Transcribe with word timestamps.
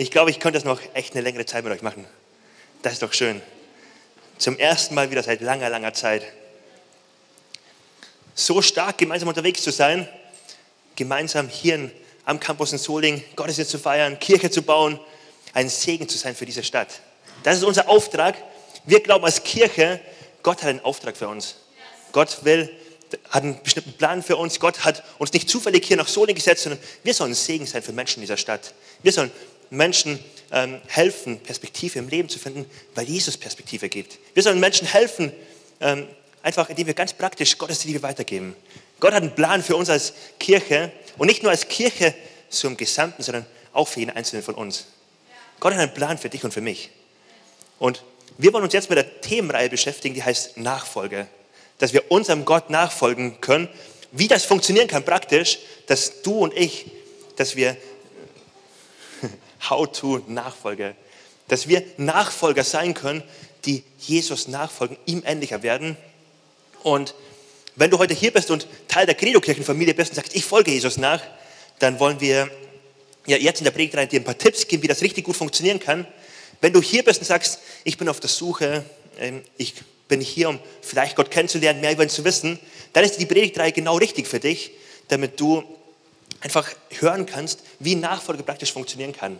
Ich 0.00 0.12
glaube, 0.12 0.30
ich 0.30 0.38
könnte 0.38 0.56
das 0.56 0.64
noch 0.64 0.80
echt 0.94 1.14
eine 1.14 1.22
längere 1.22 1.44
Zeit 1.44 1.64
mit 1.64 1.72
euch 1.72 1.82
machen. 1.82 2.06
Das 2.82 2.92
ist 2.92 3.02
doch 3.02 3.12
schön. 3.12 3.42
Zum 4.38 4.56
ersten 4.56 4.94
Mal 4.94 5.10
wieder 5.10 5.24
seit 5.24 5.40
langer, 5.40 5.68
langer 5.70 5.92
Zeit. 5.92 6.22
So 8.32 8.62
stark 8.62 8.98
gemeinsam 8.98 9.28
unterwegs 9.28 9.60
zu 9.60 9.72
sein, 9.72 10.08
gemeinsam 10.94 11.48
hier 11.48 11.90
am 12.24 12.38
Campus 12.38 12.70
in 12.70 12.78
Soling 12.78 13.24
Gottesdienst 13.34 13.72
zu 13.72 13.80
feiern, 13.80 14.20
Kirche 14.20 14.52
zu 14.52 14.62
bauen, 14.62 15.00
ein 15.52 15.68
Segen 15.68 16.08
zu 16.08 16.16
sein 16.16 16.36
für 16.36 16.46
diese 16.46 16.62
Stadt. 16.62 17.00
Das 17.42 17.56
ist 17.56 17.64
unser 17.64 17.88
Auftrag. 17.88 18.36
Wir 18.84 19.00
glauben 19.00 19.24
als 19.24 19.42
Kirche, 19.42 19.98
Gott 20.44 20.62
hat 20.62 20.68
einen 20.68 20.84
Auftrag 20.84 21.16
für 21.16 21.26
uns. 21.26 21.56
Gott 22.12 22.44
will, 22.44 22.70
hat 23.30 23.42
einen 23.42 23.60
bestimmten 23.64 23.94
Plan 23.94 24.22
für 24.22 24.36
uns. 24.36 24.60
Gott 24.60 24.84
hat 24.84 25.02
uns 25.18 25.32
nicht 25.32 25.50
zufällig 25.50 25.84
hier 25.84 25.96
nach 25.96 26.06
Soling 26.06 26.36
gesetzt, 26.36 26.62
sondern 26.62 26.80
wir 27.02 27.14
sollen 27.14 27.32
ein 27.32 27.34
Segen 27.34 27.66
sein 27.66 27.82
für 27.82 27.92
Menschen 27.92 28.18
in 28.18 28.26
dieser 28.28 28.36
Stadt. 28.36 28.74
Wir 29.02 29.10
sollen 29.10 29.32
Menschen 29.70 30.18
ähm, 30.50 30.80
helfen, 30.86 31.40
Perspektive 31.40 31.98
im 31.98 32.08
Leben 32.08 32.28
zu 32.28 32.38
finden, 32.38 32.66
weil 32.94 33.06
Jesus 33.06 33.36
Perspektive 33.36 33.88
gibt. 33.88 34.18
Wir 34.34 34.42
sollen 34.42 34.60
Menschen 34.60 34.86
helfen, 34.86 35.32
ähm, 35.80 36.06
einfach 36.42 36.68
indem 36.70 36.86
wir 36.86 36.94
ganz 36.94 37.12
praktisch 37.12 37.58
Gottes 37.58 37.84
Liebe 37.84 38.02
weitergeben. 38.02 38.56
Gott 39.00 39.12
hat 39.12 39.22
einen 39.22 39.34
Plan 39.34 39.62
für 39.62 39.76
uns 39.76 39.90
als 39.90 40.12
Kirche 40.40 40.90
und 41.18 41.26
nicht 41.26 41.42
nur 41.42 41.52
als 41.52 41.68
Kirche 41.68 42.14
im 42.62 42.76
Gesamten, 42.76 43.22
sondern 43.22 43.46
auch 43.72 43.86
für 43.86 44.00
jeden 44.00 44.16
Einzelnen 44.16 44.42
von 44.42 44.54
uns. 44.54 44.86
Gott 45.60 45.74
hat 45.74 45.80
einen 45.80 45.94
Plan 45.94 46.18
für 46.18 46.28
dich 46.28 46.44
und 46.44 46.52
für 46.52 46.60
mich. 46.60 46.90
Und 47.78 48.02
wir 48.38 48.52
wollen 48.52 48.64
uns 48.64 48.72
jetzt 48.72 48.88
mit 48.88 48.98
der 48.98 49.20
Themenreihe 49.20 49.68
beschäftigen, 49.68 50.14
die 50.14 50.22
heißt 50.22 50.56
Nachfolge. 50.56 51.26
Dass 51.78 51.92
wir 51.92 52.10
unserem 52.10 52.44
Gott 52.44 52.70
nachfolgen 52.70 53.40
können. 53.40 53.68
Wie 54.10 54.28
das 54.28 54.44
funktionieren 54.44 54.88
kann 54.88 55.04
praktisch, 55.04 55.58
dass 55.86 56.22
du 56.22 56.38
und 56.38 56.56
ich, 56.56 56.86
dass 57.36 57.54
wir 57.56 57.76
How 59.68 59.90
to 59.90 60.22
Nachfolge. 60.26 60.94
Dass 61.48 61.68
wir 61.68 61.82
Nachfolger 61.96 62.64
sein 62.64 62.94
können, 62.94 63.22
die 63.64 63.82
Jesus 63.98 64.48
nachfolgen, 64.48 64.96
ihm 65.06 65.22
ähnlicher 65.26 65.62
werden. 65.62 65.96
Und 66.82 67.14
wenn 67.76 67.90
du 67.90 67.98
heute 67.98 68.14
hier 68.14 68.32
bist 68.32 68.50
und 68.50 68.66
Teil 68.88 69.06
der 69.06 69.14
Credo-Kirchenfamilie 69.14 69.94
bist 69.94 70.10
und 70.10 70.16
sagst, 70.16 70.34
ich 70.34 70.44
folge 70.44 70.70
Jesus 70.70 70.96
nach, 70.96 71.22
dann 71.78 72.00
wollen 72.00 72.20
wir 72.20 72.50
ja, 73.26 73.36
jetzt 73.36 73.60
in 73.60 73.64
der 73.64 73.70
Predigt 73.70 74.12
dir 74.12 74.20
ein 74.20 74.24
paar 74.24 74.38
Tipps 74.38 74.66
geben, 74.66 74.82
wie 74.82 74.88
das 74.88 75.02
richtig 75.02 75.24
gut 75.24 75.36
funktionieren 75.36 75.78
kann. 75.78 76.06
Wenn 76.60 76.72
du 76.72 76.80
hier 76.80 77.04
bist 77.04 77.20
und 77.20 77.26
sagst, 77.26 77.60
ich 77.84 77.98
bin 77.98 78.08
auf 78.08 78.20
der 78.20 78.30
Suche, 78.30 78.84
ähm, 79.18 79.42
ich 79.56 79.74
bin 80.08 80.20
hier, 80.20 80.48
um 80.48 80.58
vielleicht 80.80 81.14
Gott 81.14 81.30
kennenzulernen, 81.30 81.80
mehr 81.80 81.92
über 81.92 82.02
ihn 82.02 82.08
zu 82.08 82.24
wissen, 82.24 82.58
dann 82.94 83.04
ist 83.04 83.20
die 83.20 83.26
Predigtreihe 83.26 83.72
genau 83.72 83.96
richtig 83.96 84.26
für 84.26 84.40
dich, 84.40 84.72
damit 85.08 85.38
du 85.38 85.62
einfach 86.40 86.68
hören 86.98 87.26
kannst, 87.26 87.60
wie 87.78 87.94
Nachfolge 87.94 88.42
praktisch 88.42 88.72
funktionieren 88.72 89.12
kann 89.12 89.38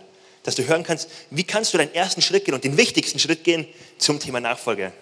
dass 0.48 0.54
du 0.54 0.66
hören 0.66 0.82
kannst, 0.82 1.10
wie 1.30 1.44
kannst 1.44 1.74
du 1.74 1.78
deinen 1.78 1.94
ersten 1.94 2.22
Schritt 2.22 2.46
gehen 2.46 2.54
und 2.54 2.64
den 2.64 2.78
wichtigsten 2.78 3.18
Schritt 3.18 3.44
gehen 3.44 3.68
zum 3.98 4.18
Thema 4.18 4.41
Nachfolge. 4.41 4.94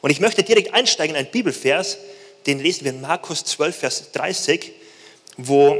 Und 0.00 0.10
ich 0.10 0.18
möchte 0.18 0.42
direkt 0.42 0.74
einsteigen 0.74 1.14
in 1.14 1.20
einen 1.20 1.30
Bibelvers, 1.30 1.98
den 2.46 2.58
lesen 2.58 2.84
wir 2.84 2.90
in 2.90 3.00
Markus 3.00 3.44
12, 3.44 3.76
Vers 3.76 4.10
30, 4.10 4.72
wo, 5.36 5.76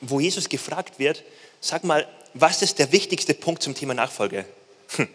wo 0.00 0.18
Jesus 0.18 0.48
gefragt 0.48 0.98
wird, 0.98 1.22
sag 1.60 1.84
mal, 1.84 2.08
was 2.34 2.62
ist 2.62 2.80
der 2.80 2.90
wichtigste 2.90 3.34
Punkt 3.34 3.62
zum 3.62 3.76
Thema 3.76 3.94
Nachfolge? 3.94 4.44
Hm. 4.96 5.08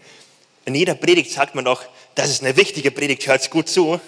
In 0.64 0.76
jeder 0.76 0.96
Predigt 0.96 1.32
sagt 1.32 1.56
man 1.56 1.66
doch, 1.66 1.84
das 2.16 2.30
ist 2.30 2.42
eine 2.42 2.56
wichtige 2.56 2.92
Predigt, 2.92 3.28
hört 3.28 3.50
gut 3.50 3.68
zu. 3.68 4.00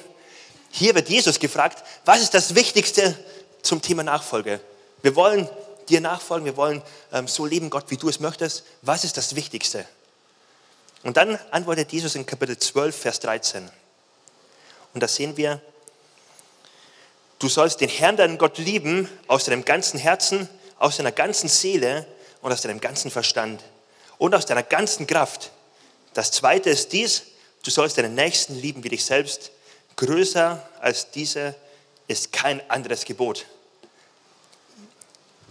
Hier 0.71 0.95
wird 0.95 1.09
Jesus 1.09 1.37
gefragt, 1.37 1.83
was 2.05 2.21
ist 2.21 2.33
das 2.33 2.55
Wichtigste 2.55 3.17
zum 3.61 3.81
Thema 3.81 4.03
Nachfolge? 4.03 4.61
Wir 5.01 5.17
wollen 5.17 5.49
dir 5.89 6.01
nachfolgen, 6.01 6.45
wir 6.45 6.57
wollen 6.57 6.81
ähm, 7.11 7.27
so 7.27 7.45
leben, 7.45 7.69
Gott, 7.69 7.85
wie 7.89 7.97
du 7.97 8.09
es 8.09 8.19
möchtest. 8.19 8.63
Was 8.81 9.03
ist 9.03 9.17
das 9.17 9.35
Wichtigste? 9.35 9.85
Und 11.03 11.17
dann 11.17 11.37
antwortet 11.51 11.91
Jesus 11.91 12.15
in 12.15 12.25
Kapitel 12.25 12.57
12, 12.57 12.95
Vers 12.95 13.19
13. 13.19 13.69
Und 14.93 15.03
da 15.03 15.07
sehen 15.07 15.37
wir, 15.37 15.61
du 17.39 17.49
sollst 17.49 17.81
den 17.81 17.89
Herrn, 17.89 18.15
deinen 18.15 18.37
Gott 18.37 18.57
lieben, 18.57 19.09
aus 19.27 19.45
deinem 19.45 19.65
ganzen 19.65 19.99
Herzen, 19.99 20.47
aus 20.77 20.97
deiner 20.97 21.11
ganzen 21.11 21.49
Seele 21.49 22.05
und 22.41 22.51
aus 22.51 22.61
deinem 22.61 22.79
ganzen 22.79 23.11
Verstand 23.11 23.61
und 24.17 24.33
aus 24.35 24.45
deiner 24.45 24.63
ganzen 24.63 25.07
Kraft. 25.07 25.51
Das 26.13 26.31
zweite 26.31 26.69
ist 26.69 26.93
dies, 26.93 27.23
du 27.63 27.71
sollst 27.71 27.97
deinen 27.97 28.15
Nächsten 28.15 28.55
lieben 28.55 28.83
wie 28.83 28.89
dich 28.89 29.03
selbst. 29.03 29.51
Größer 29.95 30.67
als 30.79 31.11
diese 31.11 31.55
ist 32.07 32.31
kein 32.31 32.61
anderes 32.69 33.05
Gebot. 33.05 33.45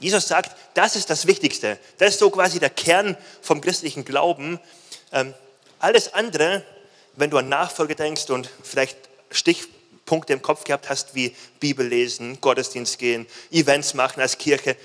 Jesus 0.03 0.27
sagt, 0.27 0.57
das 0.75 0.97
ist 0.97 1.11
das 1.11 1.27
Wichtigste. 1.29 1.79
Das 1.99 2.11
ist 2.11 2.19
so 2.19 2.29
quasi 2.29 2.59
der 2.59 2.71
Kern 2.71 3.17
vom 3.41 3.61
christlichen 3.61 4.05
Glauben. 4.05 4.59
Ähm, 5.13 5.33
alles 5.79 6.13
andere, 6.13 6.65
wenn 7.15 7.31
du 7.31 7.39
an 7.39 7.49
Nachfolge 7.49 7.95
denkst 7.95 8.29
und 8.31 8.51
vielleicht 8.65 8.99
Stichpunkte 9.31 10.33
im 10.33 10.43
Kopf 10.43 10.65
gehabt 10.65 10.91
hast, 10.91 11.15
wie 11.15 11.37
Bibel 11.61 11.87
lesen, 11.87 12.41
Gottesdienst 12.41 12.99
gehen, 12.99 13.29
Events 13.53 13.95
machen 13.95 14.21
als 14.21 14.39
Kirche, 14.39 14.77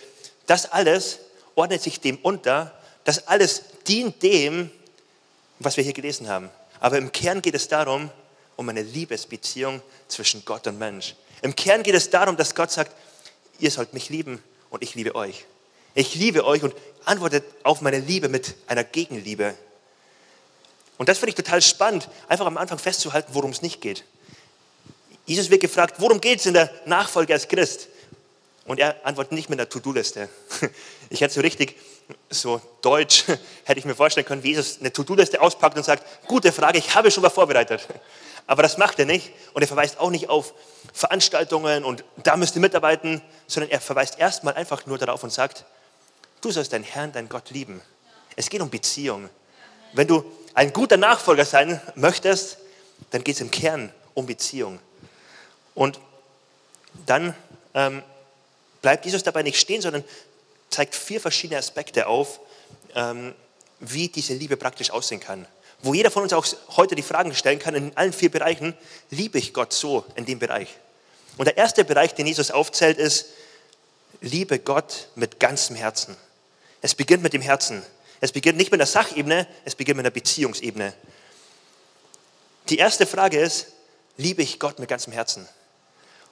das 0.45 0.71
alles 0.71 1.19
ordnet 1.55 1.81
sich 1.81 1.99
dem 1.99 2.17
unter. 2.17 2.71
Das 3.03 3.27
alles 3.27 3.63
dient 3.87 4.21
dem, 4.21 4.69
was 5.57 5.77
wir 5.77 5.83
hier 5.83 5.93
gelesen 5.93 6.29
haben. 6.29 6.51
Aber 6.79 6.99
im 6.99 7.11
Kern 7.11 7.41
geht 7.41 7.55
es 7.55 7.67
darum, 7.67 8.11
um 8.55 8.69
eine 8.69 8.83
Liebesbeziehung 8.83 9.81
zwischen 10.07 10.45
Gott 10.45 10.67
und 10.67 10.77
Mensch. 10.77 11.15
Im 11.41 11.55
Kern 11.55 11.81
geht 11.81 11.95
es 11.95 12.11
darum, 12.11 12.37
dass 12.37 12.53
Gott 12.53 12.69
sagt, 12.69 12.91
ihr 13.57 13.71
sollt 13.71 13.93
mich 13.93 14.09
lieben, 14.09 14.43
und 14.69 14.83
ich 14.83 14.95
liebe 14.95 15.15
euch. 15.15 15.45
Ich 15.95 16.15
liebe 16.15 16.45
euch 16.45 16.63
und 16.63 16.75
antwortet 17.05 17.43
auf 17.63 17.81
meine 17.81 17.99
Liebe 17.99 18.29
mit 18.29 18.55
einer 18.67 18.83
Gegenliebe. 18.83 19.55
Und 20.97 21.09
das 21.09 21.19
finde 21.19 21.29
ich 21.29 21.35
total 21.35 21.61
spannend, 21.61 22.09
einfach 22.27 22.45
am 22.45 22.57
Anfang 22.57 22.79
festzuhalten, 22.79 23.29
worum 23.33 23.51
es 23.51 23.61
nicht 23.61 23.81
geht. 23.81 24.03
Jesus 25.25 25.49
wird 25.49 25.61
gefragt, 25.61 25.95
worum 25.99 26.21
geht 26.21 26.39
es 26.39 26.45
in 26.45 26.53
der 26.53 26.71
Nachfolge 26.85 27.33
als 27.33 27.47
Christ? 27.47 27.87
Und 28.65 28.79
er 28.79 29.05
antwortet 29.05 29.33
nicht 29.33 29.49
mit 29.49 29.59
einer 29.59 29.69
To-Do-Liste. 29.69 30.29
Ich 31.09 31.21
hätte 31.21 31.33
so 31.33 31.39
richtig, 31.39 31.77
so 32.29 32.61
deutsch, 32.81 33.25
hätte 33.63 33.79
ich 33.79 33.85
mir 33.85 33.95
vorstellen 33.95 34.25
können, 34.25 34.43
wie 34.43 34.49
Jesus 34.49 34.79
eine 34.79 34.91
To-Do-Liste 34.91 35.41
auspackt 35.41 35.77
und 35.77 35.83
sagt, 35.83 36.03
gute 36.27 36.51
Frage, 36.51 36.77
ich 36.77 36.95
habe 36.95 37.11
schon 37.11 37.23
mal 37.23 37.29
vorbereitet. 37.29 37.87
Aber 38.47 38.63
das 38.63 38.77
macht 38.77 38.97
er 38.99 39.05
nicht. 39.05 39.31
Und 39.53 39.61
er 39.61 39.67
verweist 39.67 39.99
auch 39.99 40.09
nicht 40.09 40.29
auf 40.29 40.53
Veranstaltungen 40.93 41.83
und 41.83 42.05
da 42.23 42.37
müsst 42.37 42.55
ihr 42.55 42.61
mitarbeiten, 42.61 43.21
sondern 43.45 43.69
er 43.71 43.81
verweist 43.81 44.17
erstmal 44.17 44.53
einfach 44.53 44.85
nur 44.85 44.97
darauf 44.97 45.21
und 45.23 45.33
sagt, 45.33 45.65
du 46.41 46.51
sollst 46.51 46.71
deinen 46.71 46.85
Herrn, 46.85 47.11
deinen 47.11 47.27
Gott 47.27 47.49
lieben. 47.51 47.81
Es 48.37 48.49
geht 48.49 48.61
um 48.61 48.69
Beziehung. 48.69 49.29
Wenn 49.93 50.07
du 50.07 50.23
ein 50.53 50.71
guter 50.71 50.95
Nachfolger 50.95 51.43
sein 51.43 51.81
möchtest, 51.95 52.57
dann 53.11 53.23
geht 53.23 53.35
es 53.35 53.41
im 53.41 53.51
Kern 53.51 53.91
um 54.13 54.25
Beziehung. 54.25 54.79
Und 55.75 55.99
dann 57.05 57.35
ähm, 57.73 58.01
bleibt 58.81 59.05
Jesus 59.05 59.23
dabei 59.23 59.43
nicht 59.43 59.59
stehen, 59.59 59.81
sondern 59.81 60.03
zeigt 60.69 60.95
vier 60.95 61.21
verschiedene 61.21 61.59
Aspekte 61.59 62.07
auf, 62.07 62.39
ähm, 62.95 63.33
wie 63.79 64.07
diese 64.07 64.33
Liebe 64.33 64.57
praktisch 64.57 64.91
aussehen 64.91 65.19
kann 65.19 65.47
wo 65.81 65.93
jeder 65.93 66.11
von 66.11 66.23
uns 66.23 66.33
auch 66.33 66.45
heute 66.75 66.95
die 66.95 67.03
Fragen 67.03 67.35
stellen 67.35 67.59
kann, 67.59 67.75
in 67.75 67.95
allen 67.95 68.13
vier 68.13 68.31
Bereichen, 68.31 68.73
liebe 69.09 69.37
ich 69.37 69.53
Gott 69.53 69.73
so 69.73 70.05
in 70.15 70.25
dem 70.25 70.39
Bereich? 70.39 70.69
Und 71.37 71.45
der 71.45 71.57
erste 71.57 71.85
Bereich, 71.85 72.15
den 72.15 72.25
Jesus 72.25 72.49
aufzählt, 72.49 72.97
ist, 72.97 73.27
liebe 74.21 74.57
Gott 74.57 75.09
mit 75.15 75.39
ganzem 75.39 75.75
Herzen. 75.75 76.15
Es 76.81 76.95
beginnt 76.95 77.21
mit 77.21 77.33
dem 77.33 77.41
Herzen. 77.41 77.83
Es 78.21 78.31
beginnt 78.31 78.57
nicht 78.57 78.71
mit 78.71 78.79
der 78.79 78.87
Sachebene, 78.87 79.47
es 79.65 79.75
beginnt 79.75 79.97
mit 79.97 80.05
der 80.05 80.11
Beziehungsebene. 80.11 80.93
Die 82.69 82.77
erste 82.77 83.05
Frage 83.05 83.39
ist, 83.39 83.67
liebe 84.17 84.41
ich 84.41 84.59
Gott 84.59 84.79
mit 84.79 84.89
ganzem 84.89 85.13
Herzen? 85.13 85.47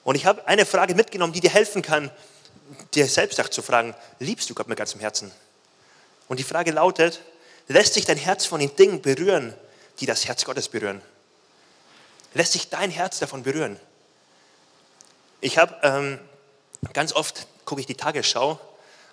Und 0.03 0.15
ich 0.15 0.25
habe 0.25 0.47
eine 0.47 0.65
Frage 0.65 0.95
mitgenommen, 0.95 1.33
die 1.33 1.39
dir 1.39 1.51
helfen 1.51 1.83
kann, 1.83 2.09
dir 2.93 3.07
selbst 3.07 3.39
auch 3.39 3.49
zu 3.49 3.61
fragen, 3.61 3.95
liebst 4.19 4.49
du 4.49 4.55
Gott 4.55 4.67
mit 4.67 4.77
ganzem 4.77 4.99
Herzen? 4.99 5.31
Und 6.27 6.39
die 6.39 6.43
Frage 6.43 6.71
lautet, 6.71 7.21
Lässt 7.67 7.95
sich 7.95 8.05
dein 8.05 8.17
Herz 8.17 8.45
von 8.45 8.59
den 8.59 8.75
Dingen 8.75 9.01
berühren, 9.01 9.53
die 9.99 10.05
das 10.05 10.27
Herz 10.27 10.45
Gottes 10.45 10.69
berühren? 10.69 11.01
Lässt 12.33 12.51
sich 12.51 12.69
dein 12.69 12.91
Herz 12.91 13.19
davon 13.19 13.43
berühren? 13.43 13.79
Ich 15.41 15.57
habe 15.57 15.75
ähm, 15.81 16.19
ganz 16.93 17.13
oft 17.13 17.47
gucke 17.65 17.81
ich 17.81 17.87
die 17.87 17.95
Tagesschau 17.95 18.59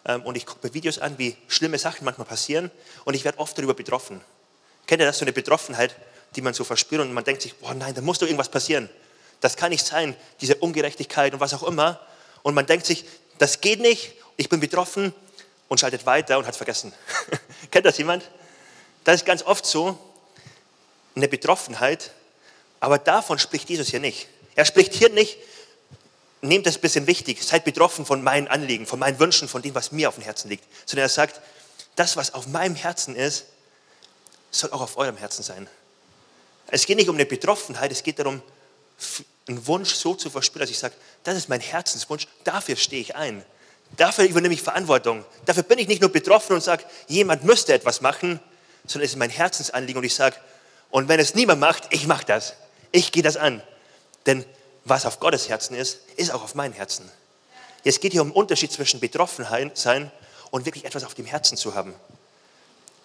ähm, 0.05 0.23
und 0.23 0.37
ich 0.37 0.45
gucke 0.45 0.67
mir 0.67 0.75
Videos 0.75 0.99
an, 0.99 1.19
wie 1.19 1.37
schlimme 1.49 1.79
Sachen 1.79 2.05
manchmal 2.05 2.27
passieren 2.27 2.71
und 3.05 3.15
ich 3.15 3.25
werde 3.25 3.39
oft 3.39 3.57
darüber 3.57 3.75
betroffen. 3.75 4.21
Kennt 4.87 5.01
ihr 5.01 5.07
das, 5.07 5.19
so 5.19 5.25
eine 5.25 5.33
Betroffenheit, 5.33 5.97
die 6.37 6.43
man 6.43 6.53
so 6.53 6.65
verspürt 6.65 7.01
und 7.01 7.13
man 7.13 7.25
denkt 7.25 7.43
sich, 7.43 7.55
boah 7.57 7.73
nein, 7.73 7.95
da 7.95 8.03
muss 8.03 8.19
doch 8.19 8.27
irgendwas 8.27 8.51
passieren. 8.51 8.91
Das 9.41 9.57
kann 9.57 9.71
nicht 9.71 9.87
sein, 9.87 10.15
diese 10.41 10.57
Ungerechtigkeit 10.57 11.33
und 11.33 11.41
was 11.41 11.55
auch 11.55 11.63
immer. 11.63 12.01
Und 12.43 12.55
man 12.55 12.67
denkt 12.67 12.85
sich, 12.85 13.05
das 13.43 13.61
geht 13.61 13.81
nicht, 13.81 14.13
ich 14.37 14.49
bin 14.49 14.61
betroffen 14.61 15.13
und 15.67 15.81
schaltet 15.81 16.07
weiter 16.07 16.39
und 16.39 16.45
hat 16.45 16.53
es 16.53 16.57
vergessen. 16.57 16.93
Kennt 17.73 17.85
das 17.85 17.99
jemand? 17.99 18.31
Das 19.03 19.17
ist 19.17 19.27
ganz 19.27 19.43
oft 19.43 19.67
so, 19.67 19.99
eine 21.17 21.27
Betroffenheit, 21.27 22.13
aber 22.79 22.99
davon 22.99 23.41
spricht 23.41 23.69
Jesus 23.69 23.89
hier 23.89 23.99
nicht. 23.99 24.29
Er 24.55 24.65
spricht 24.65 24.95
hier 24.95 25.09
nicht, 25.09 25.39
nehmt 26.41 26.67
das 26.67 26.77
ein 26.77 26.83
bisschen 26.83 27.09
wichtig, 27.09 27.43
seid 27.43 27.65
betroffen 27.65 28.07
von 28.07 28.23
meinen 28.23 28.47
Anliegen, 28.47 28.87
von 28.87 29.01
meinen 29.01 29.19
Wünschen, 29.19 29.49
von 29.49 29.61
dem, 29.61 29.75
was 29.75 29.91
mir 29.91 30.09
auf 30.09 30.15
dem 30.15 30.23
Herzen 30.23 30.49
liegt, 30.49 30.65
sondern 30.87 31.07
er 31.07 31.09
sagt, 31.09 31.41
das, 31.97 32.17
was 32.17 32.35
auf 32.35 32.47
meinem 32.47 32.77
Herzen 32.77 33.17
ist, 33.17 33.47
soll 34.53 34.71
auch 34.71 34.83
auf 34.83 34.97
eurem 34.97 35.17
Herzen 35.17 35.43
sein. 35.43 35.69
Es 36.69 36.87
geht 36.87 36.97
nicht 36.97 37.09
um 37.09 37.17
eine 37.17 37.27
Betroffenheit, 37.27 37.91
es 37.91 38.05
geht 38.05 38.21
darum, 38.21 38.41
einen 39.49 39.67
Wunsch 39.67 39.95
so 39.95 40.15
zu 40.15 40.31
verspüren, 40.31 40.61
dass 40.61 40.71
ich 40.71 40.79
sage, 40.79 40.95
das 41.25 41.37
ist 41.37 41.49
mein 41.49 41.61
Herzenswunsch, 41.61 42.29
dafür 42.45 42.77
stehe 42.77 43.03
ich 43.03 43.17
ein. 43.17 43.45
Dafür 43.97 44.25
übernehme 44.25 44.55
ich 44.55 44.63
Verantwortung. 44.63 45.25
Dafür 45.45 45.63
bin 45.65 45.79
ich 45.79 45.89
nicht 45.89 46.01
nur 46.01 46.11
betroffen 46.11 46.55
und 46.55 46.63
sage, 46.63 46.85
jemand 47.09 47.45
müsste 47.45 47.75
etwas 47.75 48.01
machen, 48.01 48.41
sondern 48.87 49.05
es 49.05 49.13
ist 49.13 49.19
mein 49.19 49.31
Herzensanliegen 49.31 49.99
und 49.99 50.05
ich 50.05 50.15
sage, 50.15 50.37
und 50.91 51.09
wenn 51.09 51.21
es 51.21 51.35
niemand 51.35 51.61
macht, 51.61 51.85
ich 51.91 52.07
mache 52.07 52.25
das. 52.25 52.55
Ich 52.91 53.13
gehe 53.13 53.23
das 53.23 53.37
an. 53.37 53.63
Denn 54.27 54.45
was 54.85 55.07
auf 55.07 55.21
Gottes 55.21 55.49
Herzen 55.49 55.75
ist, 55.75 55.99
ist 56.17 56.33
auch 56.33 56.43
auf 56.43 56.55
mein 56.55 56.73
Herzen. 56.73 57.11
Es 57.85 58.01
geht 58.01 58.13
hier 58.13 58.23
um 58.23 58.29
den 58.29 58.37
Unterschied 58.37 58.73
zwischen 58.73 59.01
Betroffenheit 59.01 59.77
sein 59.77 60.11
und 60.51 60.67
wirklich 60.67 60.85
etwas 60.85 61.05
auf 61.05 61.15
dem 61.15 61.27
Herzen 61.27 61.57
zu 61.57 61.75
haben. 61.75 61.95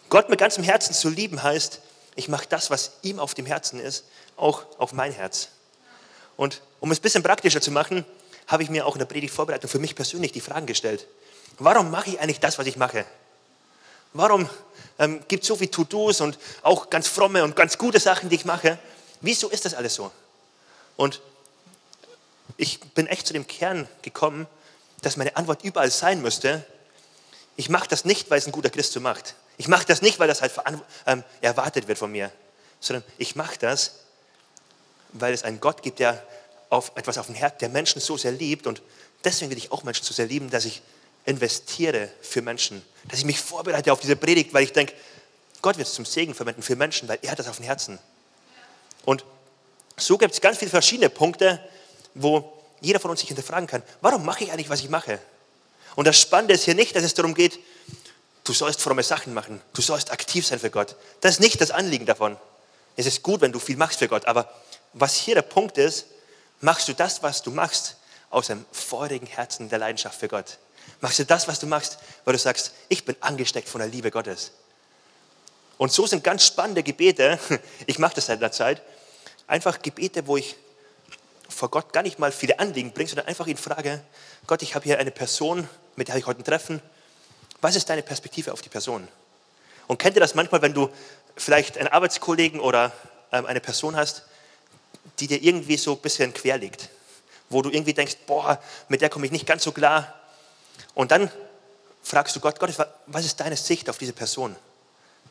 Gott 0.10 0.30
mit 0.30 0.40
ganzem 0.40 0.64
Herzen 0.64 0.94
zu 0.94 1.10
lieben 1.10 1.42
heißt, 1.42 1.80
ich 2.16 2.28
mache 2.30 2.46
das, 2.50 2.70
was 2.70 2.92
ihm 3.02 3.20
auf 3.20 3.34
dem 3.34 3.46
Herzen 3.46 3.80
ist, 3.80 4.06
auch 4.38 4.66
auf 4.80 4.92
mein 4.94 5.12
Herz. 5.12 5.50
Und 6.38 6.62
um 6.80 6.92
es 6.92 7.00
ein 7.00 7.02
bisschen 7.02 7.24
praktischer 7.24 7.60
zu 7.60 7.72
machen, 7.72 8.06
habe 8.48 8.64
ich 8.64 8.70
mir 8.70 8.86
auch 8.86 8.96
in 8.96 9.00
der 9.00 9.06
Predigtvorbereitung 9.06 9.70
für 9.70 9.80
mich 9.80 9.96
persönlich 9.96 10.32
die 10.32 10.40
Fragen 10.40 10.66
gestellt. 10.66 11.08
Warum 11.60 11.92
mache 11.92 12.12
ich 12.12 12.20
eigentlich 12.20 12.40
das, 12.40 12.58
was 12.58 12.68
ich 12.68 12.78
mache? 12.78 13.06
Warum 14.14 14.48
ähm, 15.00 15.22
gibt 15.28 15.44
es 15.44 15.48
so 15.48 15.56
viele 15.56 15.72
To-Dos 15.72 16.22
und 16.22 16.40
auch 16.62 16.90
ganz 16.90 17.08
fromme 17.08 17.44
und 17.44 17.56
ganz 17.56 17.78
gute 17.78 18.00
Sachen, 18.00 18.30
die 18.30 18.36
ich 18.36 18.46
mache? 18.46 18.78
Wieso 19.20 19.50
ist 19.50 19.66
das 19.66 19.74
alles 19.74 19.96
so? 19.96 20.12
Und 20.96 21.22
ich 22.56 22.80
bin 22.80 23.08
echt 23.08 23.28
zu 23.28 23.34
dem 23.34 23.48
Kern 23.48 23.88
gekommen, 24.02 24.48
dass 25.02 25.18
meine 25.18 25.36
Antwort 25.36 25.64
überall 25.64 25.92
sein 25.92 26.22
müsste. 26.22 26.66
Ich 27.56 27.70
mache 27.70 27.88
das 27.90 28.06
nicht, 28.06 28.30
weil 28.30 28.40
es 28.40 28.46
ein 28.46 28.52
guter 28.52 28.70
Christ 28.70 28.94
so 28.94 29.02
macht. 29.02 29.36
Ich 29.58 29.68
mache 29.68 29.86
das 29.86 30.02
nicht, 30.02 30.20
weil 30.20 30.28
das 30.28 30.42
halt 30.42 30.54
ähm, 31.06 31.24
erwartet 31.42 31.88
wird 31.88 31.98
von 31.98 32.12
mir, 32.12 32.32
sondern 32.80 33.04
ich 33.18 33.36
mache 33.36 33.58
das, 33.60 34.07
weil 35.22 35.34
es 35.34 35.44
einen 35.44 35.60
Gott 35.60 35.84
gibt, 35.84 36.00
der 36.00 36.24
auf 36.70 36.92
etwas 36.96 37.18
auf 37.18 37.28
dem 37.28 37.36
Herz 37.36 37.60
der 37.60 37.70
Menschen 37.70 38.02
so 38.02 38.18
sehr 38.18 38.32
liebt 38.32 38.68
und 38.68 38.82
deswegen 39.24 39.52
will 39.52 39.58
ich 39.58 39.72
auch 39.72 39.84
Menschen 39.84 40.04
so 40.04 40.14
sehr 40.14 40.26
lieben, 40.26 40.50
dass 40.50 40.66
ich 40.66 40.82
investiere 41.26 42.10
für 42.22 42.42
Menschen, 42.42 42.82
dass 43.10 43.20
ich 43.20 43.26
mich 43.26 43.40
vorbereite 43.40 43.92
auf 43.92 44.00
diese 44.00 44.16
Predigt, 44.16 44.54
weil 44.54 44.64
ich 44.64 44.74
denke, 44.74 44.94
Gott 45.62 45.78
wird 45.78 45.88
es 45.88 45.94
zum 45.94 46.06
Segen 46.06 46.34
verwenden 46.34 46.62
für 46.62 46.76
Menschen, 46.76 47.08
weil 47.08 47.20
er 47.22 47.32
hat 47.32 47.40
das 47.40 47.48
auf 47.48 47.58
dem 47.58 47.66
Herzen. 47.66 48.00
Und 49.06 49.26
so 49.98 50.18
gibt 50.18 50.34
es 50.34 50.42
ganz 50.42 50.58
viele 50.58 50.72
verschiedene 50.72 51.10
Punkte, 51.10 51.60
wo 52.14 52.54
jeder 52.82 53.00
von 53.00 53.12
uns 53.12 53.22
sich 53.22 53.30
hinterfragen 53.30 53.68
kann, 53.68 53.84
warum 54.02 54.24
mache 54.24 54.44
ich 54.44 54.52
eigentlich, 54.52 54.70
was 54.70 54.82
ich 54.82 54.90
mache? 54.90 55.20
Und 55.96 56.06
das 56.06 56.20
Spannende 56.20 56.54
ist 56.54 56.66
hier 56.66 56.76
nicht, 56.76 56.96
dass 56.96 57.04
es 57.04 57.16
darum 57.16 57.34
geht, 57.34 57.60
du 58.44 58.54
sollst 58.54 58.82
fromme 58.82 59.04
Sachen 59.04 59.34
machen, 59.34 59.62
du 59.74 59.82
sollst 59.82 60.12
aktiv 60.12 60.46
sein 60.46 60.60
für 60.60 60.70
Gott. 60.70 60.96
Das 61.22 61.32
ist 61.36 61.40
nicht 61.40 61.60
das 61.60 61.72
Anliegen 61.72 62.06
davon. 62.06 62.38
Es 62.96 63.06
ist 63.06 63.24
gut, 63.24 63.42
wenn 63.42 63.52
du 63.52 63.60
viel 63.60 63.78
machst 63.78 64.00
für 64.00 64.08
Gott, 64.08 64.26
aber 64.26 64.52
was 64.94 65.16
hier 65.16 65.36
der 65.36 65.42
Punkt 65.42 65.78
ist, 65.78 66.08
machst 66.62 66.88
du 66.88 66.94
das, 66.94 67.24
was 67.24 67.42
du 67.42 67.52
machst, 67.52 67.98
aus 68.30 68.50
einem 68.50 68.66
feurigen 68.72 69.28
Herzen 69.28 69.70
der 69.70 69.80
Leidenschaft 69.80 70.20
für 70.20 70.28
Gott. 70.28 70.58
Machst 71.02 71.20
du 71.20 71.26
das, 71.26 71.48
was 71.48 71.60
du 71.60 71.68
machst, 71.68 72.00
weil 72.26 72.34
du 72.34 72.40
sagst, 72.40 72.72
ich 72.90 73.06
bin 73.06 73.16
angesteckt 73.20 73.70
von 73.70 73.80
der 73.80 73.90
Liebe 73.90 74.12
Gottes. 74.12 74.52
Und 75.78 75.92
so 75.92 76.08
sind 76.08 76.24
ganz 76.24 76.46
spannende 76.46 76.84
Gebete, 76.84 77.40
ich 77.86 78.00
mache 78.00 78.16
das 78.16 78.26
seit 78.28 78.40
einer 78.40 78.52
Zeit, 78.52 78.82
einfach 79.46 79.82
Gebete, 79.82 80.28
wo 80.28 80.38
ich 80.38 80.56
vor 81.50 81.70
Gott 81.70 81.94
gar 81.94 82.04
nicht 82.04 82.20
mal 82.20 82.32
viele 82.32 82.60
Anliegen 82.60 82.92
bringe, 82.92 83.10
sondern 83.10 83.28
einfach 83.28 83.48
ihn 83.48 83.58
frage, 83.58 84.04
Gott, 84.48 84.62
ich 84.62 84.76
habe 84.76 84.84
hier 84.84 85.00
eine 85.00 85.12
Person, 85.12 85.70
mit 85.96 86.10
der 86.10 86.16
ich 86.16 86.26
heute 86.26 86.42
ein 86.42 86.44
Treffen. 86.44 86.82
Was 87.62 87.76
ist 87.76 87.90
deine 87.90 88.04
Perspektive 88.04 88.52
auf 88.52 88.62
die 88.62 88.70
Person? 88.70 89.08
Und 89.88 89.98
kennt 89.98 90.18
ihr 90.18 90.20
das 90.20 90.36
manchmal, 90.36 90.62
wenn 90.62 90.74
du 90.74 90.90
vielleicht 91.38 91.78
einen 91.78 91.88
Arbeitskollegen 91.88 92.60
oder 92.60 92.92
ähm, 93.32 93.46
eine 93.46 93.62
Person 93.62 93.96
hast, 93.96 94.24
die 95.20 95.28
dir 95.28 95.42
irgendwie 95.42 95.78
so 95.78 95.94
ein 95.94 96.00
bisschen 96.00 96.34
quer 96.34 96.58
liegt, 96.58 96.90
wo 97.50 97.62
du 97.62 97.70
irgendwie 97.70 97.94
denkst, 97.94 98.18
boah, 98.26 98.62
mit 98.88 99.02
der 99.02 99.10
komme 99.10 99.26
ich 99.26 99.32
nicht 99.32 99.46
ganz 99.46 99.64
so 99.64 99.72
klar. 99.72 100.14
Und 100.94 101.12
dann 101.12 101.32
fragst 102.04 102.36
du 102.36 102.40
Gott, 102.40 102.60
Gott, 102.60 102.72
was 103.06 103.26
ist 103.26 103.40
deine 103.40 103.58
Sicht 103.58 103.90
auf 103.90 103.98
diese 103.98 104.14
Person? 104.14 104.56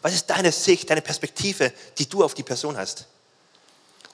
Was 0.02 0.14
ist 0.14 0.26
deine 0.26 0.52
Sicht, 0.52 0.90
deine 0.90 1.02
Perspektive, 1.02 1.73
die 1.99 2.08
du 2.08 2.23
auf 2.23 2.34
die 2.34 2.43
Person 2.43 2.76
hast? 2.76 3.06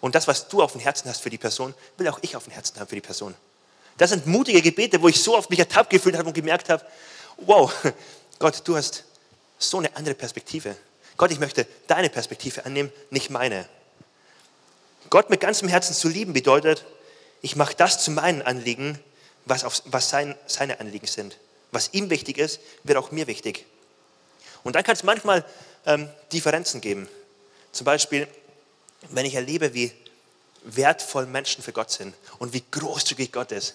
Und 0.00 0.14
das, 0.14 0.26
was 0.26 0.48
du 0.48 0.62
auf 0.62 0.72
dem 0.72 0.80
Herzen 0.80 1.08
hast 1.08 1.20
für 1.20 1.30
die 1.30 1.38
Person, 1.38 1.74
will 1.96 2.08
auch 2.08 2.18
ich 2.22 2.34
auf 2.34 2.44
dem 2.44 2.52
Herzen 2.52 2.78
haben 2.78 2.88
für 2.88 2.94
die 2.94 3.00
Person. 3.00 3.34
Das 3.98 4.10
sind 4.10 4.26
mutige 4.26 4.62
Gebete, 4.62 5.00
wo 5.00 5.08
ich 5.08 5.22
so 5.22 5.36
auf 5.36 5.48
mich 5.48 5.58
ertappt 5.58 5.90
gefühlt 5.90 6.16
habe 6.16 6.28
und 6.28 6.34
gemerkt 6.34 6.68
habe, 6.70 6.84
wow, 7.36 7.72
Gott, 8.38 8.62
du 8.64 8.76
hast 8.76 9.04
so 9.58 9.78
eine 9.78 9.94
andere 9.96 10.14
Perspektive. 10.14 10.76
Gott, 11.16 11.30
ich 11.30 11.38
möchte 11.38 11.66
deine 11.86 12.10
Perspektive 12.10 12.64
annehmen, 12.64 12.92
nicht 13.10 13.30
meine. 13.30 13.68
Gott 15.12 15.28
mit 15.28 15.40
ganzem 15.40 15.68
Herzen 15.68 15.94
zu 15.94 16.08
lieben 16.08 16.32
bedeutet, 16.32 16.86
ich 17.42 17.54
mache 17.54 17.74
das 17.76 18.02
zu 18.02 18.10
meinen 18.12 18.40
Anliegen, 18.40 18.98
was, 19.44 19.62
auf, 19.62 19.82
was 19.84 20.08
sein, 20.08 20.38
seine 20.46 20.80
Anliegen 20.80 21.06
sind. 21.06 21.36
Was 21.70 21.92
ihm 21.92 22.08
wichtig 22.08 22.38
ist, 22.38 22.60
wird 22.82 22.96
auch 22.96 23.10
mir 23.10 23.26
wichtig. 23.26 23.66
Und 24.62 24.74
dann 24.74 24.84
kann 24.84 24.94
es 24.94 25.02
manchmal 25.02 25.44
ähm, 25.84 26.08
Differenzen 26.32 26.80
geben. 26.80 27.10
Zum 27.72 27.84
Beispiel, 27.84 28.26
wenn 29.10 29.26
ich 29.26 29.34
erlebe, 29.34 29.74
wie 29.74 29.92
wertvoll 30.64 31.26
Menschen 31.26 31.62
für 31.62 31.74
Gott 31.74 31.90
sind 31.90 32.14
und 32.38 32.54
wie 32.54 32.64
großzügig 32.70 33.32
Gott 33.32 33.52
ist. 33.52 33.74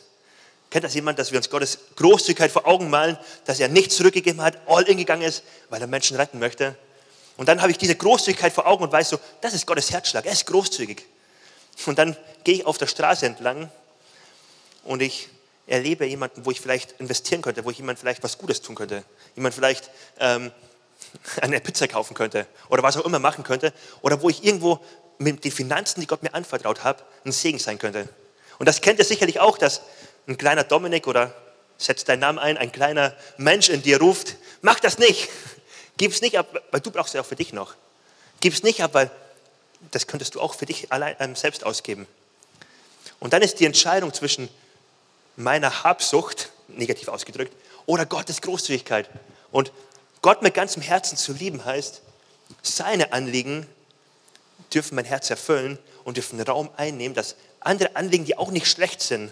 Kennt 0.72 0.86
das 0.86 0.95
jemand, 0.95 1.19
dass 1.19 1.31
wir 1.31 1.38
uns 1.38 1.51
Gottes 1.51 1.78
Großzügigkeit 1.98 2.51
vor 2.51 2.66
Augen 2.66 2.89
malen, 2.89 3.16
dass 3.45 3.60
er 3.60 3.68
nichts 3.68 3.95
zurückgegeben 3.95 4.42
hat, 4.42 4.57
all 4.66 4.89
in 4.89 4.98
gegangen 4.98 5.22
ist, 5.22 5.44
weil 5.69 5.81
er 5.81 5.88
Menschen 5.88 6.18
retten 6.18 6.39
möchte? 6.39 6.75
Und 7.36 7.48
dann 7.48 7.62
habe 7.62 7.69
ich 7.69 7.78
diese 7.78 7.95
Großzügigkeit 7.95 8.54
vor 8.54 8.66
Augen 8.66 8.86
und 8.86 8.92
weiß 8.92 9.10
so, 9.10 9.19
das 9.42 9.54
ist 9.54 9.68
Gottes 9.68 9.92
Herzschlag, 9.92 10.25
er 10.25 10.31
ist 10.31 10.48
großzügig. 10.48 11.06
Und 11.85 12.00
dann 12.00 12.18
gehe 12.44 12.56
ich 12.56 12.65
auf 12.65 12.77
der 12.77 12.88
Straße 12.88 13.25
entlang 13.25 13.69
und 14.83 15.01
ich 15.01 15.29
erlebe 15.68 16.06
jemanden, 16.06 16.45
wo 16.45 16.51
ich 16.51 16.62
vielleicht 16.62 16.94
investieren 17.00 17.41
könnte, 17.41 17.65
wo 17.65 17.71
ich 17.71 17.77
jemand 17.77 18.00
vielleicht 18.00 18.24
was 18.24 18.38
Gutes 18.38 18.62
tun 18.62 18.75
könnte. 18.75 19.03
Jemand 19.35 19.53
vielleicht 19.53 19.89
ähm, 20.19 20.51
eine 21.41 21.59
Pizza 21.59 21.88
kaufen 21.88 22.13
könnte 22.13 22.47
oder 22.69 22.83
was 22.83 22.97
auch 22.97 23.06
immer 23.06 23.19
machen 23.19 23.44
könnte. 23.44 23.74
Oder 24.01 24.21
wo 24.21 24.29
ich 24.29 24.44
irgendwo 24.44 24.79
mit 25.18 25.44
den 25.44 25.51
Finanzen, 25.51 26.01
die 26.01 26.07
Gott 26.07 26.24
mir 26.24 26.33
anvertraut 26.33 26.83
hat, 26.83 27.03
ein 27.25 27.31
Segen 27.31 27.59
sein 27.59 27.79
könnte. 27.79 28.07
Und 28.59 28.68
das 28.68 28.81
kennt 28.81 29.00
ihr 29.00 29.06
sicherlich 29.06 29.39
auch, 29.39 29.57
dass 29.57 29.81
ein 30.27 30.38
kleiner 30.38 30.63
Dominik 30.63 31.07
oder 31.07 31.33
setzt 31.77 32.09
deinen 32.09 32.19
Namen 32.19 32.39
ein, 32.39 32.57
ein 32.57 32.71
kleiner 32.71 33.13
Mensch 33.38 33.69
in 33.69 33.81
dir 33.81 34.00
ruft, 34.00 34.35
mach 34.62 34.79
das 34.79 34.97
nicht. 34.97 35.29
Gib 35.97 36.12
es 36.12 36.21
nicht 36.21 36.38
ab, 36.38 36.47
weil 36.71 36.81
du 36.81 36.91
brauchst 36.91 37.09
es 37.09 37.13
ja 37.13 37.21
auch 37.21 37.25
für 37.25 37.36
dich 37.36 37.53
noch. 37.53 37.75
Gib 38.39 38.53
es 38.53 38.63
nicht 38.63 38.84
ab, 38.84 38.93
weil 38.93 39.12
das 39.91 40.07
könntest 40.07 40.36
du 40.36 40.41
auch 40.41 40.53
für 40.53 40.65
dich 40.65 40.91
allein 40.91 41.15
ähm, 41.19 41.36
selbst 41.36 41.63
ausgeben. 41.63 42.07
Und 43.19 43.34
dann 43.34 43.41
ist 43.41 43.60
die 43.60 43.65
Entscheidung 43.65 44.13
zwischen 44.13 44.50
meiner 45.36 45.84
Habsucht, 45.84 46.51
negativ 46.67 47.07
ausgedrückt, 47.07 47.53
oder 47.86 48.05
Gottes 48.05 48.41
Großzügigkeit. 48.41 49.10
Und 49.51 49.72
Gott 50.22 50.41
mit 50.41 50.53
ganzem 50.53 50.81
Herzen 50.81 51.17
zu 51.17 51.34
lieben 51.34 51.63
heißt, 51.63 52.01
seine 52.62 53.13
Anliegen 53.13 53.67
dürfen 54.74 54.96
mein 54.96 55.05
Herz 55.05 55.29
erfüllen 55.29 55.79
und 56.03 56.17
dürfen 56.17 56.39
Raum 56.41 56.69
einnehmen, 56.75 57.15
dass 57.15 57.36
andere 57.60 57.96
Anliegen, 57.96 58.25
die 58.25 58.38
auch 58.38 58.51
nicht 58.51 58.67
schlecht 58.67 59.01
sind, 59.01 59.31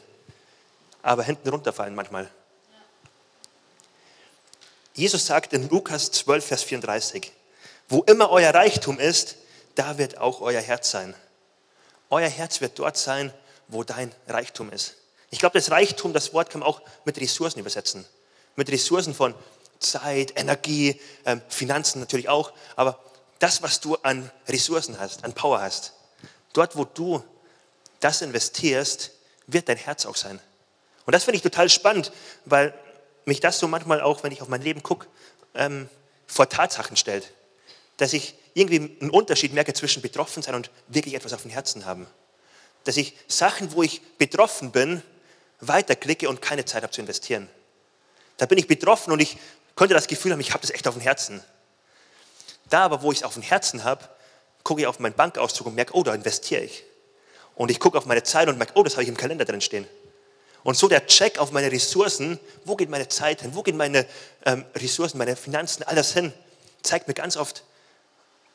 aber 1.02 1.24
hinten 1.24 1.50
runterfallen 1.50 1.96
manchmal. 1.96 2.30
Jesus 4.94 5.26
sagt 5.26 5.54
in 5.54 5.70
Lukas 5.70 6.12
12, 6.12 6.46
Vers 6.46 6.64
34, 6.64 7.32
wo 7.90 8.02
immer 8.04 8.30
euer 8.30 8.54
Reichtum 8.54 8.98
ist, 8.98 9.36
da 9.76 9.98
wird 9.98 10.18
auch 10.18 10.42
euer 10.42 10.62
Herz 10.62 10.92
sein. 10.92 11.14
Euer 12.10 12.30
Herz 12.30 12.62
wird 12.62 12.80
dort 12.80 12.98
sein, 12.98 13.34
wo 13.68 13.84
dein 13.84 14.12
Reichtum 14.28 14.72
ist. 14.72 14.96
Ich 15.30 15.40
glaube, 15.40 15.58
das 15.58 15.72
Reichtum, 15.72 16.14
das 16.14 16.34
Wort 16.34 16.50
kann 16.50 16.60
man 16.60 16.70
auch 16.70 16.82
mit 17.04 17.20
Ressourcen 17.20 17.60
übersetzen. 17.60 18.06
Mit 18.56 18.70
Ressourcen 18.70 19.14
von 19.14 19.34
Zeit, 19.80 20.40
Energie, 20.40 21.00
ähm, 21.26 21.42
Finanzen 21.50 22.00
natürlich 22.00 22.30
auch. 22.30 22.54
Aber 22.76 23.00
das, 23.40 23.62
was 23.62 23.82
du 23.82 23.96
an 23.98 24.32
Ressourcen 24.48 25.00
hast, 25.00 25.24
an 25.24 25.34
Power 25.34 25.62
hast, 25.62 25.94
dort, 26.54 26.78
wo 26.78 26.86
du 26.86 27.24
das 28.00 28.22
investierst, 28.22 29.12
wird 29.48 29.68
dein 29.68 29.78
Herz 29.78 30.06
auch 30.06 30.16
sein. 30.16 30.40
Und 31.06 31.14
das 31.14 31.24
finde 31.24 31.38
ich 31.38 31.44
total 31.44 31.70
spannend, 31.70 32.12
weil 32.46 32.74
mich 33.26 33.40
das 33.40 33.60
so 33.60 33.68
manchmal 33.68 34.02
auch, 34.02 34.24
wenn 34.24 34.32
ich 34.32 34.42
auf 34.42 34.48
mein 34.48 34.62
Leben 34.62 34.84
gucke, 34.84 35.08
ähm, 35.54 35.90
vor 36.28 36.50
Tatsachen 36.50 36.98
stellt. 36.98 37.32
Dass 37.98 38.14
ich 38.14 38.36
irgendwie 38.54 38.98
einen 39.02 39.10
Unterschied 39.10 39.54
merke 39.54 39.74
zwischen 39.74 40.02
betroffen 40.02 40.42
sein 40.44 40.56
und 40.56 40.72
wirklich 40.88 41.14
etwas 41.14 41.34
auf 41.34 41.42
dem 41.42 41.52
Herzen 41.52 41.86
haben. 41.86 42.08
Dass 42.84 42.98
ich 42.98 43.14
Sachen, 43.28 43.74
wo 43.74 43.84
ich 43.84 44.02
betroffen 44.18 44.72
bin, 44.72 45.02
weiterklicke 45.60 46.30
und 46.30 46.42
keine 46.42 46.66
Zeit 46.66 46.84
habe 46.84 46.94
zu 46.94 47.02
investieren. 47.02 47.50
Da 48.38 48.46
bin 48.46 48.58
ich 48.58 48.68
betroffen 48.68 49.14
und 49.14 49.20
ich 49.20 49.38
könnte 49.76 49.94
das 49.94 50.08
Gefühl 50.08 50.32
haben, 50.32 50.40
ich 50.40 50.52
habe 50.52 50.62
das 50.62 50.72
echt 50.72 50.88
auf 50.88 50.96
dem 50.96 51.02
Herzen. 51.02 51.44
Da 52.70 52.84
aber, 52.84 53.02
wo 53.02 53.12
ich 53.12 53.20
es 53.20 53.24
auf 53.24 53.34
dem 53.34 53.44
Herzen 53.44 53.84
habe, 53.84 54.08
gucke 54.64 54.82
ich 54.82 54.88
auf 54.88 55.00
meinen 55.00 55.14
Bankauszug 55.14 55.68
und 55.68 55.76
merke, 55.76 55.94
oh, 55.96 56.04
da 56.04 56.14
investiere 56.14 56.64
ich. 56.64 56.84
Und 57.56 57.72
ich 57.72 57.80
gucke 57.80 57.98
auf 57.98 58.06
meine 58.06 58.24
Zeit 58.24 58.50
und 58.50 58.58
merke, 58.58 58.74
oh, 58.76 58.84
das 58.84 58.94
habe 58.94 59.04
ich 59.04 59.10
im 59.10 59.18
Kalender 59.18 59.46
drin 59.46 59.62
stehen. 59.62 59.88
Und 60.64 60.76
so 60.76 60.88
der 60.88 61.06
Check 61.06 61.38
auf 61.38 61.52
meine 61.52 61.72
Ressourcen, 61.72 62.40
wo 62.66 62.76
geht 62.76 62.90
meine 62.90 63.08
Zeit 63.08 63.42
hin, 63.42 63.54
wo 63.54 63.62
gehen 63.62 63.78
meine 63.78 64.06
ähm, 64.46 64.66
Ressourcen, 64.76 65.20
meine 65.20 65.36
Finanzen, 65.36 65.84
alles 65.84 66.14
hin, 66.14 66.34
zeigt 66.82 67.08
mir 67.08 67.14
ganz 67.14 67.38
oft, 67.38 67.64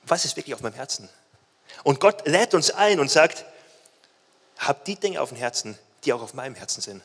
was 0.05 0.25
ist 0.25 0.37
wirklich 0.37 0.55
auf 0.55 0.61
meinem 0.61 0.75
Herzen. 0.75 1.09
Und 1.85 2.01
Gott 2.01 2.27
lädt 2.27 2.55
uns 2.55 2.71
ein 2.71 3.01
und 3.01 3.11
sagt, 3.11 3.45
hab 4.59 4.85
die 4.85 4.97
Dinge 4.97 5.21
auf 5.21 5.31
dem 5.31 5.39
Herzen, 5.39 5.79
die 6.05 6.13
auch 6.13 6.23
auf 6.23 6.35
meinem 6.35 6.55
Herzen 6.55 6.81
sind. 6.81 7.03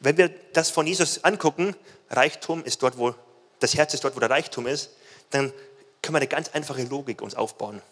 Wenn 0.00 0.16
wir 0.16 0.28
das 0.52 0.70
von 0.70 0.86
Jesus 0.86 1.24
angucken, 1.24 1.74
Reichtum 2.10 2.64
ist 2.64 2.82
dort, 2.82 2.98
wo 2.98 3.14
das 3.60 3.74
Herz 3.74 3.94
ist 3.94 4.04
dort, 4.04 4.14
wo 4.16 4.20
der 4.20 4.30
Reichtum 4.30 4.66
ist, 4.66 4.90
dann 5.30 5.52
können 6.02 6.14
wir 6.14 6.18
eine 6.18 6.28
ganz 6.28 6.50
einfache 6.50 6.82
Logik 6.84 7.20
uns 7.20 7.34
aufbauen. 7.34 7.82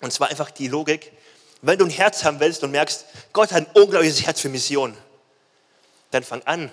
Und 0.00 0.12
zwar 0.12 0.28
einfach 0.30 0.50
die 0.50 0.68
Logik, 0.68 1.12
wenn 1.60 1.78
du 1.78 1.84
ein 1.84 1.90
Herz 1.90 2.24
haben 2.24 2.40
willst 2.40 2.62
und 2.62 2.70
merkst, 2.70 3.04
Gott 3.32 3.52
hat 3.52 3.58
ein 3.58 3.66
unglaubliches 3.74 4.24
Herz 4.26 4.40
für 4.40 4.48
Mission, 4.48 4.96
dann 6.10 6.22
fang 6.22 6.42
an, 6.42 6.70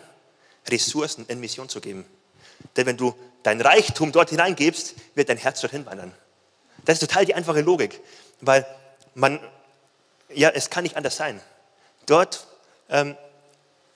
Ressourcen 0.68 1.26
in 1.28 1.40
Mission 1.40 1.70
zu 1.70 1.80
geben. 1.82 2.06
Denn 2.76 2.86
wenn 2.86 2.98
du 2.98 3.16
dein 3.44 3.62
Reichtum 3.62 4.12
dort 4.12 4.30
hineingibst, 4.30 4.96
wird 5.16 5.30
dein 5.30 5.38
Herz 5.38 5.62
dorthin 5.62 5.86
wandern. 5.86 6.14
Das 6.86 6.96
ist 6.96 7.08
total 7.08 7.26
die 7.26 7.36
einfache 7.36 7.62
Logik, 7.62 8.02
weil 8.42 8.66
man, 9.14 9.40
ja, 10.34 10.50
es 10.50 10.70
kann 10.70 10.84
nicht 10.84 10.98
anders 10.98 11.18
sein. 11.18 11.42
Dort, 12.06 12.48
ähm, 12.90 13.16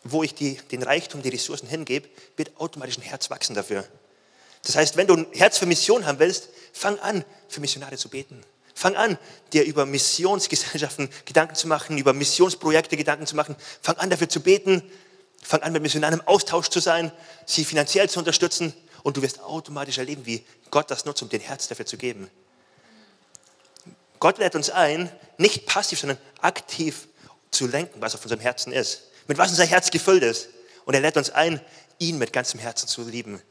wo 0.03 0.24
ich 0.24 0.36
die, 0.36 0.55
den 0.72 0.84
Reichtum, 0.84 1.22
die 1.22 1.29
Ressourcen 1.29 1.67
hingebe, 1.67 2.10
wird 2.36 2.51
automatisch 2.58 2.98
ein 2.98 3.03
Herz 3.03 3.29
wachsen 3.29 3.55
dafür. 3.55 3.86
Das 4.65 4.75
heißt, 4.75 4.98
wenn 4.98 5.08
du 5.08 5.15
ein 5.15 5.27
Herz 5.34 5.58
für 5.58 5.65
Mission 5.65 6.05
haben 6.05 6.20
willst, 6.20 6.50
fang 6.72 7.00
an, 7.00 7.25
für 7.48 7.60
Missionare 7.60 7.98
zu 7.98 8.10
beten. 8.10 8.41
Fang 8.75 8.96
an, 8.96 9.17
dir 9.51 9.65
über 9.65 9.86
Missionsgesellschaften 9.86 11.10
Gedanken 11.25 11.55
zu 11.55 11.67
machen, 11.67 11.98
über 11.98 12.13
Missionsprojekte 12.13 12.98
Gedanken 12.98 13.27
zu 13.27 13.36
machen. 13.36 13.55
Fang 13.82 13.98
an, 13.98 14.10
dafür 14.10 14.29
zu 14.29 14.41
beten. 14.41 14.82
Fang 15.44 15.62
an, 15.62 15.74
mit 15.74 15.82
Missionaren 15.82 16.20
im 16.20 16.28
Austausch 16.28 16.70
zu 16.70 16.80
sein, 16.80 17.12
sie 17.46 17.66
finanziell 17.66 18.10
zu 18.10 18.20
unterstützen. 18.20 18.74
Und 19.04 19.18
du 19.18 19.22
wirst 19.22 19.42
automatisch 19.42 19.98
erleben, 19.98 20.26
wie 20.26 20.46
Gott 20.72 20.90
das 20.90 21.06
nutzt, 21.06 21.22
um 21.22 21.30
den 21.30 21.42
Herz 21.42 21.68
dafür 21.68 21.86
zu 21.86 21.98
geben. 21.98 22.30
Gott 24.20 24.38
lädt 24.38 24.56
uns 24.56 24.70
ein, 24.70 25.12
nicht 25.38 25.66
passiv, 25.66 26.00
sondern 26.00 26.18
aktiv 26.40 27.08
zu 27.52 27.68
lenken, 27.68 28.02
was 28.02 28.16
auf 28.16 28.24
unserem 28.24 28.40
Herzen 28.40 28.72
ist. 28.72 29.04
Mit 29.28 29.38
was 29.38 29.50
unser 29.50 29.66
Herz 29.66 29.92
gefüllt 29.92 30.24
ist. 30.24 30.48
Und 30.86 30.94
er 30.94 31.02
lädt 31.02 31.18
uns 31.18 31.30
ein, 31.30 31.60
ihn 32.00 32.18
mit 32.18 32.32
ganzem 32.32 32.60
Herzen 32.60 32.88
zu 32.88 33.04
lieben. 33.04 33.42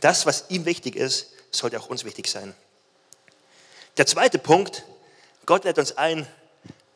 Das, 0.00 0.26
was 0.26 0.46
ihm 0.48 0.64
wichtig 0.64 0.96
ist, 0.96 1.28
sollte 1.50 1.78
auch 1.78 1.88
uns 1.88 2.04
wichtig 2.04 2.28
sein. 2.28 2.54
Der 3.96 4.06
zweite 4.06 4.38
Punkt, 4.38 4.84
Gott 5.46 5.64
lädt 5.64 5.78
uns 5.78 5.96
ein, 5.96 6.26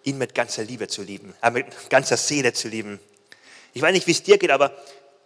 ihn 0.04 0.18
mit 0.18 0.34
ganzer 0.34 0.64
Liebe 0.64 0.88
zu 0.88 1.02
lieben, 1.02 1.34
äh, 1.42 1.50
mit 1.50 1.66
ganzer 1.90 2.16
Seele 2.16 2.52
zu 2.52 2.68
lieben. 2.68 3.00
Ich 3.72 3.82
weiß 3.82 3.92
nicht, 3.92 4.06
wie 4.06 4.12
es 4.12 4.22
dir 4.22 4.38
geht, 4.38 4.50
aber 4.50 4.76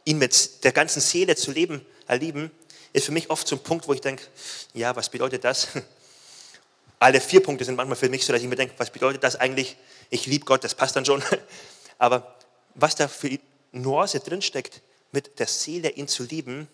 ihn 0.05 0.19
mit 0.19 0.65
der 0.65 0.73
ganzen 0.73 1.01
Seele 1.01 1.37
zu 1.37 1.51
leben, 1.51 1.85
erlieben, 2.07 2.51
ist 2.93 3.07
für 3.07 3.13
mich 3.13 3.29
oft 3.31 3.47
so 3.47 3.57
Punkt, 3.57 3.89
wo 3.89 3.93
ich 3.93 4.01
denke, 4.01 4.25
ja, 4.73 4.95
was 4.95 5.11
bedeutet 5.11 5.45
das? 5.45 5.69
Alle 6.99 7.21
vier 7.21 7.43
Punkte 7.43 7.65
sind 7.65 7.75
manchmal 7.75 7.97
für 7.97 8.09
mich 8.09 8.25
so, 8.25 8.33
dass 8.33 8.41
ich 8.41 8.49
mir 8.49 8.57
denke, 8.57 8.75
was 8.79 8.91
bedeutet 8.91 9.23
das 9.23 9.37
eigentlich? 9.37 9.77
Ich 10.09 10.27
liebe 10.27 10.45
Gott, 10.45 10.65
das 10.65 10.75
passt 10.75 10.97
dann 10.97 11.05
schon. 11.05 11.23
Aber 11.99 12.37
was 12.75 12.95
da 12.95 13.09
für 13.09 13.39
Nuance 13.73 14.21
drinsteckt, 14.21 14.81
mit 15.13 15.39
der 15.39 15.47
Seele 15.47 15.91
ihn 15.91 16.09
zu 16.09 16.23
lieben, 16.25 16.69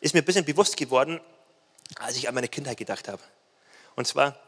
ist 0.00 0.14
mir 0.14 0.22
ein 0.22 0.24
bisschen 0.24 0.44
bewusst 0.44 0.76
geworden, 0.76 1.20
als 1.96 2.16
ich 2.16 2.28
an 2.28 2.34
meine 2.34 2.48
Kindheit 2.48 2.76
gedacht 2.76 3.08
habe. 3.08 3.22
Und 3.96 4.06
zwar, 4.06 4.38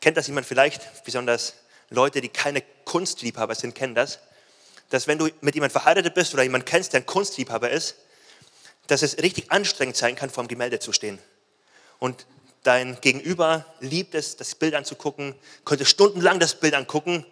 kennt 0.00 0.16
das 0.16 0.26
jemand 0.26 0.46
vielleicht, 0.46 1.04
besonders 1.04 1.54
Leute, 1.90 2.20
die 2.20 2.28
keine 2.28 2.62
Kunstliebhaber 2.84 3.54
sind, 3.54 3.74
kennen 3.74 3.94
das, 3.94 4.18
dass 4.92 5.06
wenn 5.06 5.16
du 5.16 5.30
mit 5.40 5.54
jemandem 5.54 5.72
verheiratet 5.72 6.12
bist 6.12 6.34
oder 6.34 6.42
jemanden 6.42 6.66
kennst, 6.66 6.92
der 6.92 7.00
ein 7.00 7.06
Kunstliebhaber 7.06 7.70
ist, 7.70 7.96
dass 8.88 9.00
es 9.00 9.16
richtig 9.22 9.50
anstrengend 9.50 9.96
sein 9.96 10.16
kann, 10.16 10.28
vor 10.28 10.44
dem 10.44 10.48
Gemälde 10.48 10.80
zu 10.80 10.92
stehen. 10.92 11.18
Und 11.98 12.26
dein 12.62 13.00
Gegenüber 13.00 13.64
liebt 13.80 14.14
es, 14.14 14.36
das 14.36 14.54
Bild 14.54 14.74
anzugucken, 14.74 15.34
könnte 15.64 15.86
stundenlang 15.86 16.40
das 16.40 16.60
Bild 16.60 16.74
angucken 16.74 17.24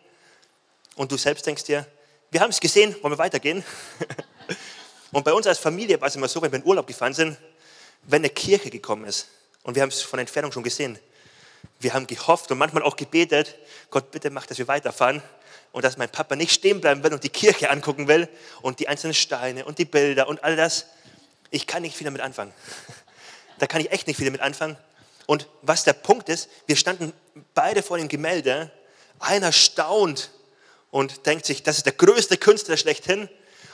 und 0.95 1.13
du 1.13 1.19
selbst 1.19 1.47
denkst 1.47 1.65
dir, 1.65 1.87
wir 2.31 2.41
haben 2.41 2.49
es 2.49 2.61
gesehen, 2.61 2.97
wollen 3.03 3.13
wir 3.13 3.19
weitergehen? 3.19 3.63
und 5.13 5.23
bei 5.23 5.35
uns 5.35 5.47
als 5.47 5.59
Familie 5.59 6.01
war 6.01 6.09
es 6.09 6.17
immer 6.17 6.29
so, 6.29 6.41
wenn 6.41 6.53
wir 6.53 6.61
in 6.61 6.65
Urlaub 6.65 6.87
gefahren 6.87 7.13
sind, 7.13 7.37
wenn 8.05 8.23
eine 8.23 8.31
Kirche 8.31 8.71
gekommen 8.71 9.05
ist 9.05 9.29
und 9.65 9.75
wir 9.75 9.83
haben 9.83 9.91
es 9.91 10.01
von 10.01 10.19
Entfernung 10.19 10.51
schon 10.51 10.63
gesehen, 10.63 10.99
wir 11.79 11.93
haben 11.93 12.07
gehofft 12.07 12.51
und 12.51 12.57
manchmal 12.57 12.85
auch 12.85 12.97
gebetet, 12.97 13.55
Gott 13.91 14.11
bitte 14.11 14.31
mach, 14.31 14.47
dass 14.47 14.57
wir 14.57 14.67
weiterfahren 14.67 15.23
und 15.73 15.85
dass 15.85 15.97
mein 15.97 16.09
Papa 16.09 16.37
nicht 16.37 16.53
stehen 16.53 16.81
bleiben 16.81 17.03
will 17.03 17.13
und 17.13 17.25
die 17.25 17.29
Kirche 17.29 17.71
angucken 17.71 18.09
will 18.09 18.29
und 18.63 18.81
die 18.81 18.89
einzelnen 18.89 19.15
Steine 19.15 19.65
und 19.65 19.79
die 19.79 19.85
Bilder 19.85 20.29
und 20.29 20.43
all 20.43 20.57
das. 20.57 20.87
Ich 21.51 21.67
kann 21.67 21.83
nicht 21.83 21.97
viel 21.97 22.05
damit 22.05 22.21
anfangen. 22.21 22.53
Da 23.59 23.67
kann 23.67 23.83
ich 23.83 23.93
echt 23.93 24.07
nicht 24.07 24.17
viel 24.17 24.25
damit 24.25 24.41
anfangen. 24.41 24.79
Und 25.27 25.47
was 25.61 25.85
der 25.85 25.93
Punkt 25.93 26.31
ist, 26.31 26.49
wir 26.67 26.77
standen 26.77 27.13
beide 27.53 27.83
vor 27.83 27.99
dem 27.99 28.09
Gemälde, 28.09 28.71
einer 29.19 29.53
staunt 29.53 30.31
und 30.91 31.27
denkt 31.27 31.45
sich, 31.45 31.63
das 31.63 31.77
ist 31.77 31.85
der 31.85 31.93
größte 31.93 32.39
Künstler 32.39 32.79
schlechthin 32.79 33.29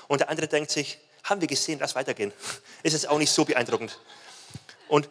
und 0.09 0.23
der 0.23 0.29
andere 0.29 0.49
denkt 0.49 0.73
sich, 0.73 0.99
haben 1.23 1.41
wir 1.41 1.49
gesehen, 1.49 1.79
lass 1.79 1.95
weitergehen. 1.95 2.33
Ist 2.83 2.95
es 2.95 3.07
auch 3.07 3.19
nicht 3.19 3.31
so 3.31 3.45
beeindruckend. 3.45 3.99
Und 4.88 5.09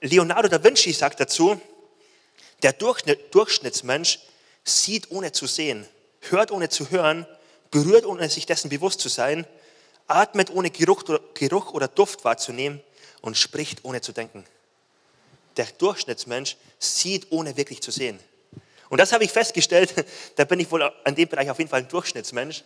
Leonardo 0.00 0.48
da 0.48 0.62
Vinci 0.62 0.92
sagt 0.92 1.20
dazu, 1.20 1.60
der 2.62 2.72
Durchschnittsmensch 2.72 4.20
sieht 4.64 5.10
ohne 5.10 5.32
zu 5.32 5.46
sehen, 5.46 5.86
hört 6.30 6.50
ohne 6.50 6.68
zu 6.68 6.90
hören, 6.90 7.26
berührt 7.70 8.06
ohne 8.06 8.28
sich 8.28 8.46
dessen 8.46 8.70
bewusst 8.70 9.00
zu 9.00 9.08
sein, 9.08 9.46
atmet 10.06 10.50
ohne 10.50 10.70
Geruch, 10.70 11.04
oder 11.72 11.88
Duft 11.88 12.24
wahrzunehmen 12.24 12.80
und 13.20 13.36
spricht 13.36 13.84
ohne 13.84 14.00
zu 14.00 14.12
denken. 14.12 14.44
Der 15.56 15.66
Durchschnittsmensch 15.66 16.56
sieht 16.78 17.26
ohne 17.30 17.56
wirklich 17.56 17.82
zu 17.82 17.90
sehen. 17.90 18.18
Und 18.88 18.98
das 18.98 19.12
habe 19.12 19.24
ich 19.24 19.32
festgestellt, 19.32 19.92
da 20.36 20.44
bin 20.44 20.60
ich 20.60 20.70
wohl 20.70 20.82
an 20.82 21.14
dem 21.14 21.28
Bereich 21.28 21.50
auf 21.50 21.58
jeden 21.58 21.70
Fall 21.70 21.80
ein 21.80 21.88
Durchschnittsmensch. 21.88 22.64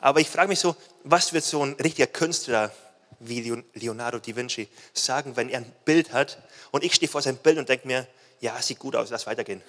Aber 0.00 0.20
ich 0.20 0.28
frage 0.28 0.48
mich 0.48 0.60
so, 0.60 0.76
was 1.04 1.32
wird 1.32 1.44
so 1.44 1.64
ein 1.64 1.74
richtiger 1.74 2.06
Künstler 2.06 2.72
wie 3.20 3.62
Leonardo 3.74 4.18
da 4.18 4.36
Vinci 4.36 4.68
sagen, 4.94 5.36
wenn 5.36 5.50
er 5.50 5.58
ein 5.58 5.72
Bild 5.84 6.12
hat 6.12 6.38
und 6.70 6.82
ich 6.82 6.94
stehe 6.94 7.10
vor 7.10 7.20
seinem 7.20 7.36
Bild 7.36 7.58
und 7.58 7.68
denke 7.68 7.86
mir, 7.86 8.06
ja, 8.40 8.60
sieht 8.62 8.78
gut 8.78 8.96
aus, 8.96 9.10
lass 9.10 9.26
weitergehen. 9.26 9.62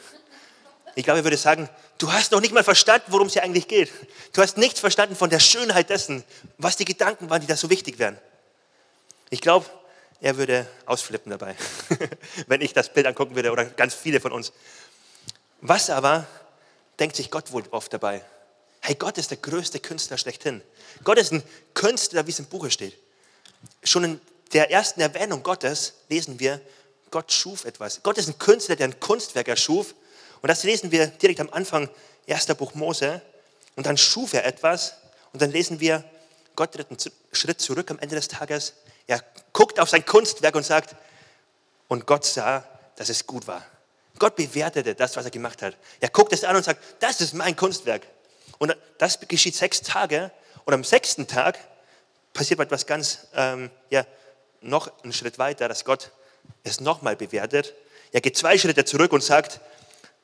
Ich 0.96 1.04
glaube, 1.04 1.20
er 1.20 1.24
würde 1.24 1.38
sagen, 1.38 1.70
du 1.98 2.12
hast 2.12 2.32
noch 2.32 2.42
nicht 2.42 2.54
mal 2.54 2.64
verstanden, 2.64 3.08
worum 3.10 3.28
es 3.28 3.34
hier 3.34 3.44
eigentlich 3.44 3.68
geht. 3.68 3.92
Du 4.34 4.42
hast 4.42 4.58
nichts 4.58 4.80
verstanden 4.80 5.16
von 5.16 5.30
der 5.30 5.40
Schönheit 5.40 5.90
dessen, 5.90 6.24
was 6.58 6.76
die 6.76 6.86
Gedanken 6.86 7.30
waren, 7.30 7.42
die 7.42 7.48
da 7.48 7.56
so 7.56 7.70
wichtig 7.70 8.00
wären. 8.00 8.18
Ich 9.30 9.42
glaube, 9.42 9.66
er 10.20 10.38
würde 10.38 10.68
ausflippen 10.86 11.32
dabei, 11.32 11.56
wenn 12.48 12.62
ich 12.62 12.74
das 12.74 12.94
Bild 12.94 13.08
angucken 13.08 13.36
würde 13.36 13.52
oder 13.52 13.66
ganz 13.66 13.94
viele 13.94 14.20
von 14.20 14.32
uns. 14.32 14.52
Was 15.62 15.90
aber 15.90 16.28
denkt 17.00 17.16
sich 17.16 17.32
Gott 17.32 17.52
wohl 17.52 17.64
oft 17.72 17.94
dabei? 17.94 18.24
Hey, 18.82 18.96
Gott 18.96 19.18
ist 19.18 19.32
der 19.32 19.38
größte 19.38 19.80
Künstler 19.80 20.18
schlechthin. 20.18 20.62
Gott 21.04 21.18
ist 21.18 21.32
ein 21.32 21.44
Künstler, 21.74 22.26
wie 22.26 22.32
es 22.32 22.40
im 22.40 22.46
Buche 22.46 22.72
steht. 22.72 22.98
Schon 23.84 24.04
in 24.04 24.22
der 24.54 24.72
ersten 24.72 25.02
Erwähnung 25.02 25.44
Gottes 25.44 25.94
lesen 26.10 26.40
wir, 26.40 26.60
Gott 27.12 27.32
schuf 27.32 27.66
etwas. 27.66 28.02
Gott 28.04 28.18
ist 28.18 28.28
ein 28.28 28.38
Künstler, 28.40 28.76
der 28.76 28.88
ein 28.88 29.00
Kunstwerk 29.00 29.48
erschuf. 29.48 29.94
Und 30.42 30.48
das 30.50 30.64
lesen 30.64 30.92
wir 30.92 31.08
direkt 31.08 31.40
am 31.40 31.50
Anfang, 31.52 31.90
erster 32.26 32.56
Buch 32.56 32.74
Mose. 32.74 33.22
Und 33.76 33.86
dann 33.86 33.98
schuf 33.98 34.34
er 34.34 34.46
etwas. 34.46 34.96
Und 35.34 35.42
dann 35.42 35.52
lesen 35.52 35.80
wir, 35.80 36.04
Gott 36.56 36.74
tritt 36.74 36.90
einen 36.90 37.00
Schritt 37.32 37.62
zurück 37.62 37.90
am 37.92 38.00
Ende 38.00 38.16
des 38.16 38.28
Tages. 38.28 38.74
Er 39.08 39.24
guckt 39.54 39.80
auf 39.80 39.90
sein 39.90 40.06
Kunstwerk 40.06 40.56
und 40.56 40.64
sagt, 40.64 40.96
und 41.88 42.06
Gott 42.06 42.26
sah, 42.26 42.64
dass 42.96 43.10
es 43.10 43.26
gut 43.26 43.48
war. 43.48 43.66
Gott 44.20 44.36
bewertete 44.36 44.94
das, 44.96 45.16
was 45.16 45.26
er 45.26 45.32
gemacht 45.32 45.62
hat. 45.62 45.76
Er 46.00 46.10
guckt 46.10 46.34
es 46.34 46.44
an 46.44 46.56
und 46.56 46.64
sagt, 46.64 46.82
das 47.00 47.22
ist 47.22 47.34
mein 47.34 47.56
Kunstwerk. 47.56 48.06
Und 48.60 48.76
das 48.98 49.20
geschieht 49.28 49.56
sechs 49.56 49.82
Tage. 49.82 50.32
Und 50.66 50.74
am 50.74 50.84
sechsten 50.84 51.28
Tag 51.28 51.58
passiert 52.34 52.60
etwas 52.60 52.86
ganz, 52.86 53.28
ähm, 53.34 53.72
ja, 53.90 54.06
noch 54.62 54.92
einen 55.04 55.14
Schritt 55.14 55.40
weiter, 55.40 55.68
dass 55.68 55.86
Gott 55.86 56.12
es 56.64 56.80
nochmal 56.80 57.16
bewertet. 57.16 57.74
Er 58.12 58.22
geht 58.22 58.38
zwei 58.38 58.58
Schritte 58.58 58.86
zurück 58.86 59.12
und 59.14 59.24
sagt, 59.24 59.60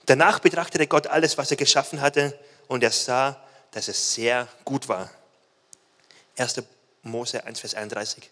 danach 0.07 0.39
betrachtete 0.39 0.87
Gott 0.87 1.07
alles, 1.07 1.37
was 1.37 1.51
er 1.51 1.57
geschaffen 1.57 2.01
hatte 2.01 2.37
und 2.67 2.83
er 2.83 2.91
sah, 2.91 3.39
dass 3.71 3.87
es 3.87 4.13
sehr 4.13 4.47
gut 4.65 4.89
war. 4.89 5.11
1. 6.37 6.63
Mose 7.03 7.43
1, 7.43 7.59
Vers 7.59 7.75
31. 7.75 8.29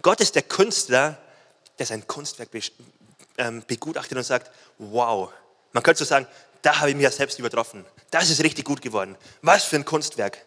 Gott 0.00 0.20
ist 0.20 0.34
der 0.34 0.42
Künstler, 0.42 1.18
der 1.78 1.86
sein 1.86 2.06
Kunstwerk 2.06 2.48
ähm, 3.38 3.62
begutachtet 3.66 4.16
und 4.16 4.24
sagt, 4.24 4.50
wow, 4.78 5.30
man 5.72 5.82
könnte 5.82 5.98
so 5.98 6.04
sagen, 6.04 6.26
da 6.62 6.78
habe 6.78 6.90
ich 6.90 6.96
mich 6.96 7.04
ja 7.04 7.10
selbst 7.10 7.38
übertroffen. 7.38 7.84
Das 8.10 8.30
ist 8.30 8.42
richtig 8.42 8.64
gut 8.64 8.82
geworden. 8.82 9.16
Was 9.40 9.64
für 9.64 9.76
ein 9.76 9.84
Kunstwerk. 9.84 10.38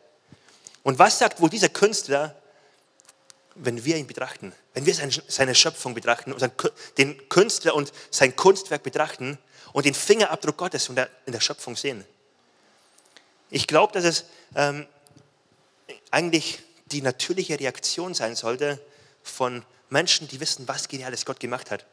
Und 0.83 0.99
was 0.99 1.19
sagt 1.19 1.41
wohl 1.41 1.49
dieser 1.49 1.69
Künstler, 1.69 2.35
wenn 3.55 3.83
wir 3.85 3.97
ihn 3.97 4.07
betrachten, 4.07 4.53
wenn 4.73 4.85
wir 4.85 4.93
seine 5.27 5.55
Schöpfung 5.55 5.93
betrachten, 5.93 6.35
den 6.97 7.29
Künstler 7.29 7.73
und 7.73 7.91
sein 8.11 8.35
Kunstwerk 8.35 8.83
betrachten 8.83 9.37
und 9.75 9.85
den 9.85 9.93
Fingerabdruck 9.93 10.55
Gottes 10.55 10.87
in 10.87 10.95
der 10.95 11.39
Schöpfung 11.41 11.75
sehen. 11.75 12.05
Ich 13.49 13.67
glaube, 13.67 13.91
dass 13.91 14.05
es 14.05 14.23
ähm, 14.55 14.87
eigentlich 16.11 16.59
die 16.85 17.01
natürliche 17.01 17.59
Reaktion 17.59 18.13
sein 18.13 18.37
sollte 18.37 18.79
von 19.21 19.65
Menschen, 19.89 20.29
die 20.29 20.39
wissen, 20.39 20.65
was 20.69 20.87
Geniales 20.87 21.25
Gott 21.25 21.41
gemacht 21.41 21.71
hat. 21.71 21.85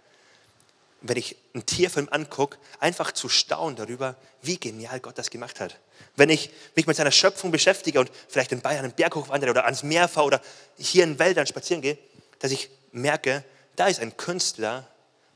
Wenn 1.00 1.16
ich 1.16 1.34
einen 1.54 1.66
Tierfilm 1.66 2.06
angucke, 2.12 2.56
einfach 2.78 3.10
zu 3.10 3.28
staunen 3.28 3.74
darüber, 3.74 4.14
wie 4.42 4.58
genial 4.58 5.00
Gott 5.00 5.18
das 5.18 5.28
gemacht 5.28 5.58
hat. 5.58 5.80
Wenn 6.14 6.30
ich 6.30 6.50
mich 6.76 6.86
mit 6.86 6.96
seiner 6.96 7.10
Schöpfung 7.10 7.50
beschäftige 7.50 7.98
und 7.98 8.12
vielleicht 8.28 8.52
in 8.52 8.60
Bayern 8.60 8.84
einen 8.84 8.94
Berg 8.94 9.16
hochwandere 9.16 9.50
oder 9.50 9.64
ans 9.64 9.82
Meer 9.82 10.06
fahre 10.06 10.26
oder 10.28 10.42
hier 10.78 11.02
in 11.02 11.18
Wäldern 11.18 11.48
spazieren 11.48 11.82
gehe, 11.82 11.98
dass 12.38 12.52
ich 12.52 12.70
merke, 12.92 13.42
da 13.74 13.88
ist 13.88 13.98
ein 13.98 14.16
Künstler, 14.16 14.86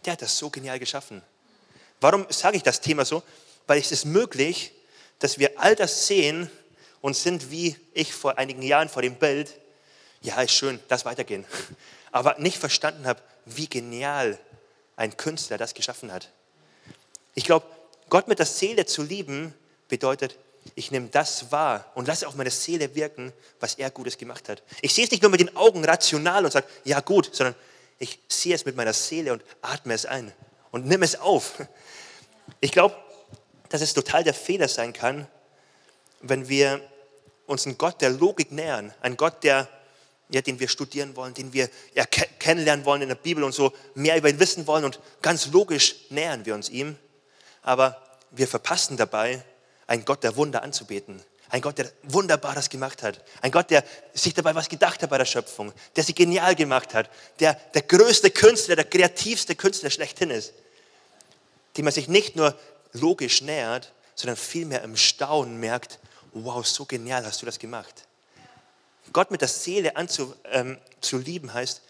der 0.05 0.13
hat 0.13 0.23
das 0.23 0.39
so 0.39 0.49
genial 0.49 0.79
geschaffen. 0.79 1.23
Warum 2.01 2.27
sage 2.31 2.57
ich 2.57 2.63
das 2.63 2.81
Thema 2.81 3.05
so? 3.05 3.23
Weil 3.67 3.81
es 3.81 3.93
ist 3.93 4.05
möglich, 4.05 4.73
dass 5.19 5.39
wir 5.39 5.59
all 5.59 5.75
das 5.75 6.07
sehen 6.07 6.51
und 7.01 7.17
sind 7.17 7.51
wie 7.51 7.77
ich 7.95 8.13
vor 8.13 8.39
einigen 8.39 8.63
Jahren 8.63 8.89
vor 8.89 9.03
dem 9.03 9.17
Bild, 9.17 9.55
ja, 10.23 10.41
ist 10.43 10.53
schön, 10.53 10.81
lass 10.89 11.05
weitergehen. 11.05 11.45
Aber 12.13 12.37
nicht 12.39 12.59
verstanden 12.59 13.07
habe, 13.07 13.21
wie 13.45 13.69
genial 13.69 14.39
ein 14.97 15.17
Künstler 15.17 15.59
das 15.59 15.75
geschaffen 15.75 16.13
hat. 16.13 16.31
Ich 17.35 17.45
glaube, 17.45 17.67
Gott 18.09 18.29
mit 18.29 18.39
der 18.39 18.47
Seele 18.47 18.87
zu 18.87 19.03
lieben 19.03 19.55
bedeutet, 19.89 20.37
ich 20.75 20.91
nehme 20.91 21.09
das 21.09 21.53
wahr 21.53 21.91
und 21.95 22.09
lasse 22.09 22.27
auf 22.27 22.35
meine 22.35 22.51
Seele 22.51 22.95
wirken, 22.95 23.33
was 23.61 23.75
er 23.75 23.91
Gutes 23.91 24.19
gemacht 24.19 24.49
hat. 24.49 24.63
Ich 24.81 24.95
sehe 24.95 25.05
es 25.05 25.11
nicht 25.11 25.23
nur 25.23 25.31
mit 25.31 25.41
den 25.41 25.55
Augen 25.57 25.85
rational 25.85 26.45
und 26.45 26.51
sage, 26.51 26.67
ja 26.85 27.01
gut, 27.01 27.31
sondern 27.33 27.55
ich 27.99 28.19
sehe 28.29 28.55
es 28.55 28.65
mit 28.65 28.75
meiner 28.77 28.93
Seele 28.93 29.33
und 29.33 29.43
atme 29.63 29.95
es 29.95 30.07
ein 30.07 30.33
und 30.71 30.87
nimm 30.87 31.03
es 31.03 31.19
auf. 31.19 31.63
Ich 32.61 32.73
glaube, 32.73 32.97
dass 33.69 33.81
es 33.81 33.95
total 33.95 34.25
der 34.25 34.35
Fehler 34.35 34.69
sein 34.69 34.93
kann, 34.93 35.27
wenn 36.21 36.49
wir 36.49 36.81
uns 37.47 37.67
einen 37.67 37.79
Gott 37.79 38.01
der 38.01 38.11
Logik 38.11 38.53
nähern, 38.53 38.93
einen 39.01 39.17
Gott, 39.17 39.43
der, 39.45 39.69
ja, 40.29 40.41
den 40.41 40.59
wir 40.59 40.69
studieren 40.69 41.15
wollen, 41.17 41.35
den 41.35 41.53
wir 41.53 41.69
ja, 41.95 42.05
kennenlernen 42.07 42.85
wollen 42.85 43.03
in 43.03 43.09
der 43.09 43.17
Bibel 43.17 43.45
und 43.45 43.53
so 43.53 43.73
mehr 43.95 44.17
über 44.17 44.29
ihn 44.29 44.41
wissen 44.41 44.67
wollen 44.67 44.85
und 44.85 45.01
ganz 45.23 45.47
logisch 45.47 45.97
nähern 46.11 46.45
wir 46.47 46.55
uns 46.55 46.69
ihm. 46.69 46.97
Aber 47.63 48.03
wir 48.31 48.49
verpassen 48.49 48.97
dabei, 48.97 49.45
einen 49.87 50.05
Gott 50.05 50.25
der 50.25 50.37
Wunder 50.37 50.63
anzubeten. 50.63 51.23
Ein 51.49 51.61
Gott, 51.61 51.79
der 51.79 51.91
Wunderbares 52.03 52.69
gemacht 52.69 53.03
hat. 53.03 53.23
Ein 53.41 53.53
Gott, 53.53 53.71
der 53.71 53.85
sich 54.15 54.35
dabei 54.35 54.55
was 54.55 54.69
gedacht 54.69 55.03
hat 55.03 55.11
bei 55.11 55.19
der 55.19 55.25
Schöpfung. 55.25 55.73
Der 55.95 56.05
sie 56.05 56.15
genial 56.15 56.55
gemacht 56.55 56.95
hat. 56.95 57.09
Der 57.41 57.55
der 57.55 57.83
größte 57.83 58.31
Künstler, 58.31 58.77
der 58.77 58.85
kreativste 58.85 59.55
Künstler 59.55 59.91
schlechthin 59.91 60.31
ist. 60.31 60.53
Dem 61.77 61.85
man 61.85 61.95
sich 61.95 62.09
nicht 62.09 62.37
nur 62.37 62.59
logisch 62.93 63.43
nähert, 63.43 63.93
sondern 64.15 64.37
vielmehr 64.37 64.83
im 64.83 64.97
Staunen 64.97 65.59
merkt, 65.59 65.99
wow, 66.33 66.67
so 66.67 66.85
genial 66.85 67.25
hast 67.25 67.43
du 67.43 67.47
das 67.47 67.59
gemacht. 67.59 68.07
Gott 69.13 69.31
mit 69.31 69.41
der 69.41 69.49
Seele 69.49 69.97
anzulieben 69.97 71.49
ähm, 71.49 71.55
heißt, 71.55 71.83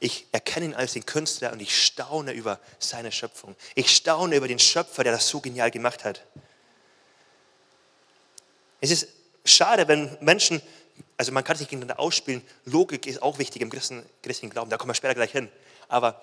ich 0.00 0.26
erkenne 0.32 0.66
ihn 0.66 0.74
als 0.74 0.92
den 0.92 1.06
Künstler 1.06 1.52
und 1.52 1.60
ich 1.60 1.82
staune 1.82 2.32
über 2.32 2.60
seine 2.78 3.10
Schöpfung. 3.10 3.56
Ich 3.74 3.94
staune 3.94 4.36
über 4.36 4.48
den 4.48 4.58
Schöpfer, 4.58 5.02
der 5.02 5.12
das 5.12 5.28
so 5.28 5.40
genial 5.40 5.70
gemacht 5.70 6.04
hat. 6.04 6.24
Es 8.80 8.90
ist 8.90 9.08
schade, 9.44 9.88
wenn 9.88 10.16
Menschen, 10.20 10.62
also 11.16 11.32
man 11.32 11.44
kann 11.44 11.56
sich 11.56 11.68
gegeneinander 11.68 12.00
ausspielen, 12.00 12.42
Logik 12.64 13.06
ist 13.06 13.22
auch 13.22 13.38
wichtig 13.38 13.62
im 13.62 13.70
christlichen 13.70 14.50
Glauben, 14.50 14.70
da 14.70 14.76
kommen 14.76 14.90
wir 14.90 14.94
später 14.94 15.14
gleich 15.14 15.32
hin. 15.32 15.50
Aber 15.88 16.20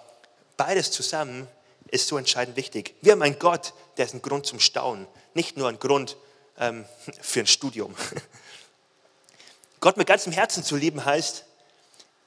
beides 0.57 0.91
zusammen 0.91 1.47
ist 1.89 2.07
so 2.07 2.17
entscheidend 2.17 2.55
wichtig. 2.55 2.95
Wir 3.01 3.13
haben 3.13 3.21
einen 3.21 3.39
Gott, 3.39 3.73
der 3.97 4.05
ist 4.05 4.13
ein 4.13 4.21
Grund 4.21 4.45
zum 4.45 4.59
Staunen, 4.59 5.07
nicht 5.33 5.57
nur 5.57 5.69
ein 5.69 5.79
Grund 5.79 6.17
ähm, 6.59 6.85
für 7.21 7.41
ein 7.41 7.47
Studium. 7.47 7.95
Gott 9.79 9.97
mit 9.97 10.07
ganzem 10.07 10.31
Herzen 10.31 10.63
zu 10.63 10.75
lieben 10.75 11.05
heißt, 11.05 11.45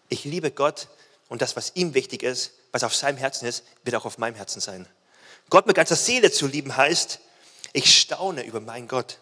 ich 0.08 0.25
liebe 0.25 0.50
Gott 0.50 0.88
und 1.28 1.42
das, 1.42 1.56
was 1.56 1.73
ihm 1.75 1.94
wichtig 1.94 2.23
ist, 2.23 2.52
was 2.73 2.85
auf 2.85 2.94
seinem 2.94 3.18
Herzen 3.18 3.47
ist, 3.47 3.64
wird 3.85 3.97
auch 3.97 4.04
auf 4.04 4.18
meinem 4.18 4.37
Herzen 4.37 4.61
sein. 4.61 4.87
Gott 5.50 5.66
mit 5.66 5.76
ganzer 5.76 5.97
Seele 5.97 6.30
zu 6.30 6.47
lieben 6.47 6.76
heißt, 6.76 7.20
ich 7.72 7.98
staune 7.98 8.44
über 8.44 8.61
meinen 8.61 8.88
Gott. 8.88 9.18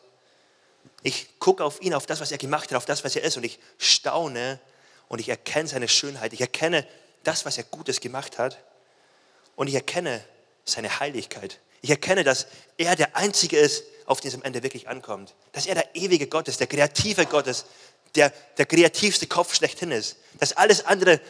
Ich 1.06 1.38
gucke 1.38 1.64
auf 1.64 1.80
ihn, 1.82 1.94
auf 1.94 2.04
das, 2.06 2.18
was 2.18 2.32
er 2.32 2.38
gemacht 2.38 2.68
hat, 2.70 2.76
auf 2.76 2.84
das, 2.84 3.04
was 3.04 3.14
er 3.14 3.22
ist 3.22 3.36
und 3.36 3.44
ich 3.44 3.60
staune 3.78 4.58
und 5.06 5.20
ich 5.20 5.28
erkenne 5.28 5.68
seine 5.68 5.86
Schönheit. 5.86 6.32
Ich 6.32 6.40
erkenne 6.40 6.84
das, 7.22 7.44
was 7.44 7.56
er 7.58 7.62
Gutes 7.62 8.00
gemacht 8.00 8.38
hat 8.38 8.58
und 9.54 9.68
ich 9.68 9.74
erkenne 9.76 10.24
seine 10.64 10.98
Heiligkeit. 10.98 11.60
Ich 11.80 11.90
erkenne, 11.90 12.24
dass 12.24 12.48
er 12.76 12.96
der 12.96 13.14
Einzige 13.14 13.56
ist, 13.56 13.84
auf 14.06 14.20
den 14.20 14.30
es 14.30 14.34
am 14.34 14.42
Ende 14.42 14.64
wirklich 14.64 14.88
ankommt. 14.88 15.36
Dass 15.52 15.66
er 15.66 15.76
der 15.76 15.94
ewige 15.94 16.26
Gott 16.26 16.48
ist, 16.48 16.58
der 16.58 16.66
kreative 16.66 17.26
Gott 17.26 17.46
ist, 17.46 17.66
der, 18.16 18.32
der 18.58 18.66
kreativste 18.66 19.28
Kopf 19.28 19.54
schlechthin 19.54 19.92
ist. 19.92 20.16
Dass 20.40 20.54
alles 20.54 20.86
andere 20.86 21.20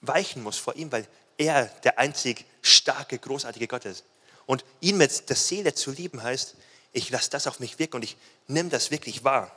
weichen 0.00 0.42
muss 0.42 0.56
vor 0.56 0.74
ihm, 0.74 0.90
weil 0.90 1.06
er 1.36 1.66
der 1.84 1.98
einzig 1.98 2.46
starke, 2.62 3.18
großartige 3.18 3.68
Gott 3.68 3.84
ist. 3.84 4.04
Und 4.46 4.64
ihn 4.80 4.96
mit 4.96 5.28
der 5.28 5.36
Seele 5.36 5.74
zu 5.74 5.90
lieben 5.90 6.22
heißt, 6.22 6.56
ich 6.92 7.10
lasse 7.10 7.30
das 7.30 7.46
auf 7.46 7.60
mich 7.60 7.78
wirken 7.78 7.96
und 7.96 8.02
ich 8.02 8.16
nehme 8.46 8.68
das 8.68 8.90
wirklich 8.90 9.24
wahr. 9.24 9.50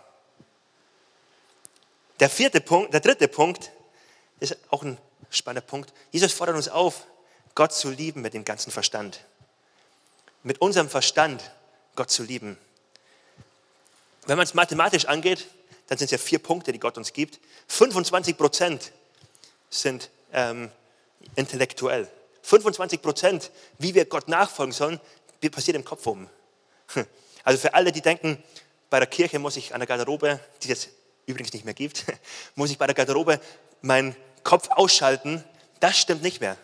Der 2.19 2.29
vierte 2.29 2.61
Punkt, 2.61 2.93
der 2.93 2.99
dritte 2.99 3.27
Punkt 3.27 3.71
ist 4.39 4.57
auch 4.69 4.83
ein 4.83 4.97
spannender 5.29 5.65
Punkt. 5.65 5.93
Jesus 6.11 6.33
fordert 6.33 6.55
uns 6.55 6.67
auf, 6.67 7.07
Gott 7.55 7.73
zu 7.73 7.89
lieben 7.89 8.21
mit 8.21 8.33
dem 8.33 8.45
ganzen 8.45 8.71
Verstand. 8.71 9.25
Mit 10.43 10.61
unserem 10.61 10.89
Verstand 10.89 11.51
Gott 11.95 12.11
zu 12.11 12.23
lieben. 12.23 12.57
Wenn 14.25 14.37
man 14.37 14.45
es 14.45 14.53
mathematisch 14.53 15.05
angeht, 15.05 15.47
dann 15.87 15.97
sind 15.97 16.05
es 16.05 16.11
ja 16.11 16.17
vier 16.17 16.39
Punkte, 16.39 16.71
die 16.71 16.79
Gott 16.79 16.97
uns 16.97 17.11
gibt. 17.11 17.39
25 17.67 18.37
Prozent 18.37 18.91
sind 19.69 20.09
ähm, 20.31 20.71
intellektuell. 21.35 22.07
25 22.43 23.01
Prozent, 23.01 23.51
wie 23.77 23.93
wir 23.93 24.05
Gott 24.05 24.27
nachfolgen 24.27 24.73
sollen, 24.73 24.99
passiert 25.51 25.75
im 25.75 25.83
Kopf 25.83 26.05
oben. 26.05 26.29
Also 27.43 27.57
für 27.57 27.73
alle, 27.73 27.91
die 27.91 28.01
denken, 28.01 28.37
bei 28.91 28.99
der 28.99 29.07
Kirche 29.07 29.39
muss 29.39 29.57
ich 29.57 29.73
an 29.73 29.79
der 29.79 29.87
Garderobe, 29.87 30.39
die 30.61 30.71
es 30.71 30.83
jetzt 30.83 30.95
übrigens 31.25 31.53
nicht 31.53 31.65
mehr 31.65 31.73
gibt, 31.73 32.05
muss 32.55 32.69
ich 32.69 32.77
bei 32.77 32.85
der 32.85 32.93
Garderobe 32.93 33.41
meinen 33.81 34.15
Kopf 34.43 34.69
ausschalten, 34.69 35.43
das 35.79 35.97
stimmt 35.97 36.21
nicht 36.21 36.39
mehr. 36.39 36.55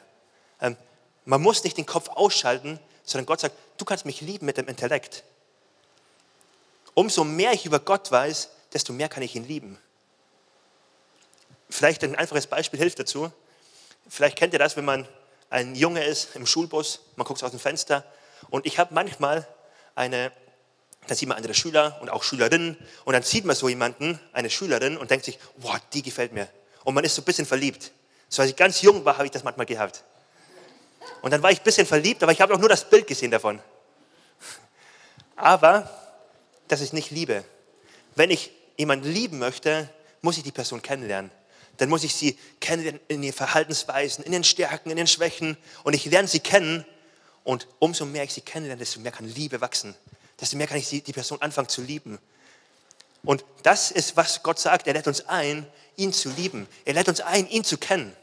Ähm, 0.61 0.77
man 1.25 1.41
muss 1.41 1.63
nicht 1.63 1.77
den 1.77 1.87
Kopf 1.87 2.09
ausschalten, 2.09 2.79
sondern 3.03 3.25
Gott 3.25 3.39
sagt, 3.39 3.55
du 3.77 3.85
kannst 3.85 4.05
mich 4.05 4.21
lieben 4.21 4.45
mit 4.45 4.57
dem 4.57 4.67
Intellekt. 4.67 5.23
Umso 6.93 7.23
mehr 7.23 7.53
ich 7.53 7.65
über 7.65 7.79
Gott 7.79 8.11
weiß, 8.11 8.49
desto 8.73 8.93
mehr 8.93 9.09
kann 9.09 9.23
ich 9.23 9.35
ihn 9.35 9.47
lieben. 9.47 9.79
Vielleicht 11.69 12.03
ein 12.03 12.15
einfaches 12.15 12.47
Beispiel 12.47 12.79
hilft 12.79 12.99
dazu. 12.99 13.31
Vielleicht 14.07 14.37
kennt 14.37 14.53
ihr 14.53 14.59
das, 14.59 14.77
wenn 14.77 14.85
man 14.85 15.07
ein 15.49 15.75
Junge 15.75 16.03
ist 16.03 16.35
im 16.35 16.45
Schulbus, 16.45 17.01
man 17.15 17.25
guckt 17.25 17.43
aus 17.43 17.51
dem 17.51 17.59
Fenster 17.59 18.03
und 18.49 18.65
ich 18.65 18.79
habe 18.79 18.93
manchmal 18.93 19.47
eine, 19.97 20.31
da 21.07 21.15
sieht 21.15 21.27
man 21.27 21.37
andere 21.37 21.53
Schüler 21.53 21.97
und 22.01 22.09
auch 22.09 22.23
Schülerinnen 22.23 22.77
und 23.05 23.13
dann 23.13 23.23
sieht 23.23 23.45
man 23.45 23.55
so 23.55 23.69
jemanden, 23.69 24.19
eine 24.33 24.49
Schülerin 24.49 24.97
und 24.97 25.11
denkt 25.11 25.25
sich, 25.25 25.39
boah, 25.57 25.79
die 25.93 26.01
gefällt 26.01 26.33
mir. 26.33 26.47
Und 26.83 26.93
man 26.93 27.03
ist 27.03 27.15
so 27.15 27.21
ein 27.21 27.25
bisschen 27.25 27.45
verliebt. 27.45 27.91
So 28.29 28.41
als 28.41 28.51
ich 28.51 28.57
ganz 28.57 28.81
jung 28.81 29.05
war, 29.05 29.15
habe 29.15 29.25
ich 29.25 29.31
das 29.31 29.43
manchmal 29.43 29.65
gehabt. 29.65 30.03
Und 31.21 31.31
dann 31.31 31.41
war 31.41 31.51
ich 31.51 31.59
ein 31.59 31.63
bisschen 31.63 31.87
verliebt, 31.87 32.23
aber 32.23 32.31
ich 32.31 32.41
habe 32.41 32.53
auch 32.53 32.59
nur 32.59 32.69
das 32.69 32.89
Bild 32.89 33.07
gesehen 33.07 33.31
davon. 33.31 33.61
Aber 35.35 35.89
das 36.67 36.81
ist 36.81 36.93
nicht 36.93 37.11
Liebe. 37.11 37.43
Wenn 38.15 38.31
ich 38.31 38.51
jemanden 38.75 39.11
lieben 39.11 39.39
möchte, 39.39 39.89
muss 40.21 40.37
ich 40.37 40.43
die 40.43 40.51
Person 40.51 40.81
kennenlernen. 40.81 41.31
Dann 41.77 41.89
muss 41.89 42.03
ich 42.03 42.15
sie 42.15 42.37
kennenlernen 42.59 42.99
in 43.07 43.23
ihren 43.23 43.35
Verhaltensweisen, 43.35 44.23
in 44.23 44.31
den 44.31 44.43
Stärken, 44.43 44.89
in 44.89 44.97
den 44.97 45.07
Schwächen. 45.07 45.57
Und 45.83 45.93
ich 45.93 46.05
lerne 46.05 46.27
sie 46.27 46.39
kennen. 46.39 46.85
Und 47.47 47.65
umso 47.79 48.05
mehr 48.05 48.25
ich 48.25 48.33
sie 48.33 48.41
kennenlerne, 48.41 48.79
desto 48.79 48.99
mehr 48.99 49.13
kann 49.13 49.25
Liebe 49.25 49.61
wachsen. 49.61 49.95
Desto 50.41 50.57
mehr 50.57 50.67
kann 50.67 50.75
ich 50.75 50.89
die 50.89 51.13
Person 51.13 51.41
anfangen 51.41 51.69
zu 51.69 51.81
lieben. 51.81 52.19
Und 53.23 53.45
das 53.63 53.89
ist, 53.89 54.17
was 54.17 54.43
Gott 54.43 54.59
sagt. 54.59 54.85
Er 54.85 54.93
lädt 54.93 55.07
uns 55.07 55.25
ein, 55.27 55.65
ihn 55.95 56.11
zu 56.11 56.29
lieben. 56.31 56.67
Er 56.83 56.95
lädt 56.95 57.07
uns 57.07 57.21
ein, 57.21 57.47
ihn 57.47 57.63
zu 57.63 57.77
kennen 57.77 58.13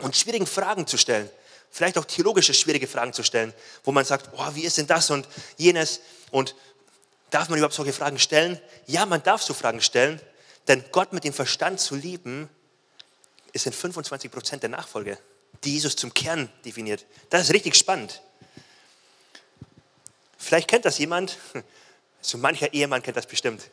und 0.00 0.16
schwierigen 0.16 0.46
Fragen 0.46 0.86
zu 0.86 0.96
stellen 0.96 1.28
vielleicht 1.70 1.98
auch 1.98 2.06
theologische 2.06 2.54
schwierige 2.54 2.86
Fragen 2.86 3.12
zu 3.12 3.22
stellen, 3.22 3.52
wo 3.84 3.92
man 3.92 4.06
sagt, 4.06 4.30
oh, 4.32 4.54
wie 4.54 4.64
ist 4.64 4.78
denn 4.78 4.86
das 4.86 5.10
und 5.10 5.28
jenes 5.58 6.00
und 6.30 6.54
darf 7.28 7.50
man 7.50 7.58
überhaupt 7.58 7.74
solche 7.74 7.92
Fragen 7.92 8.18
stellen? 8.18 8.58
Ja, 8.86 9.04
man 9.04 9.22
darf 9.22 9.42
so 9.42 9.52
Fragen 9.52 9.82
stellen, 9.82 10.18
denn 10.66 10.82
Gott 10.92 11.12
mit 11.12 11.24
dem 11.24 11.34
Verstand 11.34 11.78
zu 11.78 11.94
lieben, 11.94 12.48
ist 13.52 13.66
in 13.66 13.72
25 13.74 14.30
Prozent 14.30 14.62
der 14.62 14.70
Nachfolge, 14.70 15.18
die 15.62 15.74
Jesus 15.74 15.94
zum 15.94 16.14
Kern 16.14 16.50
definiert. 16.64 17.04
Das 17.28 17.42
ist 17.42 17.52
richtig 17.52 17.76
spannend. 17.76 18.22
Vielleicht 20.38 20.68
kennt 20.68 20.84
das 20.84 20.98
jemand, 20.98 21.36
so 22.22 22.38
mancher 22.38 22.72
Ehemann 22.72 23.02
kennt 23.02 23.16
das 23.16 23.26
bestimmt, 23.26 23.70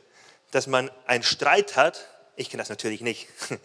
dass 0.52 0.68
man 0.68 0.92
einen 1.06 1.24
Streit 1.24 1.78
hat. 1.78 2.08
Ich 2.36 2.50
kenne 2.50 2.62
das 2.62 2.70
natürlich 2.70 3.02
nicht. 3.02 3.28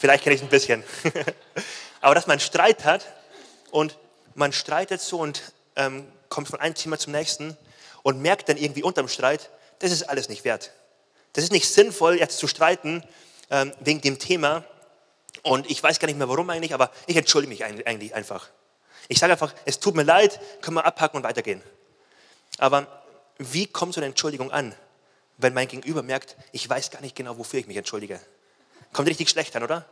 Vielleicht 0.00 0.24
kenne 0.24 0.36
ich 0.36 0.40
es 0.40 0.46
ein 0.46 0.50
bisschen. 0.50 0.84
Aber 2.00 2.14
dass 2.14 2.26
man 2.26 2.40
Streit 2.40 2.84
hat 2.84 3.04
und 3.70 3.98
man 4.34 4.52
streitet 4.52 5.00
so 5.00 5.18
und 5.18 5.52
ähm, 5.76 6.10
kommt 6.28 6.48
von 6.48 6.60
einem 6.60 6.74
Thema 6.74 6.98
zum 6.98 7.12
nächsten 7.12 7.56
und 8.02 8.20
merkt 8.22 8.48
dann 8.48 8.56
irgendwie 8.56 8.82
unterm 8.82 9.08
Streit, 9.08 9.50
das 9.80 9.90
ist 9.90 10.04
alles 10.04 10.28
nicht 10.28 10.44
wert. 10.44 10.72
Das 11.32 11.44
ist 11.44 11.52
nicht 11.52 11.68
sinnvoll, 11.68 12.18
jetzt 12.18 12.38
zu 12.38 12.46
streiten 12.46 13.02
ähm, 13.50 13.72
wegen 13.80 14.00
dem 14.00 14.18
Thema. 14.18 14.64
Und 15.42 15.70
ich 15.70 15.82
weiß 15.82 15.98
gar 15.98 16.06
nicht 16.06 16.18
mehr, 16.18 16.28
warum 16.28 16.48
eigentlich, 16.50 16.74
aber 16.74 16.90
ich 17.06 17.16
entschuldige 17.16 17.50
mich 17.50 17.64
eigentlich 17.64 18.14
einfach. 18.14 18.48
Ich 19.08 19.18
sage 19.18 19.32
einfach, 19.32 19.54
es 19.64 19.80
tut 19.80 19.94
mir 19.94 20.02
leid, 20.02 20.40
können 20.60 20.76
wir 20.76 20.84
abhaken 20.84 21.18
und 21.18 21.22
weitergehen. 21.24 21.62
Aber 22.58 23.04
wie 23.38 23.66
kommt 23.66 23.94
so 23.94 24.00
eine 24.00 24.06
Entschuldigung 24.06 24.50
an, 24.50 24.74
wenn 25.38 25.54
mein 25.54 25.68
Gegenüber 25.68 26.02
merkt, 26.02 26.36
ich 26.52 26.68
weiß 26.68 26.90
gar 26.90 27.00
nicht 27.00 27.16
genau, 27.16 27.38
wofür 27.38 27.60
ich 27.60 27.66
mich 27.66 27.76
entschuldige? 27.76 28.20
Kommt 28.92 29.08
richtig 29.08 29.30
schlecht 29.30 29.54
an, 29.56 29.62
oder? 29.62 29.86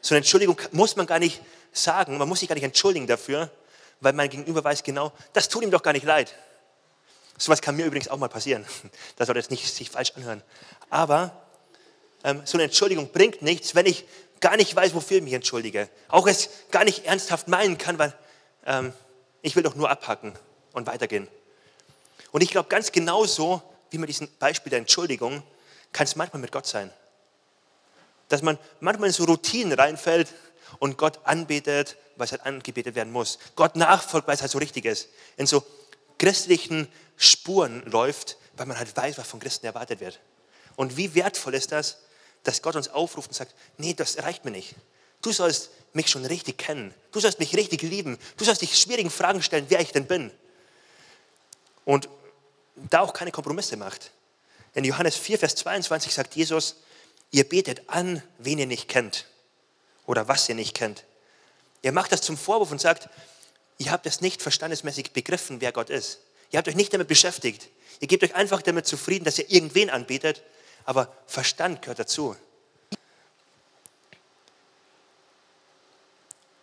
So 0.00 0.14
eine 0.14 0.18
Entschuldigung 0.18 0.60
muss 0.72 0.96
man 0.96 1.06
gar 1.06 1.18
nicht 1.18 1.42
sagen, 1.72 2.16
man 2.18 2.28
muss 2.28 2.40
sich 2.40 2.48
gar 2.48 2.54
nicht 2.54 2.64
entschuldigen 2.64 3.06
dafür, 3.06 3.50
weil 4.00 4.12
mein 4.12 4.30
Gegenüber 4.30 4.62
weiß 4.62 4.82
genau, 4.82 5.12
das 5.32 5.48
tut 5.48 5.62
ihm 5.62 5.70
doch 5.70 5.82
gar 5.82 5.92
nicht 5.92 6.06
leid. 6.06 6.34
So 7.38 7.52
was 7.52 7.60
kann 7.60 7.76
mir 7.76 7.84
übrigens 7.84 8.08
auch 8.08 8.16
mal 8.16 8.28
passieren. 8.28 8.64
Das 9.16 9.26
soll 9.26 9.36
jetzt 9.36 9.50
nicht 9.50 9.72
sich 9.72 9.90
falsch 9.90 10.12
anhören. 10.16 10.42
Aber 10.90 11.42
ähm, 12.24 12.42
so 12.44 12.56
eine 12.56 12.64
Entschuldigung 12.64 13.10
bringt 13.12 13.42
nichts, 13.42 13.74
wenn 13.74 13.86
ich 13.86 14.04
gar 14.40 14.56
nicht 14.56 14.74
weiß, 14.74 14.94
wofür 14.94 15.18
ich 15.18 15.22
mich 15.22 15.32
entschuldige. 15.32 15.88
Auch 16.08 16.26
es 16.26 16.50
gar 16.70 16.84
nicht 16.84 17.06
ernsthaft 17.06 17.48
meinen 17.48 17.78
kann, 17.78 17.98
weil 17.98 18.14
ähm, 18.64 18.92
ich 19.42 19.56
will 19.56 19.62
doch 19.62 19.74
nur 19.74 19.90
abhacken 19.90 20.34
und 20.72 20.86
weitergehen. 20.86 21.28
Und 22.36 22.42
ich 22.42 22.50
glaube, 22.50 22.68
ganz 22.68 22.92
genauso 22.92 23.62
wie 23.88 23.96
mit 23.96 24.10
diesem 24.10 24.28
Beispiel 24.38 24.68
der 24.68 24.80
Entschuldigung, 24.80 25.42
kann 25.90 26.04
es 26.04 26.16
manchmal 26.16 26.42
mit 26.42 26.52
Gott 26.52 26.66
sein. 26.66 26.92
Dass 28.28 28.42
man 28.42 28.58
manchmal 28.80 29.08
in 29.08 29.14
so 29.14 29.24
Routinen 29.24 29.72
reinfällt 29.72 30.34
und 30.78 30.98
Gott 30.98 31.18
anbetet, 31.24 31.96
es 32.18 32.32
halt 32.32 32.44
angebetet 32.44 32.94
werden 32.94 33.10
muss. 33.10 33.38
Gott 33.54 33.74
nachfolgt, 33.74 34.28
weil 34.28 34.34
es 34.34 34.42
halt 34.42 34.50
so 34.50 34.58
richtig 34.58 34.84
ist. 34.84 35.08
In 35.38 35.46
so 35.46 35.64
christlichen 36.18 36.88
Spuren 37.16 37.82
läuft, 37.86 38.36
weil 38.58 38.66
man 38.66 38.78
halt 38.78 38.94
weiß, 38.94 39.16
was 39.16 39.26
von 39.26 39.40
Christen 39.40 39.64
erwartet 39.64 40.00
wird. 40.00 40.20
Und 40.76 40.98
wie 40.98 41.14
wertvoll 41.14 41.54
ist 41.54 41.72
das, 41.72 42.00
dass 42.42 42.60
Gott 42.60 42.76
uns 42.76 42.88
aufruft 42.88 43.30
und 43.30 43.34
sagt, 43.34 43.54
nee, 43.78 43.94
das 43.94 44.18
reicht 44.18 44.44
mir 44.44 44.50
nicht. 44.50 44.74
Du 45.22 45.32
sollst 45.32 45.70
mich 45.94 46.10
schon 46.10 46.26
richtig 46.26 46.58
kennen. 46.58 46.92
Du 47.12 47.20
sollst 47.20 47.38
mich 47.38 47.56
richtig 47.56 47.80
lieben. 47.80 48.18
Du 48.36 48.44
sollst 48.44 48.60
dich 48.60 48.78
schwierigen 48.78 49.08
Fragen 49.08 49.42
stellen, 49.42 49.64
wer 49.70 49.80
ich 49.80 49.92
denn 49.92 50.06
bin. 50.06 50.30
Und 51.86 52.10
da 52.76 53.00
auch 53.00 53.12
keine 53.12 53.32
Kompromisse 53.32 53.76
macht. 53.76 54.10
In 54.74 54.84
Johannes 54.84 55.16
4, 55.16 55.38
Vers 55.38 55.56
22 55.56 56.12
sagt 56.12 56.36
Jesus, 56.36 56.76
ihr 57.30 57.48
betet 57.48 57.88
an, 57.88 58.22
wen 58.38 58.58
ihr 58.58 58.66
nicht 58.66 58.88
kennt 58.88 59.26
oder 60.04 60.28
was 60.28 60.48
ihr 60.48 60.54
nicht 60.54 60.74
kennt. 60.74 61.04
Er 61.82 61.92
macht 61.92 62.12
das 62.12 62.20
zum 62.20 62.36
Vorwurf 62.36 62.70
und 62.70 62.80
sagt, 62.80 63.08
ihr 63.78 63.90
habt 63.90 64.06
es 64.06 64.20
nicht 64.20 64.42
verstandesmäßig 64.42 65.12
begriffen, 65.12 65.60
wer 65.60 65.72
Gott 65.72 65.90
ist. 65.90 66.20
Ihr 66.50 66.58
habt 66.58 66.68
euch 66.68 66.76
nicht 66.76 66.92
damit 66.92 67.08
beschäftigt. 67.08 67.68
Ihr 68.00 68.08
gebt 68.08 68.22
euch 68.22 68.34
einfach 68.34 68.62
damit 68.62 68.86
zufrieden, 68.86 69.24
dass 69.24 69.38
ihr 69.38 69.50
irgendwen 69.50 69.90
anbetet, 69.90 70.42
aber 70.84 71.12
Verstand 71.26 71.82
gehört 71.82 71.98
dazu. 71.98 72.36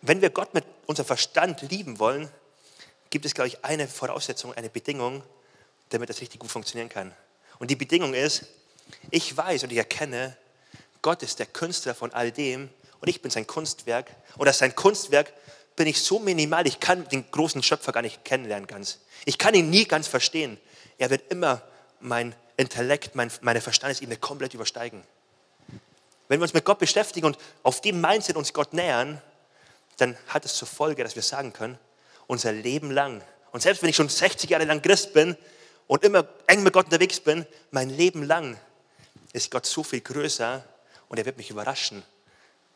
Wenn 0.00 0.20
wir 0.20 0.30
Gott 0.30 0.54
mit 0.54 0.64
unserem 0.86 1.06
Verstand 1.06 1.62
lieben 1.62 1.98
wollen, 1.98 2.30
gibt 3.10 3.24
es, 3.24 3.34
glaube 3.34 3.48
ich, 3.48 3.64
eine 3.64 3.88
Voraussetzung, 3.88 4.52
eine 4.52 4.68
Bedingung, 4.68 5.22
damit 5.90 6.08
das 6.08 6.20
richtig 6.20 6.40
gut 6.40 6.50
funktionieren 6.50 6.88
kann. 6.88 7.12
Und 7.58 7.70
die 7.70 7.76
Bedingung 7.76 8.14
ist, 8.14 8.46
ich 9.10 9.36
weiß 9.36 9.64
und 9.64 9.72
ich 9.72 9.78
erkenne, 9.78 10.36
Gott 11.02 11.22
ist 11.22 11.38
der 11.38 11.46
Künstler 11.46 11.94
von 11.94 12.12
all 12.12 12.32
dem 12.32 12.70
und 13.00 13.08
ich 13.08 13.22
bin 13.22 13.30
sein 13.30 13.46
Kunstwerk. 13.46 14.10
Und 14.36 14.46
als 14.46 14.58
sein 14.58 14.74
Kunstwerk 14.74 15.32
bin 15.76 15.86
ich 15.86 16.02
so 16.02 16.18
minimal, 16.18 16.66
ich 16.66 16.80
kann 16.80 17.08
den 17.08 17.30
großen 17.30 17.62
Schöpfer 17.62 17.92
gar 17.92 18.02
nicht 18.02 18.24
kennenlernen 18.24 18.66
ganz. 18.66 19.00
Ich 19.24 19.38
kann 19.38 19.54
ihn 19.54 19.70
nie 19.70 19.84
ganz 19.84 20.06
verstehen. 20.06 20.58
Er 20.98 21.10
wird 21.10 21.30
immer 21.30 21.62
mein 22.00 22.34
Intellekt, 22.56 23.14
mein, 23.14 23.30
meine 23.40 23.60
Verstandesebene 23.60 24.16
komplett 24.16 24.54
übersteigen. 24.54 25.02
Wenn 26.28 26.40
wir 26.40 26.44
uns 26.44 26.54
mit 26.54 26.64
Gott 26.64 26.78
beschäftigen 26.78 27.26
und 27.26 27.38
auf 27.62 27.80
dem 27.80 28.00
Mindset 28.00 28.36
uns 28.36 28.52
Gott 28.52 28.72
nähern, 28.72 29.20
dann 29.98 30.16
hat 30.28 30.44
es 30.44 30.54
zur 30.54 30.68
Folge, 30.68 31.04
dass 31.04 31.14
wir 31.14 31.22
sagen 31.22 31.52
können, 31.52 31.78
unser 32.26 32.52
Leben 32.52 32.90
lang, 32.90 33.22
und 33.52 33.60
selbst 33.60 33.82
wenn 33.82 33.90
ich 33.90 33.96
schon 33.96 34.08
60 34.08 34.50
Jahre 34.50 34.64
lang 34.64 34.82
Christ 34.82 35.12
bin 35.12 35.36
und 35.86 36.04
immer 36.04 36.26
eng 36.46 36.62
mit 36.62 36.72
Gott 36.72 36.86
unterwegs 36.86 37.20
bin, 37.20 37.46
mein 37.70 37.90
Leben 37.90 38.22
lang 38.22 38.58
ist 39.32 39.50
Gott 39.50 39.66
so 39.66 39.82
viel 39.82 40.00
größer 40.00 40.64
und 41.08 41.18
er 41.18 41.26
wird 41.26 41.36
mich 41.36 41.50
überraschen 41.50 42.02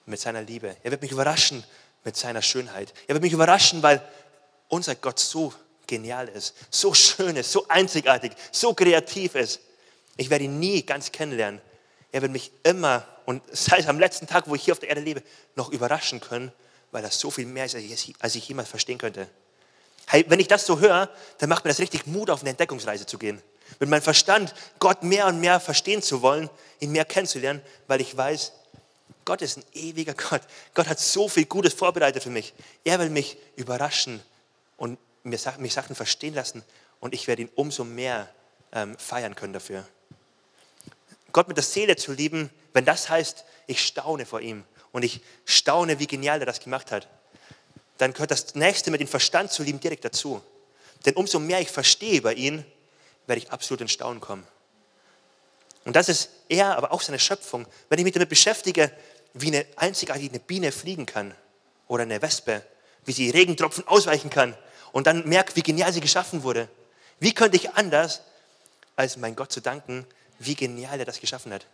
mit 0.07 0.21
seiner 0.21 0.43
Liebe. 0.43 0.77
Er 0.83 0.91
wird 0.91 1.03
mich 1.03 1.13
überraschen 1.13 1.65
mit 2.05 2.17
seiner 2.17 2.43
Schönheit. 2.43 2.93
Er 3.07 3.15
wird 3.15 3.23
mich 3.23 3.33
überraschen, 3.33 3.83
weil 3.83 4.03
unser 4.69 4.95
Gott 4.95 5.19
so 5.19 5.53
genial 5.87 6.29
ist, 6.29 6.55
so 6.71 6.95
schön 6.95 7.37
ist, 7.37 7.51
so 7.51 7.67
einzigartig, 7.69 8.33
so 8.53 8.75
kreativ 8.75 9.35
ist. 9.35 9.61
Ich 10.17 10.31
werde 10.31 10.45
ihn 10.45 10.59
nie 10.59 10.83
ganz 10.83 11.11
kennenlernen. 11.13 11.61
Er 12.13 12.23
wird 12.23 12.33
mich 12.33 12.53
immer, 12.63 13.07
und 13.25 13.43
sei 13.53 13.79
es 13.79 13.87
am 13.87 13.99
letzten 13.99 14.27
Tag, 14.27 14.49
wo 14.49 14.55
ich 14.55 14.63
hier 14.63 14.73
auf 14.73 14.79
der 14.79 14.91
Erde 14.91 15.01
lebe, 15.01 15.23
noch 15.55 15.71
überraschen 15.71 16.21
können, 16.21 16.53
weil 16.91 17.03
das 17.03 17.19
so 17.19 17.31
viel 17.31 17.47
mehr 17.47 17.65
ist, 17.65 17.77
als 18.21 18.35
ich 18.35 18.49
jemals 18.49 18.69
verstehen 18.69 18.99
könnte. 18.99 19.29
Hey, 20.09 20.25
wenn 20.29 20.41
ich 20.41 20.49
das 20.49 20.65
so 20.65 20.81
höre, 20.81 21.11
dann 21.37 21.51
macht 21.51 21.65
mir 21.65 21.71
das 21.71 21.81
richtig 21.81 22.07
Mut, 22.07 22.31
auf 22.31 22.41
eine 22.41 22.51
Entdeckungsreise 22.51 23.05
zu 23.05 23.19
gehen. 23.19 23.43
Mit 23.79 23.91
meinem 23.91 24.03
Verstand, 24.03 24.55
Gott 24.79 25.03
mehr 25.03 25.27
und 25.27 25.41
mehr 25.41 25.61
verstehen 25.61 26.01
zu 26.01 26.23
wollen, 26.23 26.49
ihn 26.81 26.93
mehr 26.93 27.05
kennenzulernen, 27.05 27.61
weil 27.87 28.01
ich 28.01 28.17
weiß, 28.17 28.53
Gott 29.27 29.43
ist 29.43 29.59
ein 29.59 29.65
ewiger 29.75 30.15
Gott. 30.15 30.41
Gott 30.73 30.89
hat 30.89 30.99
so 30.99 31.29
viel 31.29 31.45
Gutes 31.45 31.75
vorbereitet 31.75 32.23
für 32.23 32.31
mich. 32.31 32.55
Er 32.85 32.99
will 32.99 33.11
mich 33.11 33.37
überraschen 33.57 34.23
und 34.79 34.99
mich 35.25 35.43
Sachen 35.43 35.95
verstehen 35.95 36.33
lassen 36.33 36.65
und 37.01 37.13
ich 37.13 37.27
werde 37.27 37.43
ihn 37.43 37.51
umso 37.55 37.85
mehr 37.85 38.31
ähm, 38.73 38.97
feiern 38.97 39.35
können 39.35 39.53
dafür. 39.53 39.87
Gott 41.33 41.49
mit 41.49 41.59
der 41.59 41.65
Seele 41.65 41.97
zu 41.97 42.13
lieben, 42.13 42.49
wenn 42.73 42.87
das 42.87 43.11
heißt, 43.11 43.45
ich 43.67 43.85
staune 43.85 44.25
vor 44.25 44.41
ihm 44.41 44.65
und 44.93 45.05
ich 45.05 45.21
staune, 45.45 45.99
wie 45.99 46.07
genial 46.07 46.41
er 46.41 46.47
das 46.47 46.61
gemacht 46.61 46.91
hat, 46.91 47.09
dann 47.99 48.13
gehört 48.13 48.31
das 48.31 48.55
nächste 48.55 48.91
mit 48.91 49.01
dem 49.01 49.09
Verstand 49.09 49.53
zu 49.53 49.63
lieben 49.63 49.81
direkt 49.81 50.05
dazu. 50.05 50.41
Denn 51.05 51.15
umso 51.15 51.39
mehr 51.39 51.61
ich 51.61 51.71
verstehe 51.71 52.19
über 52.19 52.35
ihn, 52.35 52.65
werde 53.27 53.43
ich 53.43 53.51
absolut 53.51 53.81
in 53.81 53.89
Staunen 53.89 54.21
kommen. 54.21 54.47
Und 55.85 55.97
das 55.97 56.09
ist 56.09 56.31
er, 56.49 56.77
aber 56.77 56.93
auch 56.93 57.03
seine 57.03 57.19
Schöpfung. 57.19 57.67
Wenn 57.89 57.99
ich 57.99 58.05
mich 58.05 58.15
damit 58.15 58.29
beschäftige, 58.29 58.91
wie 59.35 59.49
eine 59.49 59.67
einzigartige 59.77 60.39
Biene 60.39 60.73
fliegen 60.73 61.07
kann 61.07 61.35
oder 61.87 62.03
eine 62.03 62.21
Wespe, 62.23 62.63
wie 63.05 63.13
sie 63.13 63.31
Regentropfen 63.31 63.87
ausweichen 63.87 64.31
kann 64.31 64.57
und 64.93 65.07
dann 65.07 65.29
merke, 65.29 65.57
wie 65.57 65.63
genial 65.63 65.93
sie 65.93 66.01
geschaffen 66.01 66.43
wurde. 66.43 66.69
Wie 67.21 67.35
könnte 67.35 67.57
ich 67.57 67.71
anders, 67.71 68.23
als 68.97 69.17
mein 69.17 69.35
Gott 69.37 69.53
zu 69.53 69.61
danken, 69.61 70.07
wie 70.39 70.55
genial 70.55 70.99
er 70.99 71.07
das 71.07 71.21
geschaffen 71.21 71.53
hat? 71.53 71.67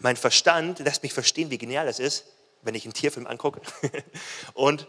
Mein 0.00 0.16
Verstand 0.16 0.78
lässt 0.80 1.02
mich 1.02 1.12
verstehen, 1.12 1.50
wie 1.50 1.58
genial 1.58 1.86
das 1.86 1.98
ist, 1.98 2.24
wenn 2.62 2.74
ich 2.74 2.84
einen 2.84 2.94
Tierfilm 2.94 3.26
angucke. 3.26 3.60
Und 4.54 4.86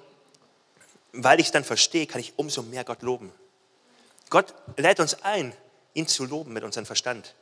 weil 1.12 1.40
ich 1.40 1.48
es 1.48 1.52
dann 1.52 1.64
verstehe, 1.64 2.08
kann 2.08 2.22
ich 2.22 2.34
umso 2.38 2.62
mehr 2.62 2.84
Gott 2.84 3.02
loben. 3.02 3.32
Gott 4.30 4.54
lädt 4.78 5.00
uns 5.00 5.24
ein, 5.24 5.54
ihn 5.94 6.08
zu 6.08 6.26
loben 6.26 6.54
mit 6.54 6.64
unserem 6.64 6.86
Verstand. 6.86 7.36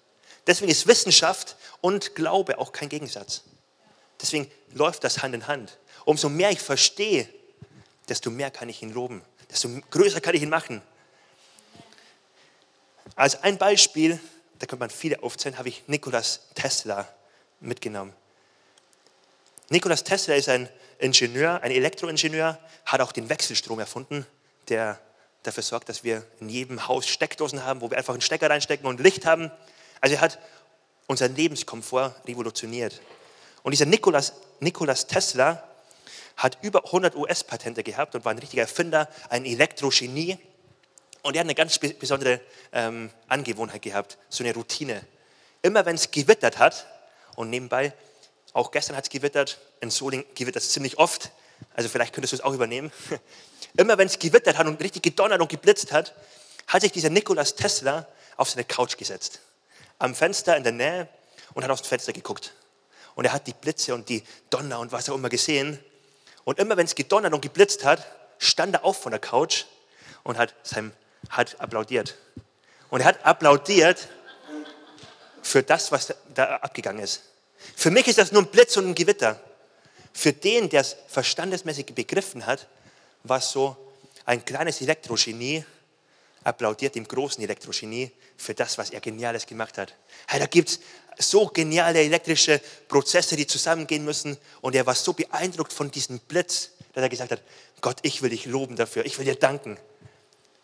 Deswegen 0.45 0.71
ist 0.71 0.87
Wissenschaft 0.87 1.57
und 1.81 2.15
Glaube 2.15 2.57
auch 2.57 2.71
kein 2.71 2.87
Gegensatz. 2.87 3.43
Deswegen 4.21 4.49
läuft 4.73 5.03
das 5.03 5.21
Hand 5.21 5.35
in 5.35 5.47
Hand. 5.47 5.77
Umso 6.05 6.29
mehr 6.29 6.51
ich 6.51 6.61
verstehe, 6.61 7.27
desto 8.07 8.31
mehr 8.31 8.49
kann 8.49 8.69
ich 8.69 8.81
ihn 8.81 8.93
loben, 8.93 9.21
desto 9.51 9.69
größer 9.91 10.21
kann 10.21 10.35
ich 10.35 10.41
ihn 10.41 10.49
machen. 10.49 10.81
Als 13.15 13.43
ein 13.43 13.57
Beispiel, 13.57 14.19
da 14.59 14.65
könnte 14.65 14.79
man 14.79 14.89
viele 14.89 15.21
aufzählen, 15.21 15.57
habe 15.57 15.69
ich 15.69 15.83
Nikolaus 15.87 16.47
Tesla 16.55 17.07
mitgenommen. 17.59 18.13
Nikolaus 19.69 20.03
Tesla 20.03 20.35
ist 20.35 20.49
ein 20.49 20.69
Ingenieur, 20.99 21.61
ein 21.61 21.71
Elektroingenieur, 21.71 22.57
hat 22.85 23.01
auch 23.01 23.11
den 23.11 23.29
Wechselstrom 23.29 23.79
erfunden, 23.79 24.25
der 24.69 24.99
dafür 25.43 25.63
sorgt, 25.63 25.89
dass 25.89 26.03
wir 26.03 26.25
in 26.39 26.49
jedem 26.49 26.87
Haus 26.87 27.07
Steckdosen 27.07 27.63
haben, 27.65 27.81
wo 27.81 27.89
wir 27.89 27.97
einfach 27.97 28.13
einen 28.13 28.21
Stecker 28.21 28.49
reinstecken 28.49 28.87
und 28.87 28.99
Licht 28.99 29.25
haben. 29.25 29.51
Also 29.99 30.15
er 30.15 30.21
hat 30.21 30.39
unseren 31.05 31.35
Lebenskomfort 31.35 32.15
revolutioniert. 32.25 33.01
Und 33.63 33.71
dieser 33.71 33.85
Nikolaus, 33.85 34.33
Nikolaus 34.59 35.05
Tesla 35.07 35.63
hat 36.37 36.57
über 36.61 36.85
100 36.85 37.15
US-Patente 37.15 37.83
gehabt 37.83 38.15
und 38.15 38.23
war 38.23 38.31
ein 38.31 38.39
richtiger 38.39 38.61
Erfinder, 38.61 39.09
ein 39.29 39.45
Elektrogenie. 39.45 40.37
Und 41.23 41.35
er 41.35 41.41
hat 41.41 41.45
eine 41.45 41.55
ganz 41.55 41.77
besondere 41.77 42.39
ähm, 42.71 43.09
Angewohnheit 43.27 43.81
gehabt, 43.81 44.17
so 44.29 44.43
eine 44.43 44.53
Routine. 44.53 45.01
Immer 45.61 45.85
wenn 45.85 45.95
es 45.95 46.11
gewittert 46.11 46.57
hat, 46.57 46.87
und 47.37 47.51
nebenbei, 47.51 47.93
auch 48.57 48.71
gestern 48.71 48.95
hat 48.95 49.03
es 49.03 49.09
gewittert, 49.09 49.59
in 49.81 49.91
Soling 49.91 50.25
gewittert 50.33 50.63
es 50.63 50.71
ziemlich 50.71 50.97
oft, 50.97 51.31
also 51.75 51.89
vielleicht 51.89 52.13
könntest 52.13 52.33
du 52.33 52.37
es 52.37 52.43
auch 52.43 52.53
übernehmen. 52.53 52.91
Immer 53.77 53.97
wenn 53.99 54.07
es 54.07 54.17
gewittert 54.17 54.57
hat 54.57 54.65
und 54.65 54.81
richtig 54.81 55.03
gedonnert 55.03 55.41
und 55.41 55.49
geblitzt 55.49 55.91
hat, 55.91 56.15
hat 56.65 56.81
sich 56.81 56.91
dieser 56.91 57.09
Nikolaus 57.09 57.55
Tesla 57.55 58.07
auf 58.35 58.49
seine 58.49 58.65
Couch 58.65 58.97
gesetzt, 58.97 59.41
am 59.99 60.15
Fenster 60.15 60.57
in 60.57 60.63
der 60.63 60.71
Nähe 60.71 61.07
und 61.53 61.63
hat 61.63 61.69
dem 61.69 61.85
Fenster 61.85 62.13
geguckt. 62.13 62.53
Und 63.13 63.25
er 63.25 63.33
hat 63.33 63.45
die 63.45 63.53
Blitze 63.53 63.93
und 63.93 64.09
die 64.09 64.23
Donner 64.49 64.79
und 64.79 64.91
was 64.91 65.07
auch 65.09 65.15
immer 65.15 65.29
gesehen. 65.29 65.79
Und 66.43 66.59
immer 66.59 66.77
wenn 66.77 66.85
es 66.85 66.95
gedonnert 66.95 67.33
und 67.33 67.41
geblitzt 67.41 67.85
hat, 67.85 68.05
stand 68.39 68.73
er 68.73 68.85
auf 68.85 69.01
von 69.01 69.11
der 69.11 69.19
Couch 69.19 69.65
und 70.23 70.37
hat, 70.37 70.55
seinem, 70.63 70.93
hat 71.29 71.59
applaudiert. 71.59 72.15
Und 72.89 73.01
er 73.01 73.07
hat 73.07 73.23
applaudiert 73.23 74.07
für 75.43 75.61
das, 75.61 75.91
was 75.91 76.13
da 76.33 76.57
abgegangen 76.57 77.03
ist. 77.03 77.21
Für 77.79 77.91
mich 77.91 78.07
ist 78.07 78.17
das 78.17 78.31
nur 78.31 78.41
ein 78.41 78.47
Blitz 78.47 78.75
und 78.77 78.87
ein 78.87 78.95
Gewitter. 78.95 79.39
Für 80.11 80.33
den, 80.33 80.67
der 80.67 80.81
es 80.81 80.95
verstandesmäßig 81.09 81.85
begriffen 81.93 82.47
hat, 82.47 82.67
war 83.21 83.37
es 83.37 83.51
so, 83.51 83.77
ein 84.25 84.43
kleines 84.43 84.81
Elektrogenie 84.81 85.63
applaudiert 86.43 86.95
dem 86.95 87.07
großen 87.07 87.43
Elektrogenie 87.43 88.11
für 88.35 88.55
das, 88.55 88.79
was 88.79 88.89
er 88.89 88.99
Geniales 88.99 89.45
gemacht 89.45 89.77
hat. 89.77 89.93
Hey, 90.27 90.39
da 90.39 90.47
gibt 90.47 90.69
es 90.69 90.79
so 91.19 91.45
geniale 91.49 92.01
elektrische 92.01 92.59
Prozesse, 92.87 93.35
die 93.35 93.45
zusammengehen 93.45 94.03
müssen. 94.03 94.39
Und 94.61 94.73
er 94.73 94.87
war 94.87 94.95
so 94.95 95.13
beeindruckt 95.13 95.71
von 95.71 95.91
diesem 95.91 96.17
Blitz, 96.17 96.71
dass 96.93 97.03
er 97.03 97.09
gesagt 97.09 97.31
hat, 97.31 97.43
Gott, 97.81 97.99
ich 98.01 98.23
will 98.23 98.31
dich 98.31 98.47
loben 98.47 98.75
dafür, 98.75 99.05
ich 99.05 99.19
will 99.19 99.25
dir 99.25 99.35
danken. 99.35 99.77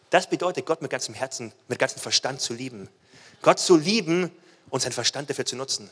Das 0.09 0.27
bedeutet, 0.27 0.65
Gott 0.65 0.81
mit 0.81 0.89
ganzem 0.89 1.13
Herzen, 1.13 1.53
mit 1.67 1.77
ganzem 1.77 2.01
Verstand 2.01 2.41
zu 2.41 2.55
lieben. 2.55 2.89
Gott 3.43 3.59
zu 3.59 3.77
lieben 3.77 4.31
und 4.71 4.81
seinen 4.81 4.93
Verstand 4.93 5.29
dafür 5.29 5.45
zu 5.45 5.55
nutzen. 5.55 5.91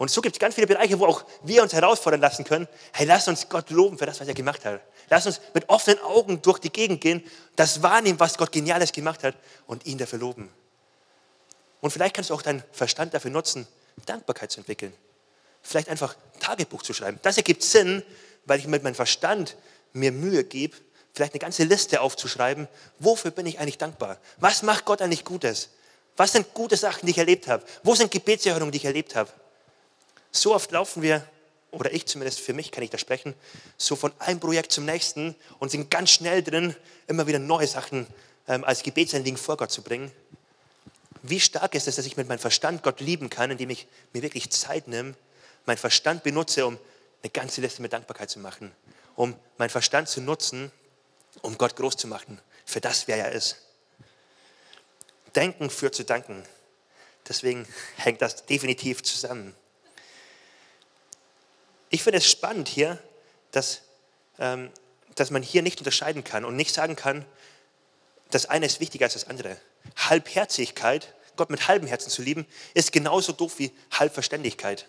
Und 0.00 0.10
so 0.10 0.22
gibt 0.22 0.36
es 0.36 0.40
ganz 0.40 0.54
viele 0.54 0.66
Bereiche, 0.66 0.98
wo 0.98 1.04
auch 1.04 1.26
wir 1.42 1.62
uns 1.62 1.74
herausfordern 1.74 2.22
lassen 2.22 2.42
können. 2.42 2.66
Hey, 2.94 3.04
lass 3.04 3.28
uns 3.28 3.50
Gott 3.50 3.68
loben 3.68 3.98
für 3.98 4.06
das, 4.06 4.18
was 4.18 4.26
er 4.26 4.32
gemacht 4.32 4.64
hat. 4.64 4.80
Lass 5.10 5.26
uns 5.26 5.42
mit 5.52 5.68
offenen 5.68 6.00
Augen 6.02 6.40
durch 6.40 6.58
die 6.58 6.72
Gegend 6.72 7.02
gehen, 7.02 7.22
das 7.54 7.82
wahrnehmen, 7.82 8.18
was 8.18 8.38
Gott 8.38 8.50
Geniales 8.50 8.92
gemacht 8.92 9.22
hat 9.22 9.34
und 9.66 9.84
ihn 9.84 9.98
dafür 9.98 10.18
loben. 10.18 10.48
Und 11.82 11.90
vielleicht 11.90 12.16
kannst 12.16 12.30
du 12.30 12.34
auch 12.34 12.40
deinen 12.40 12.64
Verstand 12.72 13.12
dafür 13.12 13.30
nutzen, 13.30 13.68
Dankbarkeit 14.06 14.50
zu 14.50 14.60
entwickeln. 14.60 14.94
Vielleicht 15.60 15.90
einfach 15.90 16.16
ein 16.16 16.40
Tagebuch 16.40 16.82
zu 16.82 16.94
schreiben. 16.94 17.18
Das 17.20 17.36
ergibt 17.36 17.62
Sinn, 17.62 18.02
weil 18.46 18.58
ich 18.58 18.66
mit 18.66 18.82
meinem 18.82 18.94
Verstand 18.94 19.54
mir 19.92 20.12
Mühe 20.12 20.44
gebe, 20.44 20.78
vielleicht 21.12 21.34
eine 21.34 21.40
ganze 21.40 21.64
Liste 21.64 22.00
aufzuschreiben, 22.00 22.68
wofür 23.00 23.32
bin 23.32 23.44
ich 23.44 23.58
eigentlich 23.58 23.76
dankbar? 23.76 24.16
Was 24.38 24.62
macht 24.62 24.86
Gott 24.86 25.02
eigentlich 25.02 25.26
Gutes? 25.26 25.68
Was 26.16 26.32
sind 26.32 26.54
gute 26.54 26.78
Sachen, 26.78 27.04
die 27.04 27.10
ich 27.12 27.18
erlebt 27.18 27.48
habe? 27.48 27.62
Wo 27.82 27.94
sind 27.94 28.10
Gebetserhörungen, 28.10 28.72
die 28.72 28.78
ich 28.78 28.86
erlebt 28.86 29.14
habe? 29.14 29.30
So 30.32 30.54
oft 30.54 30.70
laufen 30.70 31.02
wir, 31.02 31.24
oder 31.70 31.92
ich 31.92 32.06
zumindest, 32.06 32.40
für 32.40 32.52
mich 32.52 32.70
kann 32.70 32.82
ich 32.82 32.90
da 32.90 32.98
sprechen, 32.98 33.34
so 33.76 33.96
von 33.96 34.12
einem 34.18 34.40
Projekt 34.40 34.72
zum 34.72 34.84
nächsten 34.84 35.34
und 35.58 35.70
sind 35.70 35.90
ganz 35.90 36.10
schnell 36.10 36.42
drin, 36.42 36.74
immer 37.06 37.26
wieder 37.26 37.38
neue 37.38 37.66
Sachen 37.66 38.06
ähm, 38.48 38.64
als 38.64 38.82
Gebetsanliegen 38.82 39.38
vor 39.38 39.56
Gott 39.56 39.70
zu 39.70 39.82
bringen. 39.82 40.10
Wie 41.22 41.40
stark 41.40 41.74
ist 41.74 41.86
es, 41.86 41.96
dass 41.96 42.06
ich 42.06 42.16
mit 42.16 42.28
meinem 42.28 42.38
Verstand 42.38 42.82
Gott 42.82 43.00
lieben 43.00 43.30
kann, 43.30 43.50
indem 43.50 43.70
ich 43.70 43.86
mir 44.12 44.22
wirklich 44.22 44.50
Zeit 44.50 44.88
nehme, 44.88 45.14
meinen 45.66 45.76
Verstand 45.76 46.22
benutze, 46.22 46.66
um 46.66 46.78
eine 47.22 47.30
ganze 47.30 47.60
Liste 47.60 47.82
mit 47.82 47.92
Dankbarkeit 47.92 48.30
zu 48.30 48.38
machen, 48.38 48.72
um 49.16 49.34
meinen 49.58 49.70
Verstand 49.70 50.08
zu 50.08 50.20
nutzen, 50.20 50.72
um 51.42 51.58
Gott 51.58 51.76
groß 51.76 51.96
zu 51.96 52.06
machen, 52.08 52.40
für 52.64 52.80
das, 52.80 53.06
wer 53.06 53.18
er 53.18 53.32
ist. 53.32 53.56
Denken 55.34 55.70
führt 55.70 55.94
zu 55.94 56.04
Danken. 56.04 56.42
Deswegen 57.28 57.66
hängt 57.96 58.22
das 58.22 58.46
definitiv 58.46 59.02
zusammen. 59.02 59.54
Ich 61.90 62.02
finde 62.02 62.18
es 62.18 62.30
spannend 62.30 62.68
hier, 62.68 62.98
dass, 63.50 63.82
ähm, 64.38 64.70
dass 65.16 65.30
man 65.30 65.42
hier 65.42 65.62
nicht 65.62 65.80
unterscheiden 65.80 66.24
kann 66.24 66.44
und 66.44 66.56
nicht 66.56 66.74
sagen 66.74 66.96
kann, 66.96 67.26
das 68.30 68.46
eine 68.46 68.66
ist 68.66 68.80
wichtiger 68.80 69.06
als 69.06 69.14
das 69.14 69.26
andere. 69.26 69.56
Halbherzigkeit, 69.96 71.14
Gott 71.36 71.50
mit 71.50 71.66
halbem 71.66 71.88
Herzen 71.88 72.10
zu 72.10 72.22
lieben, 72.22 72.46
ist 72.74 72.92
genauso 72.92 73.32
doof 73.32 73.58
wie 73.58 73.72
Halbverständigkeit. 73.90 74.86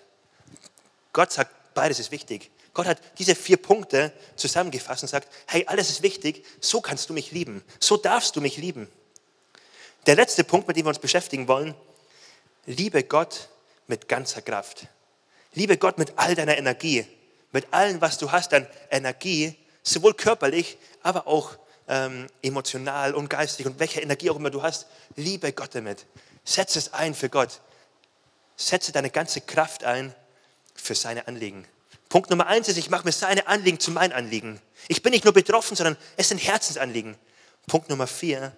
Gott 1.12 1.32
sagt, 1.32 1.74
beides 1.74 2.00
ist 2.00 2.12
wichtig. 2.12 2.52
Gott 2.74 2.86
hat 2.86 3.02
diese 3.18 3.36
vier 3.36 3.58
Punkte 3.58 4.14
zusammengefasst 4.36 5.04
und 5.04 5.10
sagt, 5.10 5.28
hey, 5.48 5.66
alles 5.68 5.90
ist 5.90 6.04
wichtig, 6.04 6.46
so 6.62 6.82
kannst 6.82 7.10
du 7.10 7.14
mich 7.14 7.32
lieben, 7.32 7.64
so 7.80 7.98
darfst 7.98 8.36
du 8.36 8.42
mich 8.42 8.58
lieben. 8.58 8.90
Der 10.06 10.16
letzte 10.16 10.44
Punkt, 10.44 10.68
mit 10.68 10.78
dem 10.78 10.86
wir 10.86 10.90
uns 10.90 11.00
beschäftigen 11.00 11.48
wollen, 11.48 11.76
liebe 12.66 13.04
Gott 13.04 13.50
mit 13.88 14.08
ganzer 14.08 14.42
Kraft. 14.42 14.88
Liebe 15.54 15.78
Gott 15.78 15.98
mit 15.98 16.14
all 16.18 16.36
deiner 16.36 16.58
Energie, 16.58 17.06
mit 17.52 17.74
allem, 17.74 18.00
was 18.00 18.18
du 18.18 18.32
hast 18.32 18.54
an 18.54 18.66
Energie, 18.90 19.56
sowohl 19.84 20.14
körperlich, 20.14 20.78
aber 21.04 21.28
auch 21.28 21.58
ähm, 21.88 22.28
emotional 22.42 23.14
und 23.14 23.30
geistig 23.30 23.66
und 23.66 23.80
welche 23.80 24.02
Energie 24.02 24.30
auch 24.30 24.38
immer 24.38 24.50
du 24.50 24.64
hast, 24.64 24.88
liebe 25.16 25.52
Gott 25.52 25.76
damit. 25.76 26.06
Setze 26.46 26.80
es 26.80 26.94
ein 26.94 27.14
für 27.14 27.30
Gott. 27.30 27.60
Setze 28.56 28.92
deine 28.92 29.10
ganze 29.10 29.42
Kraft 29.42 29.84
ein 29.84 30.16
für 30.74 30.96
seine 30.96 31.28
Anliegen. 31.28 31.66
Punkt 32.08 32.30
Nummer 32.30 32.48
eins 32.48 32.68
ist, 32.68 32.78
ich 32.78 32.90
mache 32.90 33.06
mir 33.06 33.12
seine 33.12 33.48
Anliegen 33.48 33.80
zu 33.80 33.92
meinem 33.92 34.14
Anliegen. 34.14 34.62
Ich 34.88 35.02
bin 35.02 35.12
nicht 35.12 35.26
nur 35.26 35.34
betroffen, 35.34 35.76
sondern 35.76 35.98
es 36.18 36.30
sind 36.30 36.38
Herzensanliegen. 36.38 37.16
Punkt 37.68 37.90
Nummer 37.90 38.08
vier, 38.08 38.54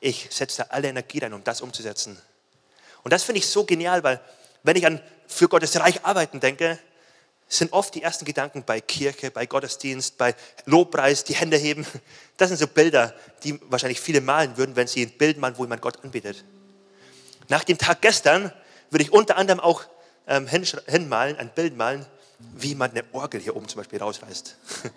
ich 0.00 0.28
setze 0.30 0.58
da 0.58 0.68
alle 0.70 0.88
Energie 0.88 1.18
rein, 1.18 1.32
um 1.34 1.44
das 1.44 1.60
umzusetzen. 1.60 2.20
Und 3.04 3.12
das 3.12 3.24
finde 3.24 3.40
ich 3.40 3.48
so 3.48 3.64
genial, 3.64 4.02
weil 4.02 4.20
wenn 4.62 4.76
ich 4.76 4.86
an 4.86 5.00
für 5.26 5.48
Gottes 5.48 5.78
Reich 5.78 6.04
arbeiten 6.04 6.40
denke, 6.40 6.78
sind 7.48 7.72
oft 7.72 7.94
die 7.94 8.02
ersten 8.02 8.24
Gedanken 8.24 8.64
bei 8.64 8.80
Kirche, 8.80 9.30
bei 9.30 9.44
Gottesdienst, 9.46 10.16
bei 10.16 10.34
Lobpreis, 10.64 11.24
die 11.24 11.34
Hände 11.34 11.56
heben. 11.56 11.86
Das 12.38 12.48
sind 12.48 12.56
so 12.56 12.66
Bilder, 12.66 13.14
die 13.44 13.60
wahrscheinlich 13.70 14.00
viele 14.00 14.20
malen 14.20 14.56
würden, 14.56 14.74
wenn 14.74 14.86
sie 14.86 15.02
ein 15.02 15.10
Bild 15.10 15.38
malen, 15.38 15.56
wo 15.58 15.64
jemand 15.64 15.82
Gott 15.82 16.02
anbetet. 16.02 16.44
Nach 17.48 17.62
dem 17.64 17.76
Tag 17.76 18.00
gestern 18.00 18.52
würde 18.90 19.04
ich 19.04 19.12
unter 19.12 19.36
anderem 19.36 19.60
auch 19.60 19.84
ähm, 20.26 20.46
hinmalen, 20.48 21.36
ein 21.36 21.50
Bild 21.50 21.76
malen, 21.76 22.06
wie 22.54 22.68
jemand 22.68 22.96
eine 22.96 23.04
Orgel 23.12 23.40
hier 23.40 23.54
oben 23.54 23.68
zum 23.68 23.78
Beispiel 23.80 23.98
rausreißt. 23.98 24.56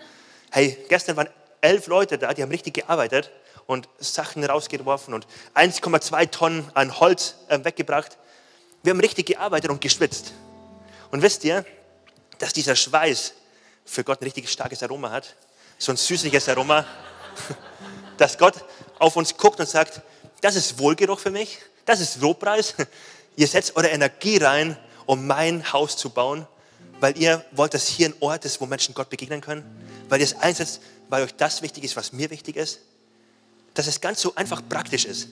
Hey, 0.52 0.78
gestern 0.88 1.18
waren 1.18 1.28
elf 1.60 1.88
Leute 1.88 2.18
da, 2.18 2.34
die 2.34 2.42
haben 2.42 2.52
richtig 2.52 2.76
gearbeitet 2.76 3.30
und 3.66 3.90
Sachen 3.98 4.42
rausgeworfen 4.42 5.14
und 5.14 5.28
1,2 5.54 6.32
Tonnen 6.32 6.72
an 6.76 6.98
Holz 6.98 7.36
äh, 7.50 7.62
weggebracht. 7.62 8.18
Wir 8.86 8.92
haben 8.92 9.00
richtig 9.00 9.26
gearbeitet 9.26 9.72
und 9.72 9.82
geschwitzt. 9.82 10.32
Und 11.10 11.24
wisst 11.24 11.44
ihr, 11.44 11.66
dass 12.38 12.54
dieser 12.54 12.76
Schweiß 12.76 13.34
für 13.84 14.04
Gott 14.04 14.22
ein 14.22 14.26
richtig 14.26 14.48
starkes 14.48 14.84
Aroma 14.84 15.10
hat? 15.10 15.36
So 15.80 15.92
ein 15.92 15.98
süßliches 15.98 16.48
Aroma, 16.50 16.86
dass 18.20 18.38
Gott 18.38 18.64
auf 19.00 19.16
uns 19.16 19.36
guckt 19.36 19.60
und 19.60 19.68
sagt, 19.68 20.02
das 20.40 20.56
ist 20.56 20.78
Wohlgeruch 20.78 21.18
für 21.18 21.32
mich, 21.32 21.58
das 21.86 22.00
ist 22.00 22.18
Lobpreis. 22.22 22.76
Ihr 23.36 23.48
setzt 23.48 23.76
eure 23.76 23.88
Energie 23.88 24.38
rein, 24.38 24.78
um 25.08 25.26
mein 25.26 25.74
Haus 25.74 25.98
zu 25.98 26.12
bauen, 26.12 26.48
weil 27.00 27.18
ihr 27.18 27.44
wollt, 27.54 27.74
dass 27.74 27.88
hier 27.88 28.10
ein 28.10 28.14
Ort 28.20 28.46
ist, 28.46 28.62
wo 28.62 28.68
Menschen 28.68 28.94
Gott 28.94 29.10
begegnen 29.10 29.42
können, 29.42 29.66
weil 30.10 30.20
ihr 30.20 30.26
es 30.26 30.36
einsetzt, 30.36 30.80
weil 31.10 31.24
euch 31.24 31.34
das 31.36 31.64
wichtig 31.64 31.84
ist, 31.84 31.96
was 31.96 32.14
mir 32.14 32.30
wichtig 32.30 32.56
ist. 32.56 32.82
Dass 33.74 33.88
es 33.88 34.00
ganz 34.00 34.22
so 34.22 34.36
einfach 34.36 34.62
praktisch 34.70 35.06
ist. 35.06 35.30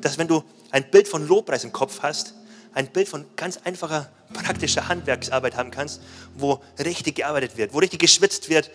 Dass 0.00 0.18
wenn 0.18 0.28
du 0.28 0.44
ein 0.70 0.88
Bild 0.88 1.08
von 1.08 1.26
Lobpreis 1.26 1.64
im 1.64 1.72
Kopf 1.72 1.98
hast, 2.00 2.34
ein 2.74 2.88
Bild 2.88 3.08
von 3.08 3.26
ganz 3.36 3.58
einfacher, 3.64 4.10
praktischer 4.32 4.88
Handwerksarbeit 4.88 5.56
haben 5.56 5.70
kannst, 5.70 6.00
wo 6.34 6.62
richtig 6.78 7.16
gearbeitet 7.16 7.56
wird, 7.56 7.74
wo 7.74 7.78
richtig 7.78 8.00
geschwitzt 8.00 8.48
wird, 8.48 8.70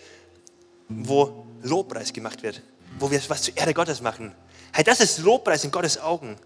wo 0.88 1.46
Lobpreis 1.62 2.12
gemacht 2.12 2.42
wird, 2.42 2.62
wo 2.98 3.10
wir 3.10 3.20
was 3.28 3.42
zur 3.42 3.56
Ehre 3.56 3.74
Gottes 3.74 4.00
machen. 4.00 4.32
Hey, 4.72 4.84
das 4.84 5.00
ist 5.00 5.18
Lobpreis 5.18 5.64
in 5.64 5.70
Gottes 5.70 5.98
Augen. 6.00 6.36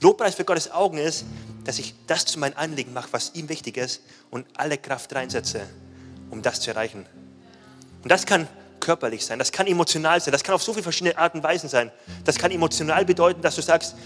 Lobpreis 0.00 0.34
für 0.34 0.44
Gottes 0.44 0.70
Augen 0.70 0.98
ist, 0.98 1.24
dass 1.64 1.78
ich 1.78 1.94
das 2.06 2.24
zu 2.24 2.38
meinem 2.38 2.56
Anliegen 2.56 2.92
mache, 2.92 3.08
was 3.12 3.34
ihm 3.34 3.48
wichtig 3.48 3.76
ist 3.76 4.02
und 4.30 4.46
alle 4.56 4.78
Kraft 4.78 5.14
reinsetze, 5.14 5.62
um 6.30 6.42
das 6.42 6.60
zu 6.60 6.70
erreichen. 6.70 7.06
Und 8.02 8.10
das 8.10 8.26
kann 8.26 8.46
körperlich 8.80 9.26
sein, 9.26 9.40
das 9.40 9.50
kann 9.50 9.66
emotional 9.66 10.20
sein, 10.20 10.30
das 10.32 10.44
kann 10.44 10.54
auf 10.54 10.62
so 10.62 10.72
viele 10.72 10.84
verschiedene 10.84 11.18
Arten 11.18 11.38
und 11.38 11.42
Weisen 11.42 11.68
sein. 11.68 11.90
Das 12.24 12.38
kann 12.38 12.52
emotional 12.52 13.04
bedeuten, 13.04 13.42
dass 13.42 13.56
du 13.56 13.62
sagst, 13.62 13.96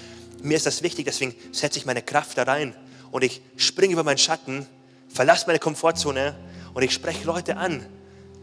mir 0.42 0.56
ist 0.56 0.66
das 0.66 0.82
wichtig, 0.82 1.04
deswegen 1.06 1.34
setze 1.52 1.78
ich 1.78 1.86
meine 1.86 2.02
Kraft 2.02 2.36
da 2.36 2.42
rein 2.42 2.74
und 3.10 3.24
ich 3.24 3.42
springe 3.56 3.92
über 3.92 4.04
meinen 4.04 4.18
Schatten, 4.18 4.66
verlasse 5.08 5.46
meine 5.46 5.58
Komfortzone 5.58 6.36
und 6.74 6.82
ich 6.82 6.92
spreche 6.92 7.24
Leute 7.24 7.56
an, 7.56 7.86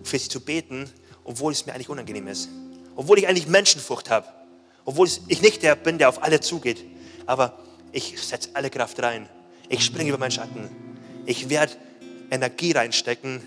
für 0.03 0.17
sie 0.17 0.29
zu 0.29 0.39
beten, 0.39 0.89
obwohl 1.23 1.51
es 1.51 1.65
mir 1.65 1.73
eigentlich 1.73 1.89
unangenehm 1.89 2.27
ist. 2.27 2.49
Obwohl 2.95 3.19
ich 3.19 3.27
eigentlich 3.27 3.47
Menschenfurcht 3.47 4.09
habe. 4.09 4.27
Obwohl 4.85 5.07
ich 5.27 5.41
nicht 5.41 5.63
der 5.63 5.75
bin, 5.75 5.97
der 5.97 6.09
auf 6.09 6.23
alle 6.23 6.39
zugeht. 6.39 6.83
Aber 7.25 7.59
ich 7.91 8.21
setze 8.21 8.49
alle 8.53 8.69
Kraft 8.69 9.01
rein. 9.01 9.29
Ich 9.67 9.85
springe 9.85 10.09
über 10.09 10.17
meinen 10.17 10.31
Schatten. 10.31 10.69
Ich 11.25 11.49
werde 11.49 11.73
Energie 12.31 12.71
reinstecken 12.71 13.41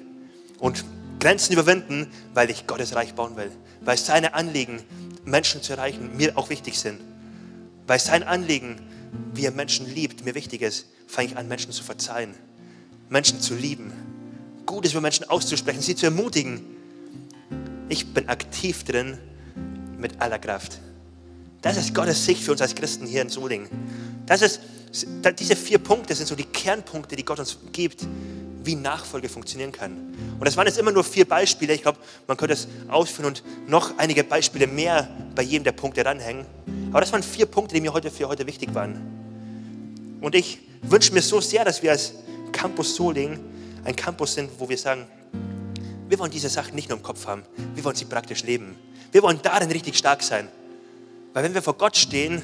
und 0.59 0.85
Grenzen 1.19 1.53
überwinden, 1.53 2.13
weil 2.35 2.51
ich 2.51 2.67
Gottes 2.67 2.95
Reich 2.95 3.15
bauen 3.15 3.37
will. 3.37 3.51
Weil 3.81 3.97
seine 3.97 4.35
Anliegen, 4.35 4.83
Menschen 5.25 5.63
zu 5.63 5.73
erreichen, 5.73 6.17
mir 6.17 6.37
auch 6.39 6.51
wichtig 6.51 6.79
sind. 6.79 7.01
Weil 7.87 7.99
sein 7.99 8.23
Anliegen, 8.23 8.81
wie 9.35 9.45
er 9.45 9.51
Menschen 9.51 9.93
liebt, 9.93 10.25
mir 10.25 10.35
wichtig 10.35 10.63
ist, 10.63 10.87
fange 11.07 11.29
ich 11.29 11.37
an, 11.37 11.49
Menschen 11.49 11.73
zu 11.73 11.83
verzeihen, 11.83 12.35
Menschen 13.09 13.41
zu 13.41 13.55
lieben, 13.55 13.93
Gutes 14.65 14.93
über 14.93 15.01
Menschen 15.01 15.29
auszusprechen, 15.29 15.83
sie 15.83 15.97
zu 15.97 16.07
ermutigen. 16.07 16.63
Ich 17.89 18.15
bin 18.15 18.29
aktiv 18.29 18.85
drin 18.85 19.19
mit 19.99 20.21
aller 20.21 20.39
Kraft. 20.39 20.81
Das 21.61 21.77
ist 21.77 21.95
Gottes 21.95 22.25
Sicht 22.25 22.43
für 22.43 22.53
uns 22.53 22.63
als 22.63 22.75
Christen 22.75 23.07
hier 23.07 23.23
in 23.23 23.29
Solingen. 23.29 23.69
Das 24.27 24.43
ist, 24.43 24.61
diese 25.39 25.57
vier 25.57 25.79
Punkte 25.79 26.15
sind 26.15 26.27
so 26.27 26.35
die 26.35 26.45
Kernpunkte, 26.45 27.17
die 27.17 27.25
Gott 27.25 27.39
uns 27.39 27.59
gibt, 27.73 28.07
wie 28.65 28.75
Nachfolge 28.75 29.29
funktionieren 29.29 29.73
kann. 29.73 30.15
Und 30.39 30.45
das 30.45 30.57
waren 30.57 30.67
jetzt 30.67 30.79
immer 30.79 30.93
nur 30.93 31.05
vier 31.05 31.27
Beispiele. 31.27 31.75
Ich 31.75 31.83
glaube, 31.83 31.99
man 32.27 32.37
könnte 32.37 32.55
es 32.55 32.69
ausführen 32.89 33.27
und 33.27 33.43
noch 33.67 33.99
einige 33.99 34.25
Beispiele 34.25 34.67
mehr 34.67 35.09
bei 35.35 35.43
jedem 35.43 35.65
der 35.65 35.73
Punkte 35.73 36.05
ranhängen. 36.05 36.47
Aber 36.91 37.01
das 37.01 37.13
waren 37.13 37.23
vier 37.23 37.47
Punkte, 37.47 37.75
die 37.75 37.81
mir 37.81 37.93
heute 37.93 38.11
für 38.11 38.29
heute 38.29 38.47
wichtig 38.47 38.75
waren. 38.75 40.19
Und 40.21 40.35
ich 40.35 40.61
wünsche 40.83 41.13
mir 41.13 41.23
so 41.23 41.41
sehr, 41.41 41.65
dass 41.65 41.83
wir 41.83 41.91
als 41.91 42.15
Campus 42.53 42.95
Soling 42.95 43.41
ein 43.85 43.97
Campus 43.97 44.35
sind, 44.35 44.51
wo 44.59 44.69
wir 44.69 44.79
sagen, 44.79 45.07
wir 46.09 46.19
wollen 46.19 46.31
diese 46.31 46.49
Sachen 46.49 46.75
nicht 46.75 46.89
nur 46.89 46.99
im 46.99 47.03
Kopf 47.03 47.27
haben, 47.27 47.43
wir 47.75 47.85
wollen 47.85 47.97
sie 47.97 48.05
praktisch 48.05 48.43
leben. 48.45 48.77
Wir 49.11 49.23
wollen 49.23 49.41
darin 49.43 49.71
richtig 49.71 49.97
stark 49.97 50.23
sein. 50.23 50.49
Weil 51.33 51.45
wenn 51.45 51.55
wir 51.55 51.63
vor 51.63 51.75
Gott 51.75 51.97
stehen, 51.97 52.43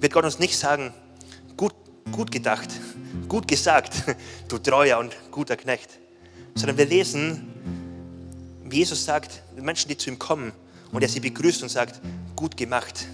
wird 0.00 0.12
Gott 0.12 0.24
uns 0.24 0.38
nicht 0.38 0.58
sagen, 0.58 0.92
gut, 2.10 2.30
gedacht, 2.30 2.68
gut 3.28 3.46
gesagt, 3.46 3.92
du 4.48 4.58
treuer 4.58 4.98
und 4.98 5.16
guter 5.30 5.56
Knecht. 5.56 5.90
Sondern 6.54 6.76
wir 6.76 6.86
lesen, 6.86 7.48
wie 8.64 8.78
Jesus 8.78 9.04
sagt, 9.04 9.42
Menschen, 9.56 9.88
die 9.88 9.96
zu 9.96 10.10
ihm 10.10 10.18
kommen 10.18 10.52
und 10.92 11.02
er 11.02 11.08
sie 11.08 11.20
begrüßt 11.20 11.62
und 11.62 11.68
sagt, 11.68 12.00
gut 12.36 12.56
gemacht, 12.56 13.06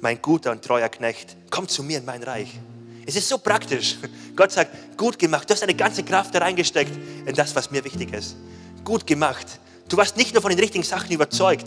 mein 0.00 0.20
guter 0.22 0.50
und 0.50 0.62
treuer 0.62 0.88
Knecht, 0.88 1.36
komm 1.50 1.68
zu 1.68 1.82
mir 1.82 1.98
in 1.98 2.04
mein 2.04 2.22
Reich. 2.22 2.58
Es 3.06 3.16
ist 3.16 3.28
so 3.28 3.38
praktisch. 3.38 3.96
Gott 4.36 4.52
sagt, 4.52 4.96
gut 4.96 5.18
gemacht. 5.18 5.48
Du 5.48 5.54
hast 5.54 5.60
deine 5.60 5.74
ganze 5.74 6.02
Kraft 6.02 6.34
da 6.34 6.38
reingesteckt 6.38 6.92
in 7.26 7.34
das, 7.34 7.54
was 7.56 7.70
mir 7.70 7.84
wichtig 7.84 8.12
ist. 8.12 8.36
Gut 8.84 9.06
gemacht. 9.06 9.46
Du 9.88 9.96
warst 9.96 10.16
nicht 10.16 10.32
nur 10.32 10.42
von 10.42 10.50
den 10.50 10.60
richtigen 10.60 10.84
Sachen 10.84 11.10
überzeugt. 11.10 11.66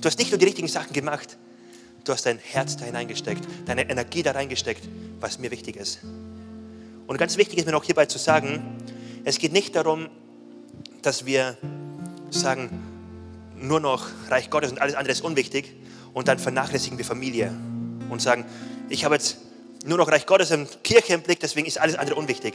Du 0.00 0.06
hast 0.06 0.18
nicht 0.18 0.30
nur 0.30 0.38
die 0.38 0.44
richtigen 0.44 0.68
Sachen 0.68 0.92
gemacht. 0.92 1.38
Du 2.06 2.12
hast 2.12 2.24
dein 2.24 2.38
Herz 2.38 2.76
da 2.76 2.84
hineingesteckt, 2.84 3.44
deine 3.66 3.90
Energie 3.90 4.22
da 4.22 4.30
reingesteckt, 4.30 4.88
was 5.18 5.40
mir 5.40 5.50
wichtig 5.50 5.74
ist. 5.74 5.98
Und 7.08 7.18
ganz 7.18 7.36
wichtig 7.36 7.58
ist 7.58 7.66
mir 7.66 7.72
noch 7.72 7.82
hierbei 7.82 8.06
zu 8.06 8.16
sagen, 8.16 8.78
es 9.24 9.38
geht 9.38 9.52
nicht 9.52 9.74
darum, 9.74 10.08
dass 11.02 11.26
wir 11.26 11.56
sagen, 12.30 12.70
nur 13.56 13.80
noch 13.80 14.06
Reich 14.28 14.50
Gottes 14.50 14.70
und 14.70 14.80
alles 14.80 14.94
andere 14.94 15.10
ist 15.10 15.22
unwichtig 15.22 15.74
und 16.14 16.28
dann 16.28 16.38
vernachlässigen 16.38 16.96
wir 16.96 17.04
Familie 17.04 17.52
und 18.08 18.22
sagen, 18.22 18.44
ich 18.88 19.04
habe 19.04 19.16
jetzt 19.16 19.38
nur 19.84 19.98
noch 19.98 20.06
Reich 20.06 20.26
Gottes 20.26 20.52
und 20.52 20.84
Kirche 20.84 21.12
im 21.12 21.22
Blick, 21.22 21.40
deswegen 21.40 21.66
ist 21.66 21.80
alles 21.80 21.96
andere 21.96 22.16
unwichtig. 22.16 22.54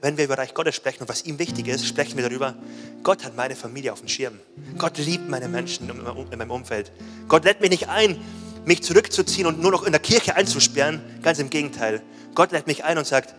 Wenn 0.00 0.16
wir 0.16 0.24
über 0.24 0.36
Reich 0.36 0.52
Gottes 0.52 0.74
sprechen 0.74 1.02
und 1.02 1.08
was 1.08 1.24
ihm 1.24 1.38
wichtig 1.38 1.68
ist, 1.68 1.86
sprechen 1.86 2.16
wir 2.16 2.28
darüber, 2.28 2.56
Gott 3.04 3.24
hat 3.24 3.36
meine 3.36 3.54
Familie 3.54 3.92
auf 3.92 4.00
dem 4.00 4.08
Schirm. 4.08 4.40
Gott 4.78 4.98
liebt 4.98 5.28
meine 5.28 5.48
Menschen 5.48 5.88
in 5.88 6.38
meinem 6.38 6.50
Umfeld. 6.50 6.90
Gott 7.28 7.44
lädt 7.44 7.60
mich 7.60 7.70
nicht 7.70 7.88
ein, 7.88 8.20
mich 8.64 8.82
zurückzuziehen 8.82 9.46
und 9.46 9.60
nur 9.60 9.70
noch 9.70 9.84
in 9.84 9.92
der 9.92 10.00
Kirche 10.00 10.34
einzusperren. 10.34 11.00
Ganz 11.22 11.38
im 11.38 11.50
Gegenteil. 11.50 12.02
Gott 12.34 12.50
lädt 12.50 12.66
mich 12.66 12.82
ein 12.82 12.98
und 12.98 13.06
sagt, 13.06 13.34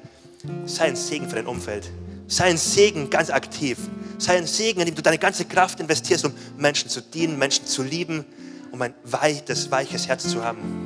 sei 0.65 0.85
ein 0.85 0.95
Segen 0.95 1.27
für 1.27 1.35
dein 1.35 1.47
Umfeld. 1.47 1.89
Sei 2.27 2.45
ein 2.45 2.57
Segen 2.57 3.09
ganz 3.09 3.29
aktiv. 3.29 3.77
Sei 4.17 4.37
ein 4.37 4.47
Segen, 4.47 4.79
in 4.79 4.85
dem 4.85 4.95
du 4.95 5.01
deine 5.01 5.17
ganze 5.17 5.43
Kraft 5.43 5.81
investierst, 5.81 6.23
um 6.23 6.33
Menschen 6.57 6.89
zu 6.89 7.01
dienen, 7.01 7.37
Menschen 7.37 7.65
zu 7.65 7.83
lieben, 7.83 8.23
um 8.71 8.81
ein 8.81 8.93
weites, 9.03 9.69
weiches 9.69 10.07
Herz 10.07 10.29
zu 10.29 10.43
haben. 10.43 10.85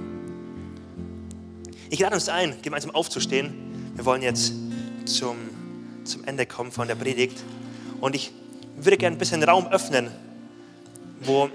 Ich 1.92 2.00
lade 2.00 2.16
uns 2.16 2.30
ein, 2.30 2.56
gemeinsam 2.64 2.92
aufzustehen. 2.92 3.54
Wir 3.96 4.06
wollen 4.06 4.22
jetzt 4.22 4.54
zum, 5.10 5.36
zum 6.06 6.24
Ende 6.26 6.46
kommen 6.46 6.72
von 6.72 6.88
der 6.88 6.96
Predigt. 6.96 7.38
Und 8.00 8.16
ich 8.16 8.32
würde 8.78 8.98
gerne 8.98 9.16
ein 9.16 9.20
bisschen 9.20 9.44
Raum 9.44 9.68
öffnen, 9.68 10.10
wo 11.22 11.50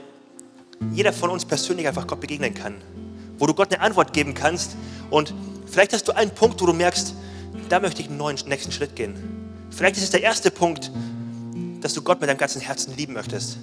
jeder 0.92 1.12
von 1.12 1.30
uns 1.30 1.44
persönlich 1.44 1.86
einfach 1.86 2.06
Gott 2.06 2.20
begegnen 2.20 2.52
kann. 2.52 2.74
Wo 3.38 3.46
du 3.46 3.54
Gott 3.54 3.72
eine 3.72 3.82
Antwort 3.82 4.12
geben 4.12 4.34
kannst. 4.34 4.76
Und 5.10 5.32
vielleicht 5.66 5.92
hast 5.92 6.06
du 6.06 6.12
einen 6.12 6.30
Punkt, 6.30 6.60
wo 6.60 6.66
du 6.66 6.72
merkst, 6.72 7.14
da 7.68 7.80
möchte 7.80 8.02
ich 8.02 8.08
einen 8.08 8.18
neuen 8.18 8.38
nächsten 8.46 8.72
Schritt 8.72 8.94
gehen. 8.94 9.14
Vielleicht 9.70 9.96
ist 9.96 10.04
es 10.04 10.10
der 10.10 10.22
erste 10.22 10.50
Punkt, 10.50 10.90
dass 11.80 11.94
du 11.94 12.02
Gott 12.02 12.20
mit 12.20 12.28
deinem 12.28 12.38
ganzen 12.38 12.60
Herzen 12.60 12.96
lieben 12.96 13.14
möchtest. 13.14 13.58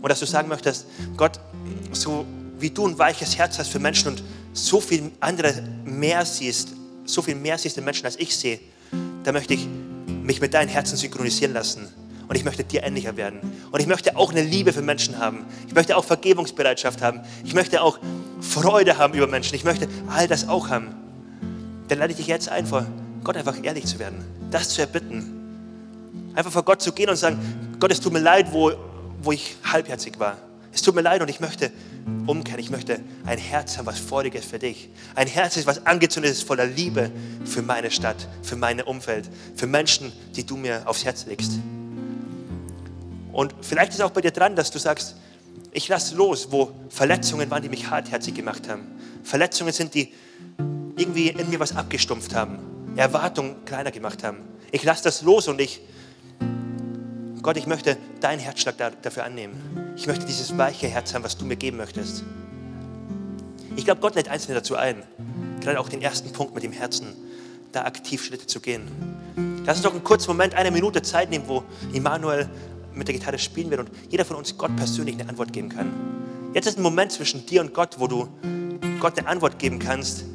Und 0.00 0.08
dass 0.08 0.20
du 0.20 0.26
sagen 0.26 0.48
möchtest, 0.48 0.86
Gott, 1.16 1.40
so 1.92 2.24
wie 2.58 2.70
du 2.70 2.86
ein 2.86 2.98
weiches 2.98 3.36
Herz 3.36 3.58
hast 3.58 3.68
für 3.68 3.78
Menschen 3.78 4.08
und 4.08 4.22
so 4.52 4.80
viel 4.80 5.10
andere 5.20 5.62
mehr 5.84 6.24
siehst, 6.24 6.70
so 7.04 7.22
viel 7.22 7.34
mehr 7.34 7.58
siehst 7.58 7.78
in 7.78 7.84
Menschen, 7.84 8.06
als 8.06 8.16
ich 8.16 8.34
sehe, 8.34 8.60
da 9.28 9.32
möchte 9.32 9.52
ich 9.52 9.68
mich 10.22 10.40
mit 10.40 10.54
deinem 10.54 10.70
Herzen 10.70 10.96
synchronisieren 10.96 11.52
lassen. 11.52 11.86
Und 12.28 12.34
ich 12.34 12.46
möchte 12.46 12.64
dir 12.64 12.82
ähnlicher 12.82 13.18
werden. 13.18 13.40
Und 13.70 13.78
ich 13.78 13.86
möchte 13.86 14.16
auch 14.16 14.30
eine 14.30 14.40
Liebe 14.40 14.72
für 14.72 14.80
Menschen 14.80 15.18
haben. 15.18 15.44
Ich 15.66 15.74
möchte 15.74 15.98
auch 15.98 16.04
Vergebungsbereitschaft 16.06 17.02
haben. 17.02 17.20
Ich 17.44 17.52
möchte 17.52 17.82
auch 17.82 17.98
Freude 18.40 18.96
haben 18.96 19.12
über 19.12 19.26
Menschen. 19.26 19.54
Ich 19.54 19.64
möchte 19.64 19.86
all 20.08 20.28
das 20.28 20.48
auch 20.48 20.70
haben. 20.70 20.94
Dann 21.88 21.98
lade 21.98 22.12
ich 22.12 22.16
dich 22.16 22.26
jetzt 22.26 22.48
ein, 22.48 22.64
vor 22.66 22.86
Gott 23.22 23.36
einfach 23.36 23.62
ehrlich 23.62 23.84
zu 23.84 23.98
werden. 23.98 24.24
Das 24.50 24.70
zu 24.70 24.80
erbitten. 24.80 26.32
Einfach 26.34 26.50
vor 26.50 26.62
Gott 26.62 26.80
zu 26.80 26.92
gehen 26.92 27.10
und 27.10 27.16
sagen, 27.16 27.76
Gott, 27.78 27.92
es 27.92 28.00
tut 28.00 28.14
mir 28.14 28.20
leid, 28.20 28.50
wo, 28.50 28.72
wo 29.20 29.32
ich 29.32 29.56
halbherzig 29.62 30.18
war. 30.18 30.38
Es 30.78 30.82
tut 30.82 30.94
mir 30.94 31.02
leid 31.02 31.20
und 31.22 31.28
ich 31.28 31.40
möchte 31.40 31.72
umkehren. 32.28 32.60
Ich 32.60 32.70
möchte 32.70 33.00
ein 33.26 33.38
Herz 33.38 33.78
haben, 33.78 33.86
was 33.86 33.98
freudig 33.98 34.36
ist 34.36 34.48
für 34.48 34.60
dich. 34.60 34.90
Ein 35.16 35.26
Herz 35.26 35.56
ist, 35.56 35.66
was 35.66 35.84
angezündet 35.86 36.30
ist 36.30 36.44
voller 36.44 36.66
Liebe 36.66 37.10
für 37.44 37.62
meine 37.62 37.90
Stadt, 37.90 38.28
für 38.44 38.54
mein 38.54 38.80
Umfeld, 38.80 39.28
für 39.56 39.66
Menschen, 39.66 40.12
die 40.36 40.46
du 40.46 40.56
mir 40.56 40.82
aufs 40.84 41.04
Herz 41.04 41.26
legst. 41.26 41.50
Und 43.32 43.56
vielleicht 43.60 43.90
ist 43.90 44.02
auch 44.02 44.12
bei 44.12 44.20
dir 44.20 44.30
dran, 44.30 44.54
dass 44.54 44.70
du 44.70 44.78
sagst, 44.78 45.16
ich 45.72 45.88
lasse 45.88 46.14
los, 46.14 46.52
wo 46.52 46.70
Verletzungen 46.90 47.50
waren, 47.50 47.64
die 47.64 47.70
mich 47.70 47.90
hartherzig 47.90 48.34
gemacht 48.34 48.68
haben. 48.68 48.86
Verletzungen 49.24 49.72
sind, 49.72 49.94
die 49.94 50.14
irgendwie 50.96 51.30
in 51.30 51.50
mir 51.50 51.58
was 51.58 51.74
abgestumpft 51.74 52.36
haben, 52.36 52.60
Erwartungen 52.94 53.64
kleiner 53.64 53.90
gemacht 53.90 54.22
haben. 54.22 54.44
Ich 54.70 54.84
lasse 54.84 55.02
das 55.02 55.22
los 55.22 55.48
und 55.48 55.60
ich 55.60 55.80
Gott, 57.48 57.56
ich 57.56 57.66
möchte 57.66 57.96
deinen 58.20 58.40
Herzschlag 58.40 58.74
dafür 59.00 59.24
annehmen. 59.24 59.94
Ich 59.96 60.06
möchte 60.06 60.26
dieses 60.26 60.58
weiche 60.58 60.86
Herz 60.86 61.14
haben, 61.14 61.24
was 61.24 61.38
du 61.38 61.46
mir 61.46 61.56
geben 61.56 61.78
möchtest. 61.78 62.22
Ich 63.74 63.86
glaube, 63.86 64.02
Gott 64.02 64.16
lädt 64.16 64.28
Einzelne 64.28 64.56
dazu 64.56 64.76
ein, 64.76 65.02
gerade 65.62 65.80
auch 65.80 65.88
den 65.88 66.02
ersten 66.02 66.30
Punkt 66.30 66.54
mit 66.54 66.62
dem 66.62 66.72
Herzen, 66.72 67.06
da 67.72 67.84
aktiv 67.86 68.22
Schritte 68.22 68.46
zu 68.46 68.60
gehen. 68.60 68.82
Lass 69.64 69.78
uns 69.78 69.84
doch 69.84 69.92
einen 69.92 70.04
kurzen 70.04 70.28
Moment, 70.28 70.56
eine 70.56 70.70
Minute 70.70 71.00
Zeit 71.00 71.30
nehmen, 71.30 71.44
wo 71.48 71.64
Immanuel 71.94 72.50
mit 72.92 73.08
der 73.08 73.14
Gitarre 73.14 73.38
spielen 73.38 73.70
wird 73.70 73.80
und 73.80 73.90
jeder 74.10 74.26
von 74.26 74.36
uns 74.36 74.58
Gott 74.58 74.76
persönlich 74.76 75.18
eine 75.18 75.30
Antwort 75.30 75.50
geben 75.50 75.70
kann. 75.70 75.90
Jetzt 76.52 76.66
ist 76.66 76.76
ein 76.76 76.82
Moment 76.82 77.12
zwischen 77.12 77.46
dir 77.46 77.62
und 77.62 77.72
Gott, 77.72 77.98
wo 77.98 78.08
du 78.08 78.28
Gott 79.00 79.18
eine 79.18 79.26
Antwort 79.26 79.58
geben 79.58 79.78
kannst, 79.78 80.26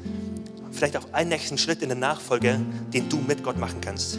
vielleicht 0.71 0.97
auch 0.97 1.13
einen 1.13 1.29
nächsten 1.29 1.59
Schritt 1.59 1.83
in 1.83 1.89
der 1.89 1.97
Nachfolge, 1.99 2.59
den 2.91 3.07
du 3.07 3.17
mit 3.17 3.43
Gott 3.43 3.59
machen 3.59 3.81
kannst. 3.81 4.17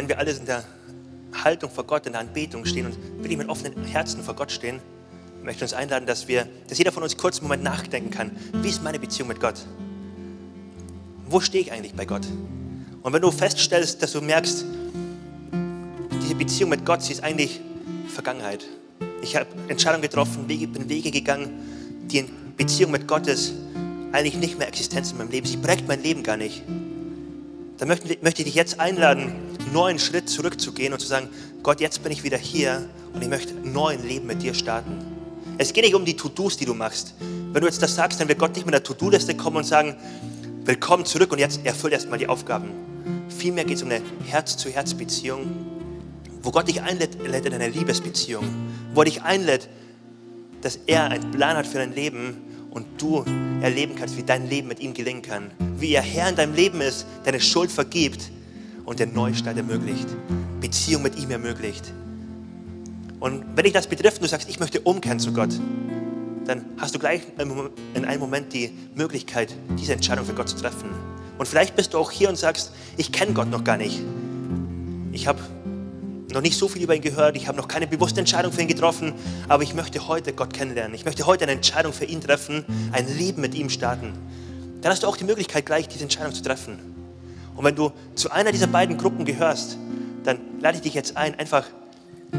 Wenn 0.00 0.08
wir 0.08 0.18
alle 0.18 0.30
in 0.30 0.46
der 0.46 0.64
Haltung 1.44 1.70
vor 1.70 1.84
Gott, 1.84 2.06
in 2.06 2.12
der 2.12 2.22
Anbetung 2.22 2.64
stehen 2.64 2.86
und 2.86 2.96
wirklich 3.18 3.36
mit 3.36 3.50
offenen 3.50 3.84
Herzen 3.84 4.22
vor 4.22 4.32
Gott 4.32 4.50
stehen, 4.50 4.80
möchte 5.42 5.58
ich 5.58 5.62
uns 5.70 5.74
einladen, 5.74 6.06
dass 6.06 6.26
wir, 6.26 6.46
dass 6.68 6.78
jeder 6.78 6.90
von 6.90 7.02
uns 7.02 7.18
kurz 7.18 7.36
einen 7.36 7.48
Moment 7.48 7.64
nachdenken 7.64 8.10
kann. 8.10 8.30
Wie 8.62 8.70
ist 8.70 8.82
meine 8.82 8.98
Beziehung 8.98 9.28
mit 9.28 9.40
Gott? 9.40 9.56
Wo 11.26 11.38
stehe 11.40 11.62
ich 11.62 11.70
eigentlich 11.70 11.92
bei 11.92 12.06
Gott? 12.06 12.26
Und 13.02 13.12
wenn 13.12 13.20
du 13.20 13.30
feststellst, 13.30 14.02
dass 14.02 14.12
du 14.12 14.22
merkst, 14.22 14.64
diese 16.22 16.34
Beziehung 16.34 16.70
mit 16.70 16.86
Gott, 16.86 17.02
sie 17.02 17.12
ist 17.12 17.22
eigentlich 17.22 17.60
Vergangenheit. 18.08 18.64
Ich 19.20 19.36
habe 19.36 19.48
Entscheidungen 19.68 20.00
getroffen, 20.00 20.48
Wege, 20.48 20.66
bin 20.66 20.88
Wege 20.88 21.10
gegangen, 21.10 21.50
die 22.10 22.24
Beziehung 22.56 22.92
mit 22.92 23.06
Gott 23.06 23.26
ist 23.26 23.52
eigentlich 24.12 24.36
nicht 24.36 24.58
mehr 24.58 24.66
Existenz 24.66 25.12
in 25.12 25.18
meinem 25.18 25.30
Leben. 25.30 25.46
Sie 25.46 25.58
prägt 25.58 25.86
mein 25.86 26.02
Leben 26.02 26.22
gar 26.22 26.38
nicht. 26.38 26.62
Dann 27.76 27.88
möchte, 27.88 28.16
möchte 28.22 28.40
ich 28.40 28.46
dich 28.46 28.54
jetzt 28.54 28.80
einladen, 28.80 29.49
neuen 29.72 29.98
Schritt 29.98 30.28
zurückzugehen 30.28 30.92
und 30.92 31.00
zu 31.00 31.06
sagen, 31.06 31.28
Gott, 31.62 31.80
jetzt 31.80 32.02
bin 32.02 32.12
ich 32.12 32.22
wieder 32.24 32.38
hier 32.38 32.88
und 33.12 33.22
ich 33.22 33.28
möchte 33.28 33.54
ein 33.54 33.72
neues 33.72 34.02
Leben 34.02 34.26
mit 34.26 34.42
dir 34.42 34.54
starten. 34.54 34.98
Es 35.58 35.72
geht 35.72 35.84
nicht 35.84 35.94
um 35.94 36.04
die 36.04 36.16
To-Dos, 36.16 36.56
die 36.56 36.64
du 36.64 36.74
machst. 36.74 37.14
Wenn 37.52 37.60
du 37.60 37.66
jetzt 37.66 37.82
das 37.82 37.94
sagst, 37.94 38.20
dann 38.20 38.28
wird 38.28 38.38
Gott 38.38 38.54
nicht 38.54 38.64
mit 38.64 38.74
einer 38.74 38.82
To-Do-Liste 38.82 39.34
kommen 39.34 39.58
und 39.58 39.64
sagen, 39.64 39.96
willkommen 40.64 41.04
zurück 41.04 41.32
und 41.32 41.38
jetzt 41.38 41.64
erfüll 41.64 41.92
erstmal 41.92 42.18
die 42.18 42.28
Aufgaben. 42.28 42.70
Vielmehr 43.28 43.64
geht 43.64 43.76
es 43.76 43.82
um 43.82 43.90
eine 43.90 44.02
Herz-zu-Herz-Beziehung, 44.26 45.46
wo 46.42 46.50
Gott 46.50 46.68
dich 46.68 46.80
einlädt 46.80 47.16
in 47.16 47.54
eine 47.54 47.68
Liebesbeziehung, 47.68 48.44
wo 48.94 49.02
er 49.02 49.04
dich 49.04 49.22
einlädt, 49.22 49.68
dass 50.62 50.78
er 50.86 51.04
einen 51.04 51.30
Plan 51.30 51.56
hat 51.56 51.66
für 51.66 51.78
dein 51.78 51.94
Leben 51.94 52.36
und 52.70 52.86
du 52.98 53.24
erleben 53.60 53.96
kannst, 53.96 54.16
wie 54.16 54.22
dein 54.22 54.48
Leben 54.48 54.68
mit 54.68 54.80
ihm 54.80 54.94
gelingen 54.94 55.22
kann, 55.22 55.50
wie 55.78 55.92
er 55.92 56.02
Herr 56.02 56.28
in 56.28 56.36
deinem 56.36 56.54
Leben 56.54 56.80
ist, 56.80 57.06
deine 57.24 57.40
Schuld 57.40 57.70
vergibt 57.70 58.30
und 58.90 58.98
den 58.98 59.14
Neustart 59.14 59.56
ermöglicht, 59.56 60.08
Beziehung 60.60 61.02
mit 61.02 61.16
ihm 61.16 61.30
ermöglicht. 61.30 61.92
Und 63.20 63.44
wenn 63.54 63.62
dich 63.62 63.72
das 63.72 63.86
betrifft 63.86 64.16
und 64.16 64.24
du 64.24 64.28
sagst, 64.28 64.50
ich 64.50 64.58
möchte 64.58 64.80
umkehren 64.80 65.20
zu 65.20 65.32
Gott, 65.32 65.50
dann 66.44 66.64
hast 66.76 66.92
du 66.96 66.98
gleich 66.98 67.22
in 67.38 68.04
einem 68.04 68.20
Moment 68.20 68.52
die 68.52 68.72
Möglichkeit, 68.96 69.54
diese 69.78 69.92
Entscheidung 69.92 70.26
für 70.26 70.34
Gott 70.34 70.48
zu 70.48 70.56
treffen. 70.56 70.90
Und 71.38 71.46
vielleicht 71.46 71.76
bist 71.76 71.94
du 71.94 71.98
auch 71.98 72.10
hier 72.10 72.28
und 72.28 72.36
sagst, 72.36 72.72
ich 72.96 73.12
kenne 73.12 73.32
Gott 73.32 73.48
noch 73.48 73.62
gar 73.62 73.76
nicht. 73.76 74.02
Ich 75.12 75.28
habe 75.28 75.38
noch 76.32 76.40
nicht 76.40 76.58
so 76.58 76.66
viel 76.66 76.82
über 76.82 76.96
ihn 76.96 77.02
gehört, 77.02 77.36
ich 77.36 77.46
habe 77.46 77.56
noch 77.56 77.68
keine 77.68 77.86
bewusste 77.86 78.18
Entscheidung 78.18 78.50
für 78.50 78.62
ihn 78.62 78.68
getroffen, 78.68 79.12
aber 79.46 79.62
ich 79.62 79.72
möchte 79.72 80.08
heute 80.08 80.32
Gott 80.32 80.52
kennenlernen. 80.52 80.96
Ich 80.96 81.04
möchte 81.04 81.26
heute 81.26 81.44
eine 81.44 81.52
Entscheidung 81.52 81.92
für 81.92 82.06
ihn 82.06 82.20
treffen, 82.20 82.64
ein 82.90 83.06
Leben 83.16 83.40
mit 83.40 83.54
ihm 83.54 83.70
starten. 83.70 84.14
Dann 84.80 84.90
hast 84.90 85.04
du 85.04 85.06
auch 85.06 85.16
die 85.16 85.22
Möglichkeit, 85.24 85.64
gleich 85.64 85.86
diese 85.86 86.02
Entscheidung 86.02 86.34
zu 86.34 86.42
treffen. 86.42 86.99
Und 87.60 87.66
wenn 87.66 87.76
du 87.76 87.92
zu 88.14 88.30
einer 88.30 88.52
dieser 88.52 88.68
beiden 88.68 88.96
Gruppen 88.96 89.26
gehörst, 89.26 89.76
dann 90.24 90.38
lade 90.62 90.76
ich 90.76 90.82
dich 90.82 90.94
jetzt 90.94 91.18
ein, 91.18 91.38
einfach 91.38 91.66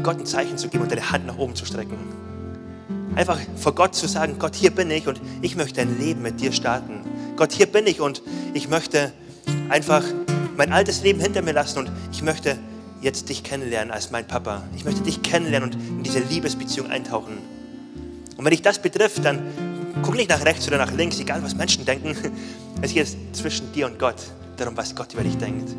Gott 0.02 0.18
ein 0.18 0.26
Zeichen 0.26 0.58
zu 0.58 0.66
geben 0.66 0.82
und 0.82 0.90
deine 0.90 1.12
Hand 1.12 1.28
nach 1.28 1.38
oben 1.38 1.54
zu 1.54 1.64
strecken. 1.64 1.96
Einfach 3.14 3.38
vor 3.54 3.72
Gott 3.72 3.94
zu 3.94 4.08
sagen, 4.08 4.40
Gott, 4.40 4.56
hier 4.56 4.72
bin 4.72 4.90
ich 4.90 5.06
und 5.06 5.20
ich 5.40 5.54
möchte 5.54 5.80
ein 5.80 5.96
Leben 5.96 6.22
mit 6.22 6.40
dir 6.40 6.50
starten. 6.50 7.04
Gott, 7.36 7.52
hier 7.52 7.66
bin 7.66 7.86
ich 7.86 8.00
und 8.00 8.20
ich 8.52 8.68
möchte 8.68 9.12
einfach 9.68 10.02
mein 10.56 10.72
altes 10.72 11.04
Leben 11.04 11.20
hinter 11.20 11.40
mir 11.40 11.52
lassen 11.52 11.78
und 11.78 11.92
ich 12.10 12.24
möchte 12.24 12.58
jetzt 13.00 13.28
dich 13.28 13.44
kennenlernen 13.44 13.92
als 13.92 14.10
mein 14.10 14.26
Papa. 14.26 14.64
Ich 14.74 14.84
möchte 14.84 15.02
dich 15.02 15.22
kennenlernen 15.22 15.70
und 15.70 15.80
in 15.98 16.02
diese 16.02 16.18
Liebesbeziehung 16.18 16.90
eintauchen. 16.90 17.38
Und 18.36 18.44
wenn 18.44 18.50
dich 18.50 18.62
das 18.62 18.82
betrifft, 18.82 19.24
dann 19.24 19.38
guck 20.02 20.16
nicht 20.16 20.30
nach 20.30 20.44
rechts 20.44 20.66
oder 20.66 20.78
nach 20.78 20.90
links, 20.90 21.20
egal 21.20 21.44
was 21.44 21.54
Menschen 21.54 21.84
denken. 21.84 22.16
Es 22.84 22.92
geht 22.92 23.06
zwischen 23.32 23.72
dir 23.72 23.86
und 23.86 24.00
Gott, 24.00 24.16
darum, 24.56 24.76
was 24.76 24.94
Gott 24.94 25.12
über 25.14 25.22
dich 25.22 25.36
denkt. 25.38 25.70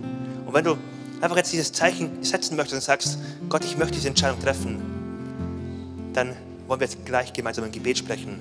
Und 0.45 0.53
wenn 0.53 0.63
du 0.63 0.77
einfach 1.21 1.37
jetzt 1.37 1.53
dieses 1.53 1.71
Zeichen 1.71 2.23
setzen 2.23 2.55
möchtest 2.55 2.75
und 2.75 2.83
sagst, 2.83 3.17
Gott, 3.49 3.63
ich 3.63 3.77
möchte 3.77 3.95
diese 3.95 4.09
Entscheidung 4.09 4.39
treffen, 4.39 4.79
dann 6.13 6.35
wollen 6.67 6.79
wir 6.79 6.87
jetzt 6.87 7.05
gleich 7.05 7.33
gemeinsam 7.33 7.65
ein 7.65 7.71
Gebet 7.71 7.97
sprechen. 7.97 8.39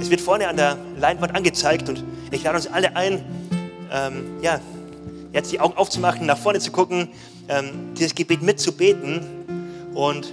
Es 0.00 0.10
wird 0.10 0.20
vorne 0.20 0.48
an 0.48 0.56
der 0.56 0.76
Leinwand 0.98 1.34
angezeigt 1.34 1.88
und 1.88 2.04
ich 2.30 2.42
lade 2.42 2.56
uns 2.56 2.66
alle 2.66 2.94
ein, 2.96 3.24
ähm, 3.90 4.24
ja, 4.42 4.60
jetzt 5.32 5.52
die 5.52 5.60
Augen 5.60 5.76
aufzumachen, 5.76 6.26
nach 6.26 6.38
vorne 6.38 6.60
zu 6.60 6.70
gucken, 6.70 7.08
ähm, 7.48 7.94
dieses 7.94 8.14
Gebet 8.14 8.42
mitzubeten. 8.42 9.20
Und 9.94 10.32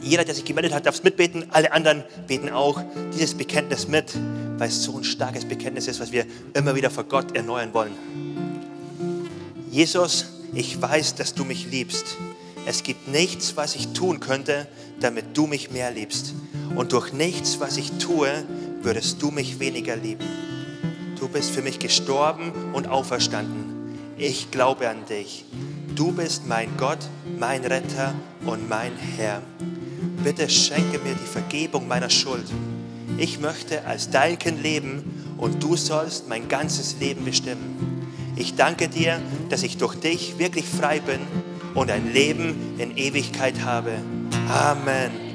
jeder, 0.00 0.24
der 0.24 0.34
sich 0.34 0.44
gemeldet 0.44 0.74
hat, 0.74 0.86
darf 0.86 0.96
es 0.96 1.02
mitbeten. 1.02 1.46
Alle 1.50 1.72
anderen 1.72 2.02
beten 2.26 2.50
auch 2.50 2.82
dieses 3.14 3.34
Bekenntnis 3.34 3.88
mit, 3.88 4.12
weil 4.58 4.68
es 4.68 4.82
so 4.82 4.96
ein 4.96 5.04
starkes 5.04 5.44
Bekenntnis 5.44 5.88
ist, 5.88 6.00
was 6.00 6.12
wir 6.12 6.26
immer 6.54 6.74
wieder 6.74 6.90
vor 6.90 7.04
Gott 7.04 7.36
erneuern 7.36 7.72
wollen. 7.72 7.92
Jesus, 9.70 10.26
ich 10.54 10.80
weiß, 10.80 11.14
dass 11.14 11.34
du 11.34 11.44
mich 11.44 11.70
liebst. 11.70 12.16
Es 12.66 12.82
gibt 12.82 13.08
nichts, 13.08 13.56
was 13.56 13.74
ich 13.74 13.88
tun 13.88 14.20
könnte, 14.20 14.68
damit 15.00 15.36
du 15.36 15.46
mich 15.46 15.70
mehr 15.70 15.90
liebst. 15.90 16.34
Und 16.76 16.92
durch 16.92 17.12
nichts, 17.12 17.58
was 17.60 17.76
ich 17.76 17.92
tue, 17.92 18.30
würdest 18.82 19.20
du 19.22 19.30
mich 19.30 19.58
weniger 19.58 19.96
lieben. 19.96 20.24
Du 21.18 21.28
bist 21.28 21.50
für 21.50 21.62
mich 21.62 21.78
gestorben 21.78 22.52
und 22.72 22.88
auferstanden 22.88 23.72
ich 24.22 24.50
glaube 24.50 24.88
an 24.88 25.04
dich. 25.06 25.44
Du 25.96 26.12
bist 26.12 26.46
mein 26.46 26.76
Gott, 26.76 26.98
mein 27.38 27.64
Retter 27.64 28.14
und 28.46 28.68
mein 28.68 28.92
Herr. 28.96 29.42
Bitte 30.22 30.48
schenke 30.48 30.98
mir 31.00 31.14
die 31.14 31.26
Vergebung 31.26 31.88
meiner 31.88 32.08
Schuld. 32.08 32.46
Ich 33.18 33.40
möchte 33.40 33.84
als 33.86 34.10
dein 34.10 34.38
Kind 34.38 34.62
leben 34.62 35.34
und 35.38 35.62
du 35.62 35.76
sollst 35.76 36.28
mein 36.28 36.48
ganzes 36.48 36.96
Leben 37.00 37.24
bestimmen. 37.24 38.06
Ich 38.36 38.54
danke 38.54 38.88
dir, 38.88 39.20
dass 39.50 39.62
ich 39.62 39.76
durch 39.76 39.94
dich 39.96 40.38
wirklich 40.38 40.64
frei 40.64 41.00
bin 41.00 41.20
und 41.74 41.90
ein 41.90 42.12
Leben 42.12 42.74
in 42.78 42.96
Ewigkeit 42.96 43.64
habe. 43.64 43.92
Amen. 44.48 45.32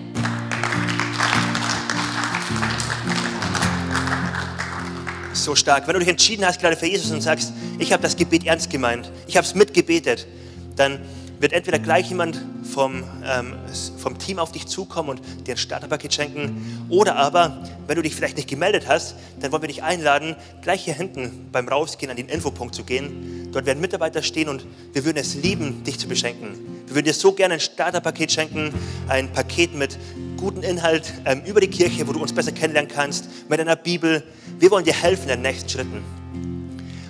so 5.47 5.55
stark. 5.55 5.87
Wenn 5.87 5.93
du 5.93 5.99
dich 5.99 6.09
entschieden 6.09 6.45
hast, 6.45 6.59
gerade 6.59 6.75
für 6.75 6.87
Jesus 6.87 7.09
und 7.09 7.21
sagst, 7.21 7.53
ich 7.79 7.93
habe 7.93 8.03
das 8.03 8.17
Gebet 8.17 8.45
ernst 8.45 8.69
gemeint, 8.69 9.09
ich 9.27 9.37
habe 9.37 9.47
es 9.47 9.55
mitgebetet, 9.55 10.27
dann 10.75 10.99
wird 11.39 11.53
entweder 11.53 11.79
gleich 11.79 12.09
jemand 12.09 12.43
vom, 12.63 13.03
ähm, 13.25 13.55
vom 13.97 14.17
Team 14.17 14.39
auf 14.39 14.51
dich 14.51 14.67
zukommen 14.67 15.09
und 15.09 15.21
dir 15.47 15.53
ein 15.55 15.57
Starterpaket 15.57 16.13
schenken. 16.13 16.85
Oder 16.89 17.15
aber, 17.15 17.63
wenn 17.85 17.95
du 17.95 18.01
dich 18.01 18.15
vielleicht 18.15 18.37
nicht 18.37 18.49
gemeldet 18.49 18.87
hast, 18.87 19.15
dann 19.39 19.51
wollen 19.51 19.63
wir 19.63 19.67
dich 19.67 19.83
einladen, 19.83 20.35
gleich 20.61 20.85
hier 20.85 20.93
hinten 20.93 21.49
beim 21.51 21.67
Rausgehen 21.67 22.09
an 22.09 22.17
den 22.17 22.29
Infopunkt 22.29 22.75
zu 22.75 22.83
gehen. 22.83 23.49
Dort 23.51 23.65
werden 23.65 23.79
Mitarbeiter 23.79 24.21
stehen 24.21 24.49
und 24.49 24.65
wir 24.93 25.05
würden 25.05 25.17
es 25.17 25.35
lieben, 25.35 25.83
dich 25.83 25.99
zu 25.99 26.07
beschenken. 26.07 26.57
Wir 26.87 26.95
würden 26.95 27.05
dir 27.05 27.13
so 27.13 27.33
gerne 27.33 27.55
ein 27.55 27.59
Starterpaket 27.59 28.31
schenken, 28.31 28.73
ein 29.07 29.31
Paket 29.31 29.75
mit 29.75 29.97
guten 30.37 30.63
Inhalt 30.63 31.13
ähm, 31.25 31.41
über 31.45 31.59
die 31.59 31.69
Kirche, 31.69 32.07
wo 32.07 32.13
du 32.13 32.21
uns 32.21 32.33
besser 32.33 32.51
kennenlernen 32.51 32.91
kannst, 32.91 33.27
mit 33.49 33.59
einer 33.59 33.75
Bibel. 33.75 34.23
Wir 34.59 34.71
wollen 34.71 34.85
dir 34.85 34.93
helfen 34.93 35.23
in 35.23 35.29
den 35.29 35.41
nächsten 35.41 35.69
Schritten. 35.69 36.03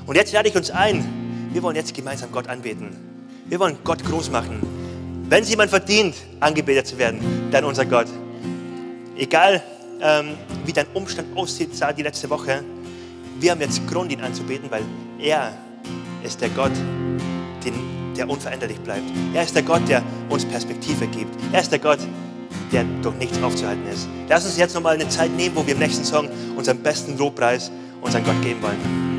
Und 0.06 0.16
jetzt 0.16 0.32
lade 0.32 0.48
ich 0.48 0.56
uns 0.56 0.72
ein, 0.72 1.50
wir 1.52 1.62
wollen 1.62 1.76
jetzt 1.76 1.94
gemeinsam 1.94 2.32
Gott 2.32 2.48
anbeten. 2.48 3.17
Wir 3.50 3.60
wollen 3.60 3.78
Gott 3.84 4.04
groß 4.04 4.30
machen. 4.30 4.62
Wenn 5.30 5.44
es 5.44 5.50
jemand 5.50 5.70
verdient, 5.70 6.16
angebetet 6.40 6.88
zu 6.88 6.98
werden, 6.98 7.20
dann 7.52 7.64
unser 7.64 7.86
Gott. 7.86 8.08
Egal, 9.16 9.64
ähm, 10.02 10.32
wie 10.66 10.74
dein 10.74 10.86
Umstand 10.94 11.36
aussieht, 11.36 11.76
sah 11.76 11.94
die 11.94 12.04
letzte 12.04 12.30
Woche, 12.30 12.64
wir 13.40 13.52
haben 13.52 13.62
jetzt 13.62 13.88
Grund, 13.88 14.12
ihn 14.12 14.22
anzubeten, 14.22 14.70
weil 14.70 14.84
er 15.20 15.54
ist 16.24 16.42
der 16.42 16.50
Gott, 16.50 16.72
den, 17.64 17.74
der 18.16 18.30
unveränderlich 18.30 18.80
bleibt. 18.80 19.06
Er 19.34 19.44
ist 19.44 19.56
der 19.56 19.64
Gott, 19.64 19.88
der 19.88 20.04
uns 20.30 20.44
Perspektive 20.44 21.08
gibt. 21.08 21.34
Er 21.54 21.62
ist 21.62 21.72
der 21.72 21.80
Gott, 21.80 22.00
der 22.72 22.84
durch 23.02 23.16
nichts 23.16 23.42
aufzuhalten 23.42 23.88
ist. 23.88 24.10
Lass 24.28 24.46
uns 24.46 24.58
jetzt 24.58 24.76
nochmal 24.76 24.96
eine 24.96 25.08
Zeit 25.08 25.32
nehmen, 25.32 25.56
wo 25.56 25.66
wir 25.66 25.74
im 25.74 25.80
nächsten 25.80 26.04
Song 26.04 26.28
unseren 26.56 26.80
besten 26.80 27.18
Lobpreis 27.18 27.72
unseren 28.02 28.24
Gott 28.24 28.42
geben 28.42 28.62
wollen. 28.62 29.17